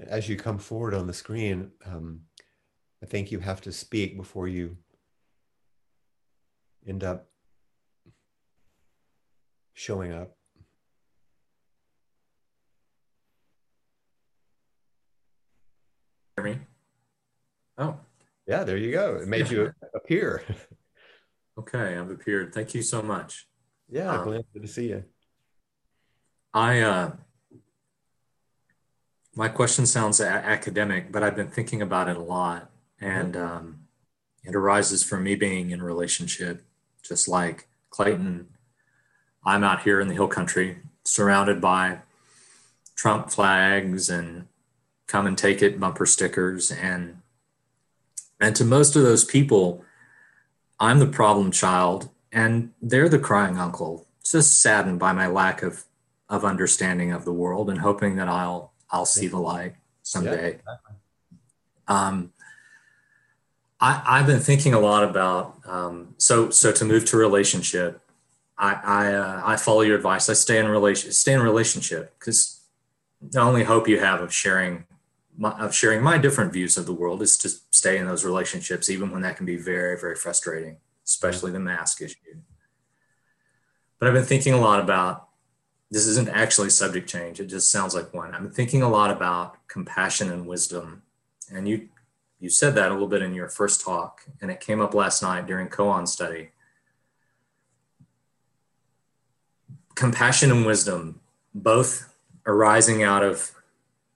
As 0.07 0.29
you 0.29 0.35
come 0.35 0.57
forward 0.57 0.93
on 0.93 1.07
the 1.07 1.13
screen, 1.13 1.71
um, 1.85 2.21
I 3.01 3.05
think 3.05 3.31
you 3.31 3.39
have 3.39 3.61
to 3.61 3.71
speak 3.71 4.17
before 4.17 4.47
you 4.47 4.77
end 6.87 7.03
up 7.03 7.29
showing 9.73 10.11
up. 10.11 10.35
Hear 16.35 16.45
me? 16.45 16.59
Oh. 17.77 17.97
Yeah, 18.47 18.63
there 18.63 18.77
you 18.77 18.91
go. 18.91 19.15
It 19.15 19.27
made 19.27 19.49
you 19.49 19.73
appear. 19.93 20.43
Okay, 21.57 21.97
I've 21.97 22.11
appeared. 22.11 22.53
Thank 22.53 22.75
you 22.75 22.81
so 22.81 23.01
much. 23.01 23.47
Yeah, 23.89 24.09
um, 24.11 24.25
glad 24.25 24.43
to 24.61 24.67
see 24.67 24.89
you. 24.89 25.05
I 26.53 26.81
uh, 26.81 27.11
my 29.33 29.47
question 29.47 29.85
sounds 29.85 30.19
a- 30.19 30.27
academic, 30.27 31.13
but 31.13 31.23
I've 31.23 31.37
been 31.37 31.47
thinking 31.47 31.81
about 31.81 32.09
it 32.09 32.17
a 32.17 32.21
lot, 32.21 32.71
and 32.99 33.37
um, 33.37 33.87
it 34.43 34.53
arises 34.53 35.01
from 35.01 35.23
me 35.23 35.35
being 35.35 35.71
in 35.71 35.79
a 35.79 35.85
relationship 35.85 36.65
just 37.07 37.27
like 37.27 37.67
Clayton, 37.89 38.47
I'm 39.45 39.63
out 39.63 39.83
here 39.83 40.01
in 40.01 40.07
the 40.07 40.15
hill 40.15 40.27
country 40.27 40.79
surrounded 41.03 41.61
by 41.61 41.99
Trump 42.95 43.29
flags 43.29 44.09
and 44.09 44.47
come 45.07 45.27
and 45.27 45.37
take 45.37 45.61
it 45.61 45.79
bumper 45.79 46.05
stickers 46.05 46.71
and 46.71 47.21
and 48.39 48.55
to 48.55 48.65
most 48.65 48.95
of 48.95 49.03
those 49.03 49.23
people 49.23 49.83
I'm 50.79 50.99
the 50.99 51.07
problem 51.07 51.51
child 51.51 52.09
and 52.31 52.73
they're 52.81 53.09
the 53.09 53.19
crying 53.19 53.57
uncle 53.57 54.05
just 54.23 54.59
saddened 54.59 54.99
by 54.99 55.13
my 55.13 55.27
lack 55.27 55.63
of 55.63 55.85
of 56.29 56.43
understanding 56.43 57.11
of 57.11 57.23
the 57.23 57.33
world 57.33 57.69
and 57.69 57.79
hoping 57.79 58.15
that 58.15 58.27
I'll 58.27 58.71
I'll 58.89 59.05
see 59.05 59.27
the 59.27 59.39
light 59.39 59.75
someday. 60.01 60.31
Yeah, 60.31 60.47
exactly. 60.47 60.95
um, 61.87 62.33
I, 63.79 64.17
have 64.17 64.27
been 64.27 64.39
thinking 64.39 64.73
a 64.73 64.79
lot 64.79 65.03
about 65.03 65.59
um, 65.65 66.15
so 66.17 66.49
so 66.49 66.71
to 66.71 66.85
move 66.85 67.05
to 67.05 67.17
relationship. 67.17 68.01
I 68.57 68.73
I, 68.83 69.13
uh, 69.13 69.41
I 69.45 69.57
follow 69.57 69.81
your 69.81 69.95
advice. 69.95 70.29
I 70.29 70.33
stay 70.33 70.57
in 70.57 70.67
relation 70.67 71.11
stay 71.11 71.33
in 71.33 71.41
relationship 71.41 72.17
because 72.17 72.61
the 73.21 73.39
only 73.39 73.63
hope 73.63 73.87
you 73.87 73.99
have 73.99 74.21
of 74.21 74.33
sharing 74.33 74.85
my, 75.37 75.51
of 75.51 75.73
sharing 75.73 76.01
my 76.01 76.17
different 76.17 76.53
views 76.53 76.77
of 76.77 76.85
the 76.85 76.93
world 76.93 77.21
is 77.21 77.37
to 77.39 77.49
stay 77.71 77.97
in 77.97 78.05
those 78.05 78.25
relationships, 78.25 78.89
even 78.89 79.11
when 79.11 79.21
that 79.21 79.37
can 79.37 79.45
be 79.45 79.57
very 79.57 79.99
very 79.99 80.15
frustrating, 80.15 80.77
especially 81.05 81.51
the 81.51 81.59
mask 81.59 82.01
issue. 82.01 82.37
But 83.99 84.07
I've 84.07 84.13
been 84.13 84.23
thinking 84.23 84.53
a 84.53 84.59
lot 84.59 84.79
about 84.79 85.29
this 85.91 86.07
isn't 86.07 86.29
actually 86.29 86.69
subject 86.69 87.07
change. 87.09 87.39
It 87.39 87.45
just 87.45 87.71
sounds 87.71 87.95
like 87.95 88.13
one. 88.13 88.33
I'm 88.33 88.49
thinking 88.49 88.81
a 88.81 88.89
lot 88.89 89.11
about 89.11 89.67
compassion 89.67 90.31
and 90.31 90.47
wisdom, 90.47 91.03
and 91.51 91.67
you 91.67 91.89
you 92.39 92.49
said 92.49 92.75
that 92.75 92.89
a 92.89 92.93
little 92.93 93.07
bit 93.07 93.21
in 93.21 93.33
your 93.33 93.49
first 93.49 93.81
talk, 93.83 94.21
and 94.41 94.51
it 94.51 94.59
came 94.59 94.81
up 94.81 94.93
last 94.93 95.21
night 95.21 95.47
during 95.47 95.67
koan 95.67 96.07
study. 96.07 96.49
Compassion 99.95 100.51
and 100.51 100.65
wisdom, 100.65 101.21
both 101.53 102.13
arising 102.45 103.01
out 103.01 103.23
of 103.23 103.54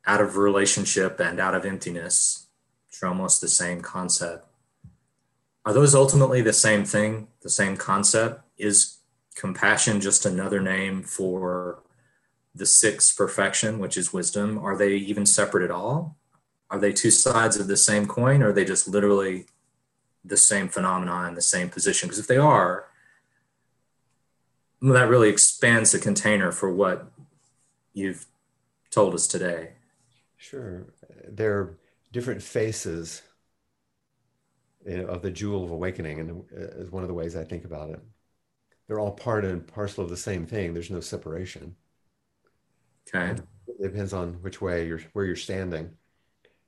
out 0.09 0.21
of 0.21 0.37
relationship 0.37 1.19
and 1.19 1.39
out 1.39 1.55
of 1.55 1.65
emptiness, 1.65 2.47
which 2.87 3.01
are 3.01 3.07
almost 3.07 3.41
the 3.41 3.47
same 3.47 3.81
concept. 3.81 4.45
Are 5.65 5.73
those 5.73 5.93
ultimately 5.93 6.41
the 6.41 6.53
same 6.53 6.83
thing, 6.83 7.27
the 7.41 7.49
same 7.49 7.77
concept? 7.77 8.41
Is 8.57 8.97
compassion 9.35 10.01
just 10.01 10.25
another 10.25 10.61
name 10.61 11.03
for 11.03 11.83
the 12.55 12.65
sixth 12.65 13.15
perfection, 13.15 13.79
which 13.79 13.95
is 13.97 14.11
wisdom? 14.11 14.57
Are 14.57 14.75
they 14.75 14.95
even 14.95 15.25
separate 15.25 15.63
at 15.63 15.71
all? 15.71 16.17
are 16.69 16.79
they 16.79 16.93
two 16.93 17.11
sides 17.11 17.57
of 17.57 17.67
the 17.67 17.77
same 17.77 18.05
coin 18.05 18.43
or 18.43 18.49
are 18.49 18.53
they 18.53 18.65
just 18.65 18.87
literally 18.87 19.45
the 20.23 20.37
same 20.37 20.67
phenomenon 20.67 21.29
in 21.29 21.35
the 21.35 21.41
same 21.41 21.69
position 21.69 22.07
because 22.07 22.19
if 22.19 22.27
they 22.27 22.37
are 22.37 22.85
that 24.81 25.09
really 25.09 25.29
expands 25.29 25.91
the 25.91 25.99
container 25.99 26.51
for 26.51 26.71
what 26.71 27.11
you've 27.93 28.25
told 28.91 29.13
us 29.13 29.27
today 29.27 29.71
sure 30.39 30.87
they're 31.27 31.77
different 32.11 32.41
faces 32.41 33.21
of 34.87 35.21
the 35.21 35.29
jewel 35.29 35.63
of 35.63 35.71
awakening 35.71 36.19
and 36.19 36.31
uh, 36.51 36.81
is 36.81 36.91
one 36.91 37.03
of 37.03 37.09
the 37.09 37.13
ways 37.13 37.35
i 37.35 37.43
think 37.43 37.65
about 37.65 37.89
it 37.89 37.99
they're 38.87 38.99
all 38.99 39.11
part 39.11 39.45
and 39.45 39.67
parcel 39.67 40.03
of 40.03 40.09
the 40.09 40.17
same 40.17 40.45
thing 40.45 40.73
there's 40.73 40.89
no 40.89 40.99
separation 41.01 41.75
okay 43.07 43.39
it 43.79 43.83
depends 43.83 44.13
on 44.13 44.33
which 44.41 44.61
way 44.61 44.85
you're 44.87 45.01
where 45.13 45.25
you're 45.25 45.35
standing. 45.35 45.91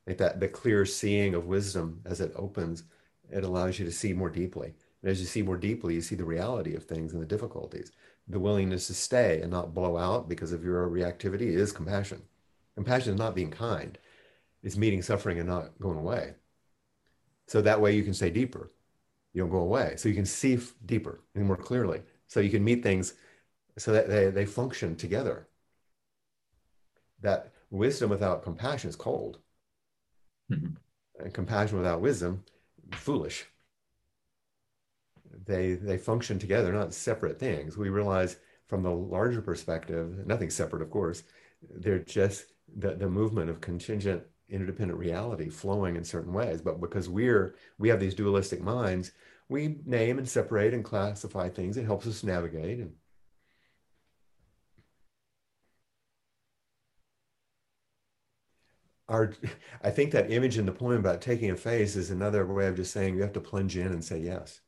Like 0.07 0.17
that 0.17 0.39
the 0.39 0.47
clear 0.47 0.85
seeing 0.85 1.35
of 1.35 1.45
wisdom 1.45 2.01
as 2.05 2.21
it 2.21 2.31
opens, 2.35 2.83
it 3.29 3.43
allows 3.43 3.79
you 3.79 3.85
to 3.85 3.91
see 3.91 4.13
more 4.13 4.29
deeply. 4.29 4.73
And 5.01 5.11
as 5.11 5.19
you 5.19 5.27
see 5.27 5.41
more 5.41 5.57
deeply, 5.57 5.95
you 5.95 6.01
see 6.01 6.15
the 6.15 6.25
reality 6.25 6.75
of 6.75 6.85
things 6.85 7.13
and 7.13 7.21
the 7.21 7.25
difficulties. 7.25 7.91
The 8.27 8.39
willingness 8.39 8.87
to 8.87 8.93
stay 8.93 9.41
and 9.41 9.51
not 9.51 9.73
blow 9.73 9.97
out 9.97 10.29
because 10.29 10.51
of 10.53 10.63
your 10.63 10.87
reactivity 10.89 11.53
is 11.53 11.71
compassion. 11.71 12.23
Compassion 12.75 13.13
is 13.13 13.19
not 13.19 13.35
being 13.35 13.51
kind. 13.51 13.97
It's 14.63 14.77
meeting 14.77 15.01
suffering 15.01 15.39
and 15.39 15.49
not 15.49 15.79
going 15.79 15.97
away. 15.97 16.35
So 17.47 17.61
that 17.61 17.81
way 17.81 17.95
you 17.95 18.03
can 18.03 18.13
stay 18.13 18.29
deeper. 18.29 18.71
You 19.33 19.41
don't 19.41 19.51
go 19.51 19.57
away. 19.59 19.95
So 19.97 20.09
you 20.09 20.15
can 20.15 20.25
see 20.25 20.59
deeper 20.85 21.21
and 21.35 21.45
more 21.45 21.57
clearly. 21.57 22.01
So 22.27 22.39
you 22.39 22.49
can 22.49 22.63
meet 22.63 22.83
things 22.83 23.13
so 23.77 23.91
that 23.93 24.07
they, 24.07 24.29
they 24.29 24.45
function 24.45 24.95
together. 24.95 25.47
That 27.21 27.51
wisdom 27.69 28.09
without 28.09 28.43
compassion 28.43 28.89
is 28.89 28.95
cold. 28.95 29.39
Mm-hmm. 30.51 30.75
And 31.23 31.33
compassion 31.33 31.77
without 31.77 32.01
wisdom, 32.01 32.43
foolish. 32.93 33.45
They 35.45 35.73
they 35.73 35.97
function 35.97 36.39
together, 36.39 36.71
not 36.71 36.93
separate 36.93 37.39
things. 37.39 37.77
We 37.77 37.89
realize 37.89 38.37
from 38.67 38.83
the 38.83 38.91
larger 38.91 39.41
perspective, 39.41 40.25
nothing 40.25 40.49
separate, 40.49 40.81
of 40.81 40.89
course. 40.89 41.23
They're 41.69 41.99
just 41.99 42.50
the, 42.75 42.95
the 42.95 43.09
movement 43.09 43.49
of 43.49 43.61
contingent 43.61 44.23
interdependent 44.49 44.99
reality 44.99 45.49
flowing 45.49 45.95
in 45.95 46.03
certain 46.03 46.33
ways. 46.33 46.61
But 46.61 46.81
because 46.81 47.09
we're 47.09 47.55
we 47.77 47.89
have 47.89 47.99
these 47.99 48.15
dualistic 48.15 48.61
minds, 48.61 49.11
we 49.49 49.79
name 49.85 50.17
and 50.17 50.27
separate 50.27 50.73
and 50.73 50.83
classify 50.83 51.49
things. 51.49 51.77
It 51.77 51.85
helps 51.85 52.07
us 52.07 52.23
navigate 52.23 52.79
and 52.79 52.93
our 59.09 59.33
i 59.83 59.89
think 59.91 60.11
that 60.11 60.31
image 60.31 60.57
in 60.57 60.65
the 60.65 60.71
poem 60.71 60.97
about 60.97 61.21
taking 61.21 61.51
a 61.51 61.55
face 61.55 61.95
is 61.95 62.09
another 62.09 62.45
way 62.45 62.67
of 62.67 62.75
just 62.75 62.93
saying 62.93 63.15
you 63.15 63.21
have 63.21 63.33
to 63.33 63.41
plunge 63.41 63.77
in 63.77 63.87
and 63.87 64.03
say 64.03 64.19
yes 64.19 64.61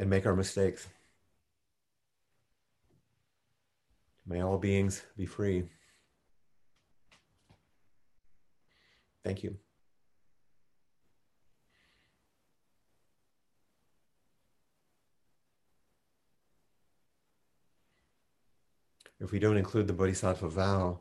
and 0.00 0.08
make 0.08 0.24
our 0.24 0.34
mistakes. 0.34 0.88
May 4.26 4.40
all 4.40 4.56
beings 4.56 5.02
be 5.14 5.26
free. 5.26 5.64
Thank 9.22 9.42
you. 9.42 9.58
If 19.20 19.32
we 19.32 19.38
don't 19.38 19.58
include 19.58 19.86
the 19.86 19.92
bodhisattva 19.92 20.48
vow, 20.48 21.00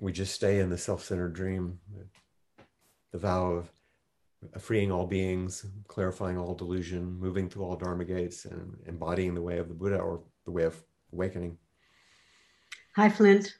we 0.00 0.10
just 0.10 0.34
stay 0.34 0.60
in 0.60 0.70
the 0.70 0.78
self 0.78 1.04
centered 1.04 1.34
dream, 1.34 1.80
the 3.12 3.18
vow 3.18 3.50
of 3.52 3.70
freeing 4.58 4.90
all 4.90 5.06
beings, 5.06 5.66
clarifying 5.88 6.38
all 6.38 6.54
delusion, 6.54 7.18
moving 7.18 7.48
through 7.48 7.64
all 7.64 7.76
Dharma 7.76 8.04
gates, 8.04 8.44
and 8.44 8.76
embodying 8.86 9.34
the 9.34 9.42
way 9.42 9.58
of 9.58 9.68
the 9.68 9.74
Buddha 9.74 9.98
or 9.98 10.22
the 10.44 10.50
way 10.50 10.64
of 10.64 10.82
awakening. 11.12 11.58
Hi, 12.96 13.08
Flint. 13.08 13.54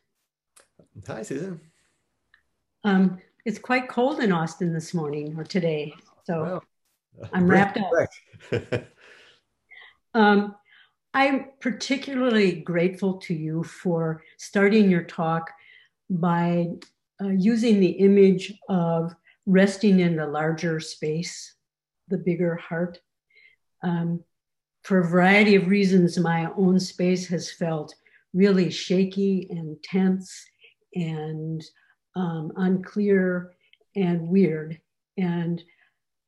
Hi, 1.07 1.23
Susan. 1.23 1.61
Um, 2.85 3.19
it's 3.45 3.59
quite 3.59 3.89
cold 3.89 4.21
in 4.21 4.33
Austin 4.33 4.73
this 4.73 4.95
morning 4.95 5.35
or 5.37 5.45
today, 5.45 5.95
so 6.25 6.63
I'm 7.33 7.47
wrapped 7.47 7.79
up. 7.79 8.85
um, 10.15 10.55
I'm 11.13 11.47
particularly 11.61 12.53
grateful 12.53 13.19
to 13.19 13.35
you 13.35 13.65
for 13.65 14.23
starting 14.39 14.91
your 14.91 15.03
talk 15.03 15.51
by 16.09 16.69
uh, 17.21 17.29
using 17.29 17.81
the 17.81 17.91
image 17.91 18.55
of 18.69 19.15
resting 19.47 20.01
in 20.01 20.17
the 20.17 20.27
larger 20.27 20.81
space, 20.81 21.55
the 22.09 22.19
bigger 22.19 22.57
heart. 22.57 22.99
Um, 23.83 24.23
for 24.83 25.01
a 25.01 25.09
variety 25.09 25.57
of 25.57 25.69
reasons, 25.69 26.19
my 26.19 26.51
own 26.57 26.81
space 26.81 27.29
has 27.29 27.51
felt 27.51 27.95
really 28.33 28.71
shaky 28.71 29.47
and 29.51 29.83
tense 29.83 30.45
and 30.95 31.63
um, 32.17 32.53
unclear 32.57 33.53
and 33.97 34.29
weird. 34.29 34.81
And 35.17 35.63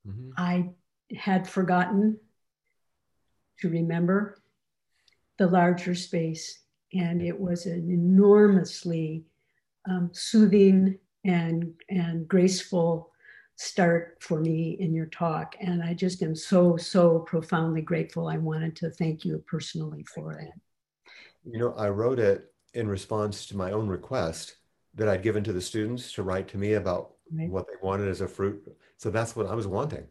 mm-hmm. 0.07 0.29
I 0.37 0.69
had 1.15 1.47
forgotten 1.47 2.19
to 3.59 3.69
remember 3.69 4.41
the 5.37 5.47
larger 5.47 5.95
space. 5.95 6.59
And 6.93 7.21
it 7.21 7.39
was 7.39 7.65
an 7.65 7.89
enormously 7.89 9.23
um, 9.89 10.11
soothing 10.13 10.99
and, 11.23 11.73
and 11.89 12.27
graceful 12.27 13.11
start 13.55 14.17
for 14.19 14.39
me 14.39 14.77
in 14.79 14.93
your 14.93 15.05
talk. 15.07 15.55
And 15.59 15.83
I 15.83 15.93
just 15.93 16.21
am 16.23 16.35
so, 16.35 16.75
so 16.77 17.19
profoundly 17.19 17.81
grateful. 17.81 18.27
I 18.27 18.37
wanted 18.37 18.75
to 18.77 18.89
thank 18.89 19.23
you 19.23 19.43
personally 19.47 20.03
for 20.13 20.35
that. 20.35 20.53
You 21.45 21.59
know, 21.59 21.73
I 21.73 21.89
wrote 21.89 22.19
it 22.19 22.51
in 22.73 22.87
response 22.87 23.45
to 23.47 23.57
my 23.57 23.71
own 23.71 23.87
request 23.87 24.57
that 24.95 25.07
I'd 25.07 25.23
given 25.23 25.43
to 25.43 25.53
the 25.53 25.61
students 25.61 26.11
to 26.13 26.23
write 26.23 26.47
to 26.49 26.57
me 26.57 26.73
about 26.73 27.13
right. 27.31 27.49
what 27.49 27.67
they 27.67 27.73
wanted 27.81 28.07
as 28.07 28.21
a 28.21 28.27
fruit. 28.27 28.75
So 28.97 29.09
that's 29.09 29.35
what 29.35 29.47
I 29.47 29.55
was 29.55 29.67
wanting 29.67 30.07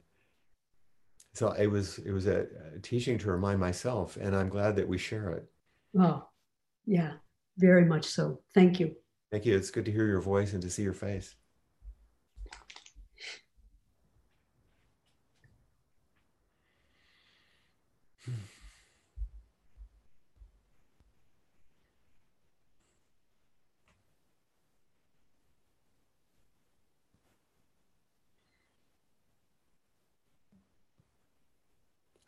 so 1.34 1.52
it 1.52 1.66
was 1.66 1.98
it 1.98 2.12
was 2.12 2.26
a, 2.26 2.46
a, 2.74 2.78
teaching 2.80 3.18
to 3.18 3.30
remind 3.30 3.58
myself 3.58 4.16
and 4.16 4.36
i'm 4.36 4.48
glad 4.48 4.76
that 4.76 4.86
we 4.86 4.98
share 4.98 5.30
it 5.30 5.44
oh 5.98 6.24
yeah 6.86 7.12
very 7.58 7.84
much 7.84 8.04
so 8.04 8.40
thank 8.54 8.80
you 8.80 8.94
thank 9.32 9.44
you 9.44 9.56
it's 9.56 9.72
good 9.72 9.84
to 9.84 9.90
hear 9.90 10.06
your 10.06 10.20
voice 10.20 10.52
and 10.52 10.62
to 10.62 10.70
see 10.70 10.84
your 10.84 10.92
face 10.92 11.34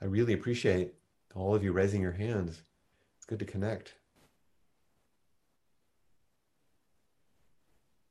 I 0.05 0.07
really 0.07 0.35
appreciate 0.35 0.93
all 1.35 1.55
of 1.55 1.65
you 1.65 1.73
raising 1.73 2.03
your 2.03 2.13
hands. 2.13 2.61
It's 3.17 3.25
good 3.25 3.39
to 3.39 3.47
connect. 3.47 3.95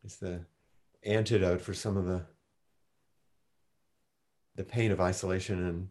It's 0.04 0.18
the 0.18 0.45
antidote 1.04 1.62
for 1.62 1.74
some 1.74 1.97
of 1.97 2.06
the 2.06 2.26
the 4.56 4.64
pain 4.64 4.91
of 4.91 5.01
isolation 5.01 5.66
and 5.66 5.89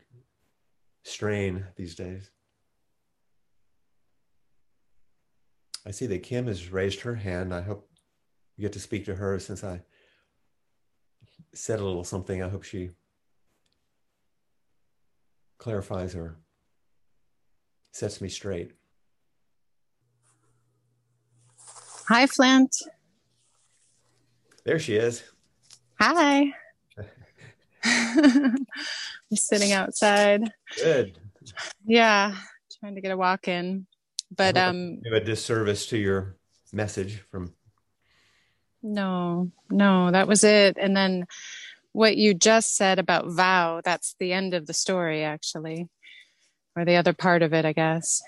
strain 1.03 1.67
these 1.75 1.97
days. 1.97 2.31
I 5.85 5.91
see 5.91 6.07
that 6.07 6.23
Kim 6.23 6.47
has 6.47 6.71
raised 6.71 7.01
her 7.01 7.17
hand. 7.17 7.53
I 7.53 7.61
hope 7.61 7.91
you 8.57 8.63
get 8.63 8.73
to 8.75 8.81
speak 8.81 9.05
to 9.07 9.17
her 9.17 9.41
since 9.41 9.65
I 9.65 9.81
said 11.55 11.81
a 11.81 11.85
little 11.85 12.05
something. 12.05 12.41
I 12.41 12.49
hope 12.49 12.63
she 12.63 12.91
clarifies 15.59 16.15
or 16.15 16.37
sets 17.91 18.21
me 18.21 18.29
straight. 18.29 18.73
Hi, 22.09 22.27
Flint. 22.27 22.77
There 24.65 24.79
she 24.79 24.95
is. 24.95 25.25
Hi. 26.01 26.53
I'm 27.85 28.67
sitting 29.35 29.73
outside. 29.73 30.53
Good. 30.77 31.19
Yeah, 31.85 32.37
trying 32.79 32.95
to 32.95 33.01
get 33.01 33.11
a 33.11 33.17
walk 33.17 33.49
in. 33.49 33.87
But 34.35 34.57
um 34.57 35.01
have 35.05 35.23
a 35.23 35.25
disservice 35.25 35.87
to 35.87 35.99
your 35.99 36.37
message 36.73 37.25
from 37.31 37.55
No, 38.83 39.51
no, 39.69 40.11
that 40.13 40.29
was 40.29 40.45
it. 40.45 40.77
And 40.81 40.97
then 40.97 41.27
what 41.93 42.17
you 42.17 42.33
just 42.33 42.77
said 42.77 42.99
about 42.99 43.31
vow, 43.31 43.81
that's 43.85 44.15
the 44.19 44.33
end 44.33 44.55
of 44.55 44.67
the 44.67 44.73
story, 44.73 45.25
actually, 45.25 45.89
or 46.77 46.85
the 46.85 46.97
other 46.97 47.13
part 47.13 47.43
of 47.43 47.53
it, 47.53 47.65
I 47.65 47.73
guess. 47.73 48.23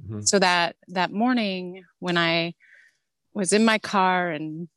Mm-hmm. 0.00 0.22
So 0.22 0.38
that 0.38 0.76
that 0.88 1.12
morning 1.12 1.84
when 1.98 2.16
I 2.16 2.54
was 3.34 3.52
in 3.52 3.64
my 3.64 3.78
car 3.78 4.30
and 4.30 4.68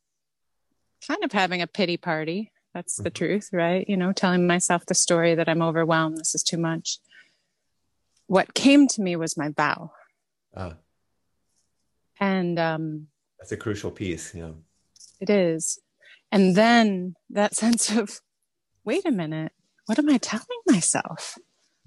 kind 1.06 1.24
of 1.24 1.32
having 1.32 1.62
a 1.62 1.66
pity 1.66 1.96
party, 1.96 2.52
that's 2.74 2.96
mm-hmm. 2.96 3.04
the 3.04 3.10
truth, 3.10 3.50
right? 3.52 3.88
You 3.88 3.96
know, 3.96 4.12
telling 4.12 4.46
myself 4.46 4.86
the 4.86 4.94
story 4.94 5.34
that 5.34 5.48
I'm 5.48 5.62
overwhelmed, 5.62 6.18
this 6.18 6.34
is 6.34 6.42
too 6.42 6.58
much. 6.58 6.98
What 8.26 8.54
came 8.54 8.86
to 8.88 9.02
me 9.02 9.16
was 9.16 9.36
my 9.36 9.48
vow. 9.48 9.92
Ah. 10.54 10.74
And 12.18 12.58
um, 12.58 13.08
that's 13.38 13.52
a 13.52 13.56
crucial 13.56 13.90
piece, 13.90 14.34
yeah. 14.34 14.52
It 15.20 15.30
is. 15.30 15.78
And 16.32 16.54
then 16.54 17.14
that 17.30 17.54
sense 17.62 17.90
of 17.90 18.20
wait 18.84 19.04
a 19.04 19.10
minute, 19.10 19.52
what 19.86 19.98
am 19.98 20.08
I 20.08 20.18
telling 20.18 20.46
myself? 20.66 21.38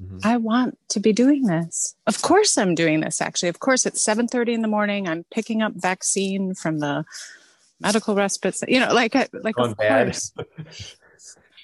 Mm-hmm. 0.01 0.20
I 0.24 0.38
want 0.38 0.78
to 0.89 0.99
be 0.99 1.12
doing 1.12 1.43
this. 1.43 1.95
Of 2.07 2.22
course 2.22 2.57
I'm 2.57 2.74
doing 2.74 3.01
this 3.01 3.22
actually. 3.22 3.49
Of 3.49 3.60
course 3.60 3.86
it's 3.86 4.03
7:30 4.03 4.53
in 4.53 4.62
the 4.62 4.68
morning. 4.68 5.07
I'm 5.07 5.26
picking 5.32 5.62
up 5.62 5.74
vaccine 5.76 6.53
from 6.53 6.80
the 6.80 7.03
medical 7.80 8.15
respite. 8.15 8.57
You 8.67 8.80
know, 8.80 8.93
like 8.93 9.15
like 9.15 9.57
of 9.57 9.77
course. 9.77 10.34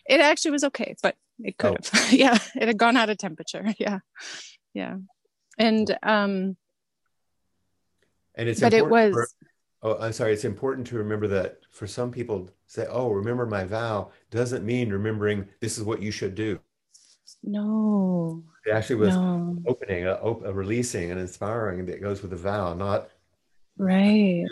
it 0.08 0.20
actually 0.20 0.52
was 0.52 0.64
okay, 0.66 0.96
but 1.02 1.16
it 1.40 1.58
could 1.58 1.78
oh. 1.94 1.98
have. 1.98 2.14
yeah, 2.14 2.38
it 2.56 2.68
had 2.68 2.78
gone 2.78 2.98
out 2.98 3.10
of 3.10 3.18
temperature. 3.18 3.66
Yeah. 3.78 4.00
Yeah. 4.74 4.98
And 5.58 5.98
um 6.04 6.58
and 8.36 8.50
it's 8.50 8.60
but 8.60 8.74
it 8.74 8.88
was 8.88 9.14
for, 9.14 9.28
oh 9.84 9.98
i'm 10.00 10.14
sorry 10.14 10.34
it's 10.34 10.46
important 10.46 10.86
to 10.88 10.98
remember 10.98 11.28
that 11.28 11.60
for 11.72 11.88
some 11.88 12.12
people 12.12 12.50
say 12.68 12.86
oh 12.90 13.10
remember 13.10 13.46
my 13.46 13.64
vow 13.64 14.12
doesn't 14.32 14.66
mean 14.66 14.92
remembering 14.92 15.48
this 15.62 15.78
is 15.78 15.84
what 15.84 16.02
you 16.02 16.12
should 16.12 16.36
do 16.36 16.60
no 17.44 18.44
it 18.66 18.72
actually 18.72 18.96
was 18.96 19.16
no. 19.16 19.58
opening 19.68 20.06
a, 20.06 20.16
a 20.16 20.54
releasing 20.54 21.12
and 21.12 21.20
inspiring 21.20 21.86
that 21.86 22.02
goes 22.02 22.22
with 22.22 22.32
the 22.32 22.38
vow 22.38 22.74
not 22.74 23.10
right 23.78 24.46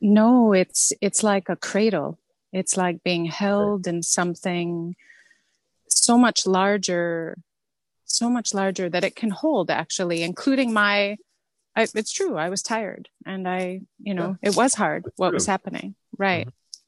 no 0.00 0.52
it's 0.52 0.92
it's 1.00 1.22
like 1.22 1.48
a 1.48 1.56
cradle 1.56 2.18
it's 2.52 2.76
like 2.76 3.02
being 3.02 3.24
held 3.24 3.86
in 3.86 4.02
something 4.02 4.94
so 5.88 6.16
much 6.16 6.46
larger 6.46 7.36
so 8.04 8.30
much 8.30 8.54
larger 8.54 8.88
that 8.88 9.04
it 9.04 9.14
can 9.16 9.30
hold 9.30 9.70
actually 9.70 10.22
including 10.22 10.72
my 10.72 11.16
I, 11.78 11.86
it's 11.94 12.12
true. 12.12 12.36
I 12.36 12.48
was 12.48 12.60
tired 12.60 13.08
and 13.24 13.48
I, 13.48 13.82
you 14.02 14.12
know, 14.12 14.36
yeah. 14.42 14.48
it 14.48 14.56
was 14.56 14.74
hard 14.74 15.06
it's 15.06 15.16
what 15.16 15.28
true. 15.28 15.36
was 15.36 15.46
happening. 15.46 15.94
Right. 16.16 16.46
Mm-hmm. 16.46 16.80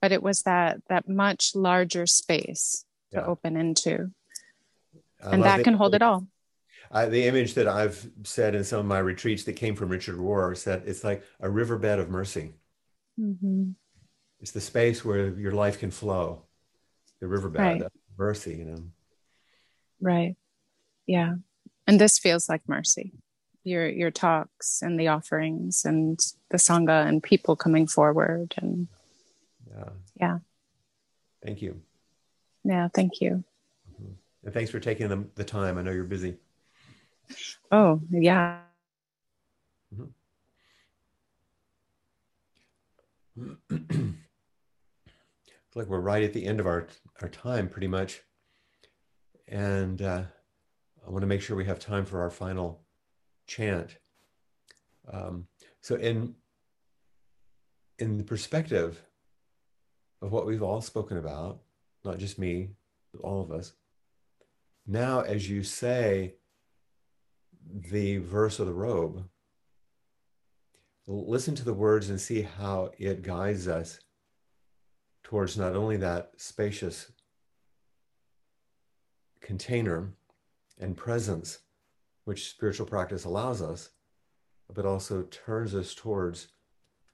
But 0.00 0.12
it 0.12 0.22
was 0.22 0.42
that, 0.42 0.82
that 0.88 1.08
much 1.08 1.56
larger 1.56 2.06
space 2.06 2.84
to 3.10 3.18
yeah. 3.18 3.26
open 3.26 3.56
into. 3.56 4.12
And 5.20 5.42
that 5.42 5.64
can 5.64 5.74
hold 5.74 5.96
it 5.96 6.02
all. 6.02 6.28
I, 6.94 7.06
the 7.06 7.26
image 7.26 7.54
that 7.54 7.66
I've 7.66 8.08
said 8.22 8.54
in 8.54 8.64
some 8.64 8.80
of 8.80 8.86
my 8.86 9.00
retreats 9.00 9.44
that 9.44 9.54
came 9.54 9.74
from 9.74 9.88
Richard 9.88 10.16
Rohr 10.16 10.52
is 10.52 10.64
that 10.64 10.84
it's 10.86 11.04
like 11.04 11.24
a 11.40 11.50
riverbed 11.50 11.98
of 11.98 12.08
mercy. 12.08 12.52
Mm-hmm. 13.20 13.70
It's 14.40 14.52
the 14.52 14.60
space 14.60 15.04
where 15.04 15.28
your 15.28 15.52
life 15.52 15.80
can 15.80 15.90
flow, 15.90 16.44
the 17.20 17.26
riverbed 17.26 17.60
right. 17.60 17.82
of 17.82 17.92
mercy, 18.16 18.54
you 18.56 18.64
know. 18.64 18.84
Right. 20.00 20.36
Yeah. 21.06 21.34
And 21.86 22.00
this 22.00 22.18
feels 22.18 22.48
like 22.48 22.62
mercy 22.68 23.12
your 23.64 23.88
your 23.88 24.10
talks 24.10 24.82
and 24.82 25.00
the 25.00 25.08
offerings 25.08 25.84
and 25.84 26.20
the 26.50 26.58
sangha 26.58 27.06
and 27.06 27.22
people 27.22 27.56
coming 27.56 27.86
forward 27.86 28.54
and 28.58 28.86
yeah 29.66 29.88
yeah 30.20 30.38
thank 31.42 31.62
you 31.62 31.80
yeah 32.62 32.88
thank 32.94 33.20
you 33.20 33.42
mm-hmm. 33.92 34.12
and 34.44 34.54
thanks 34.54 34.70
for 34.70 34.78
taking 34.78 35.08
the, 35.08 35.24
the 35.34 35.44
time 35.44 35.78
i 35.78 35.82
know 35.82 35.90
you're 35.90 36.04
busy 36.04 36.36
oh 37.70 38.00
yeah 38.10 38.58
mm-hmm. 43.38 44.10
like 45.74 45.86
we're 45.88 46.00
right 46.00 46.22
at 46.22 46.32
the 46.32 46.46
end 46.46 46.60
of 46.60 46.66
our 46.66 46.86
our 47.20 47.28
time 47.28 47.68
pretty 47.68 47.88
much 47.88 48.20
and 49.48 50.02
uh, 50.02 50.22
i 51.06 51.10
want 51.10 51.22
to 51.22 51.26
make 51.26 51.42
sure 51.42 51.56
we 51.56 51.64
have 51.64 51.78
time 51.78 52.04
for 52.04 52.20
our 52.20 52.30
final 52.30 52.84
chant. 53.46 53.98
Um, 55.10 55.46
so 55.80 55.96
in 55.96 56.34
in 57.98 58.18
the 58.18 58.24
perspective 58.24 59.02
of 60.20 60.32
what 60.32 60.46
we've 60.46 60.62
all 60.62 60.80
spoken 60.80 61.16
about, 61.16 61.60
not 62.04 62.18
just 62.18 62.38
me, 62.38 62.70
all 63.22 63.40
of 63.40 63.52
us, 63.52 63.74
now 64.86 65.20
as 65.20 65.48
you 65.48 65.62
say 65.62 66.34
the 67.72 68.18
verse 68.18 68.58
of 68.58 68.66
the 68.66 68.72
robe, 68.72 69.24
listen 71.06 71.54
to 71.54 71.64
the 71.64 71.74
words 71.74 72.10
and 72.10 72.20
see 72.20 72.42
how 72.42 72.90
it 72.98 73.22
guides 73.22 73.68
us 73.68 74.00
towards 75.22 75.56
not 75.56 75.74
only 75.74 75.96
that 75.96 76.32
spacious 76.36 77.12
container 79.40 80.14
and 80.78 80.96
presence 80.96 81.58
which 82.24 82.48
spiritual 82.48 82.86
practice 82.86 83.24
allows 83.24 83.60
us, 83.60 83.90
but 84.72 84.86
also 84.86 85.22
turns 85.24 85.74
us 85.74 85.94
towards 85.94 86.48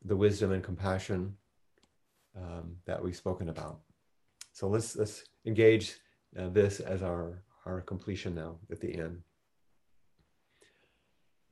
the 0.04 0.16
wisdom 0.16 0.52
and 0.52 0.62
compassion 0.62 1.36
um, 2.36 2.76
that 2.86 3.02
we've 3.02 3.16
spoken 3.16 3.48
about. 3.48 3.80
So 4.52 4.68
let's 4.68 4.96
let's 4.96 5.24
engage 5.46 5.96
uh, 6.38 6.48
this 6.48 6.80
as 6.80 7.02
our 7.02 7.42
our 7.66 7.80
completion 7.80 8.34
now 8.34 8.56
at 8.70 8.80
the 8.80 8.94
end. 8.94 9.22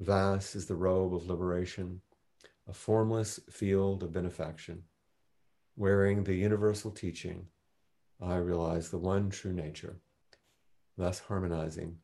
Vast 0.00 0.56
is 0.56 0.64
the 0.64 0.74
robe 0.74 1.14
of 1.14 1.26
liberation, 1.26 2.00
a 2.66 2.72
formless 2.72 3.38
field 3.50 4.02
of 4.02 4.12
benefaction. 4.12 4.84
Wearing 5.76 6.24
the 6.24 6.34
universal 6.34 6.90
teaching, 6.90 7.48
I 8.18 8.36
realize 8.36 8.88
the 8.88 8.96
one 8.96 9.28
true 9.28 9.52
nature, 9.52 10.00
thus 10.96 11.18
harmonizing 11.18 11.98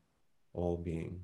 all 0.53 0.77
being. 0.77 1.21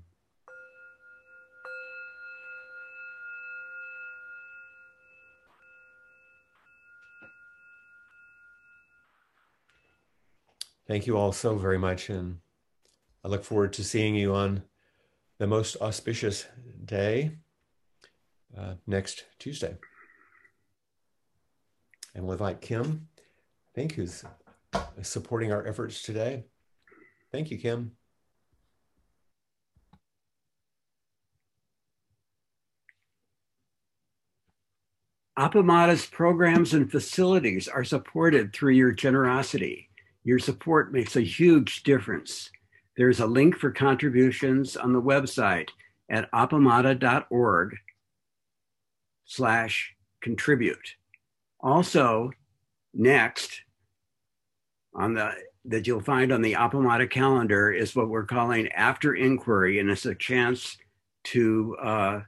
Thank 10.88 11.06
you 11.06 11.18
all 11.18 11.34
so 11.34 11.56
very 11.56 11.78
much. 11.78 12.10
And 12.10 12.40
I 13.24 13.28
look 13.28 13.44
forward 13.44 13.74
to 13.74 13.84
seeing 13.84 14.16
you 14.16 14.34
on 14.34 14.64
the 15.44 15.48
most 15.48 15.76
auspicious 15.82 16.46
day 16.86 17.30
uh, 18.58 18.76
next 18.88 19.26
Tuesday. 19.40 19.76
And 22.16 22.24
we'll 22.24 22.32
invite 22.32 22.62
Kim, 22.62 23.10
I 23.18 23.22
think, 23.76 23.92
who's 23.92 24.24
supporting 25.02 25.52
our 25.52 25.68
efforts 25.68 26.02
today. 26.02 26.46
Thank 27.30 27.52
you, 27.52 27.58
Kim. 27.58 27.92
Appamada's 35.38 36.06
programs 36.06 36.74
and 36.74 36.90
facilities 36.90 37.68
are 37.68 37.84
supported 37.84 38.54
through 38.54 38.76
your 38.76 38.94
generosity. 38.94 39.90
Your 40.24 40.40
support 40.40 40.94
makes 40.94 41.18
a 41.18 41.22
huge 41.22 41.84
difference. 41.84 42.50
There's 42.96 43.20
a 43.20 43.28
link 43.28 43.58
for 43.58 43.72
contributions 43.72 44.78
on 44.78 44.94
the 44.94 45.02
website 45.02 45.70
at 46.10 46.32
appamada.org 46.32 47.76
slash 49.26 49.96
contribute. 50.22 50.96
Also, 51.60 52.32
next 52.94 53.62
on 54.94 55.14
the 55.14 55.34
that 55.66 55.88
you'll 55.88 56.02
find 56.02 56.32
on 56.32 56.42
the 56.42 56.54
Appamada 56.54 57.10
calendar 57.10 57.72
is 57.72 57.96
what 57.96 58.10
we're 58.10 58.26
calling 58.26 58.68
after 58.74 59.16
inquiry, 59.16 59.80
and 59.80 59.90
it's 59.90 60.06
a 60.06 60.14
chance 60.14 60.78
to 61.24 61.78
uh, 61.82 62.20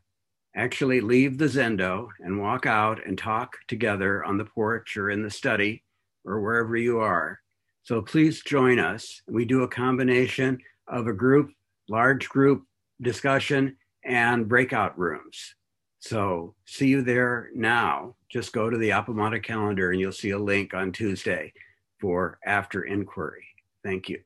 actually 0.55 1.01
leave 1.01 1.37
the 1.37 1.45
Zendo 1.45 2.07
and 2.21 2.39
walk 2.39 2.65
out 2.65 3.05
and 3.05 3.17
talk 3.17 3.57
together 3.67 4.23
on 4.23 4.37
the 4.37 4.45
porch 4.45 4.95
or 4.95 5.09
in 5.09 5.21
the 5.21 5.29
study 5.29 5.83
or 6.23 6.39
wherever 6.39 6.77
you 6.77 6.99
are. 6.99 7.39
So 7.85 8.01
please 8.01 8.41
join 8.41 8.79
us. 8.79 9.21
We 9.27 9.45
do 9.45 9.61
a 9.61 9.67
combination 9.67 10.57
of 10.87 11.05
a 11.05 11.13
group, 11.13 11.51
large 11.87 12.27
group 12.27 12.63
discussion, 12.99 13.77
and 14.03 14.49
breakout 14.49 14.97
rooms. 14.97 15.53
So 15.99 16.55
see 16.65 16.87
you 16.87 17.03
there 17.03 17.51
now. 17.53 18.15
Just 18.27 18.53
go 18.53 18.71
to 18.71 18.77
the 18.77 18.89
Appamada 18.89 19.41
calendar 19.41 19.91
and 19.91 19.99
you'll 19.99 20.11
see 20.11 20.31
a 20.31 20.39
link 20.39 20.73
on 20.73 20.91
Tuesday 20.91 21.53
for 21.99 22.39
after 22.43 22.85
inquiry. 22.85 23.45
Thank 23.83 24.09
you. 24.09 24.19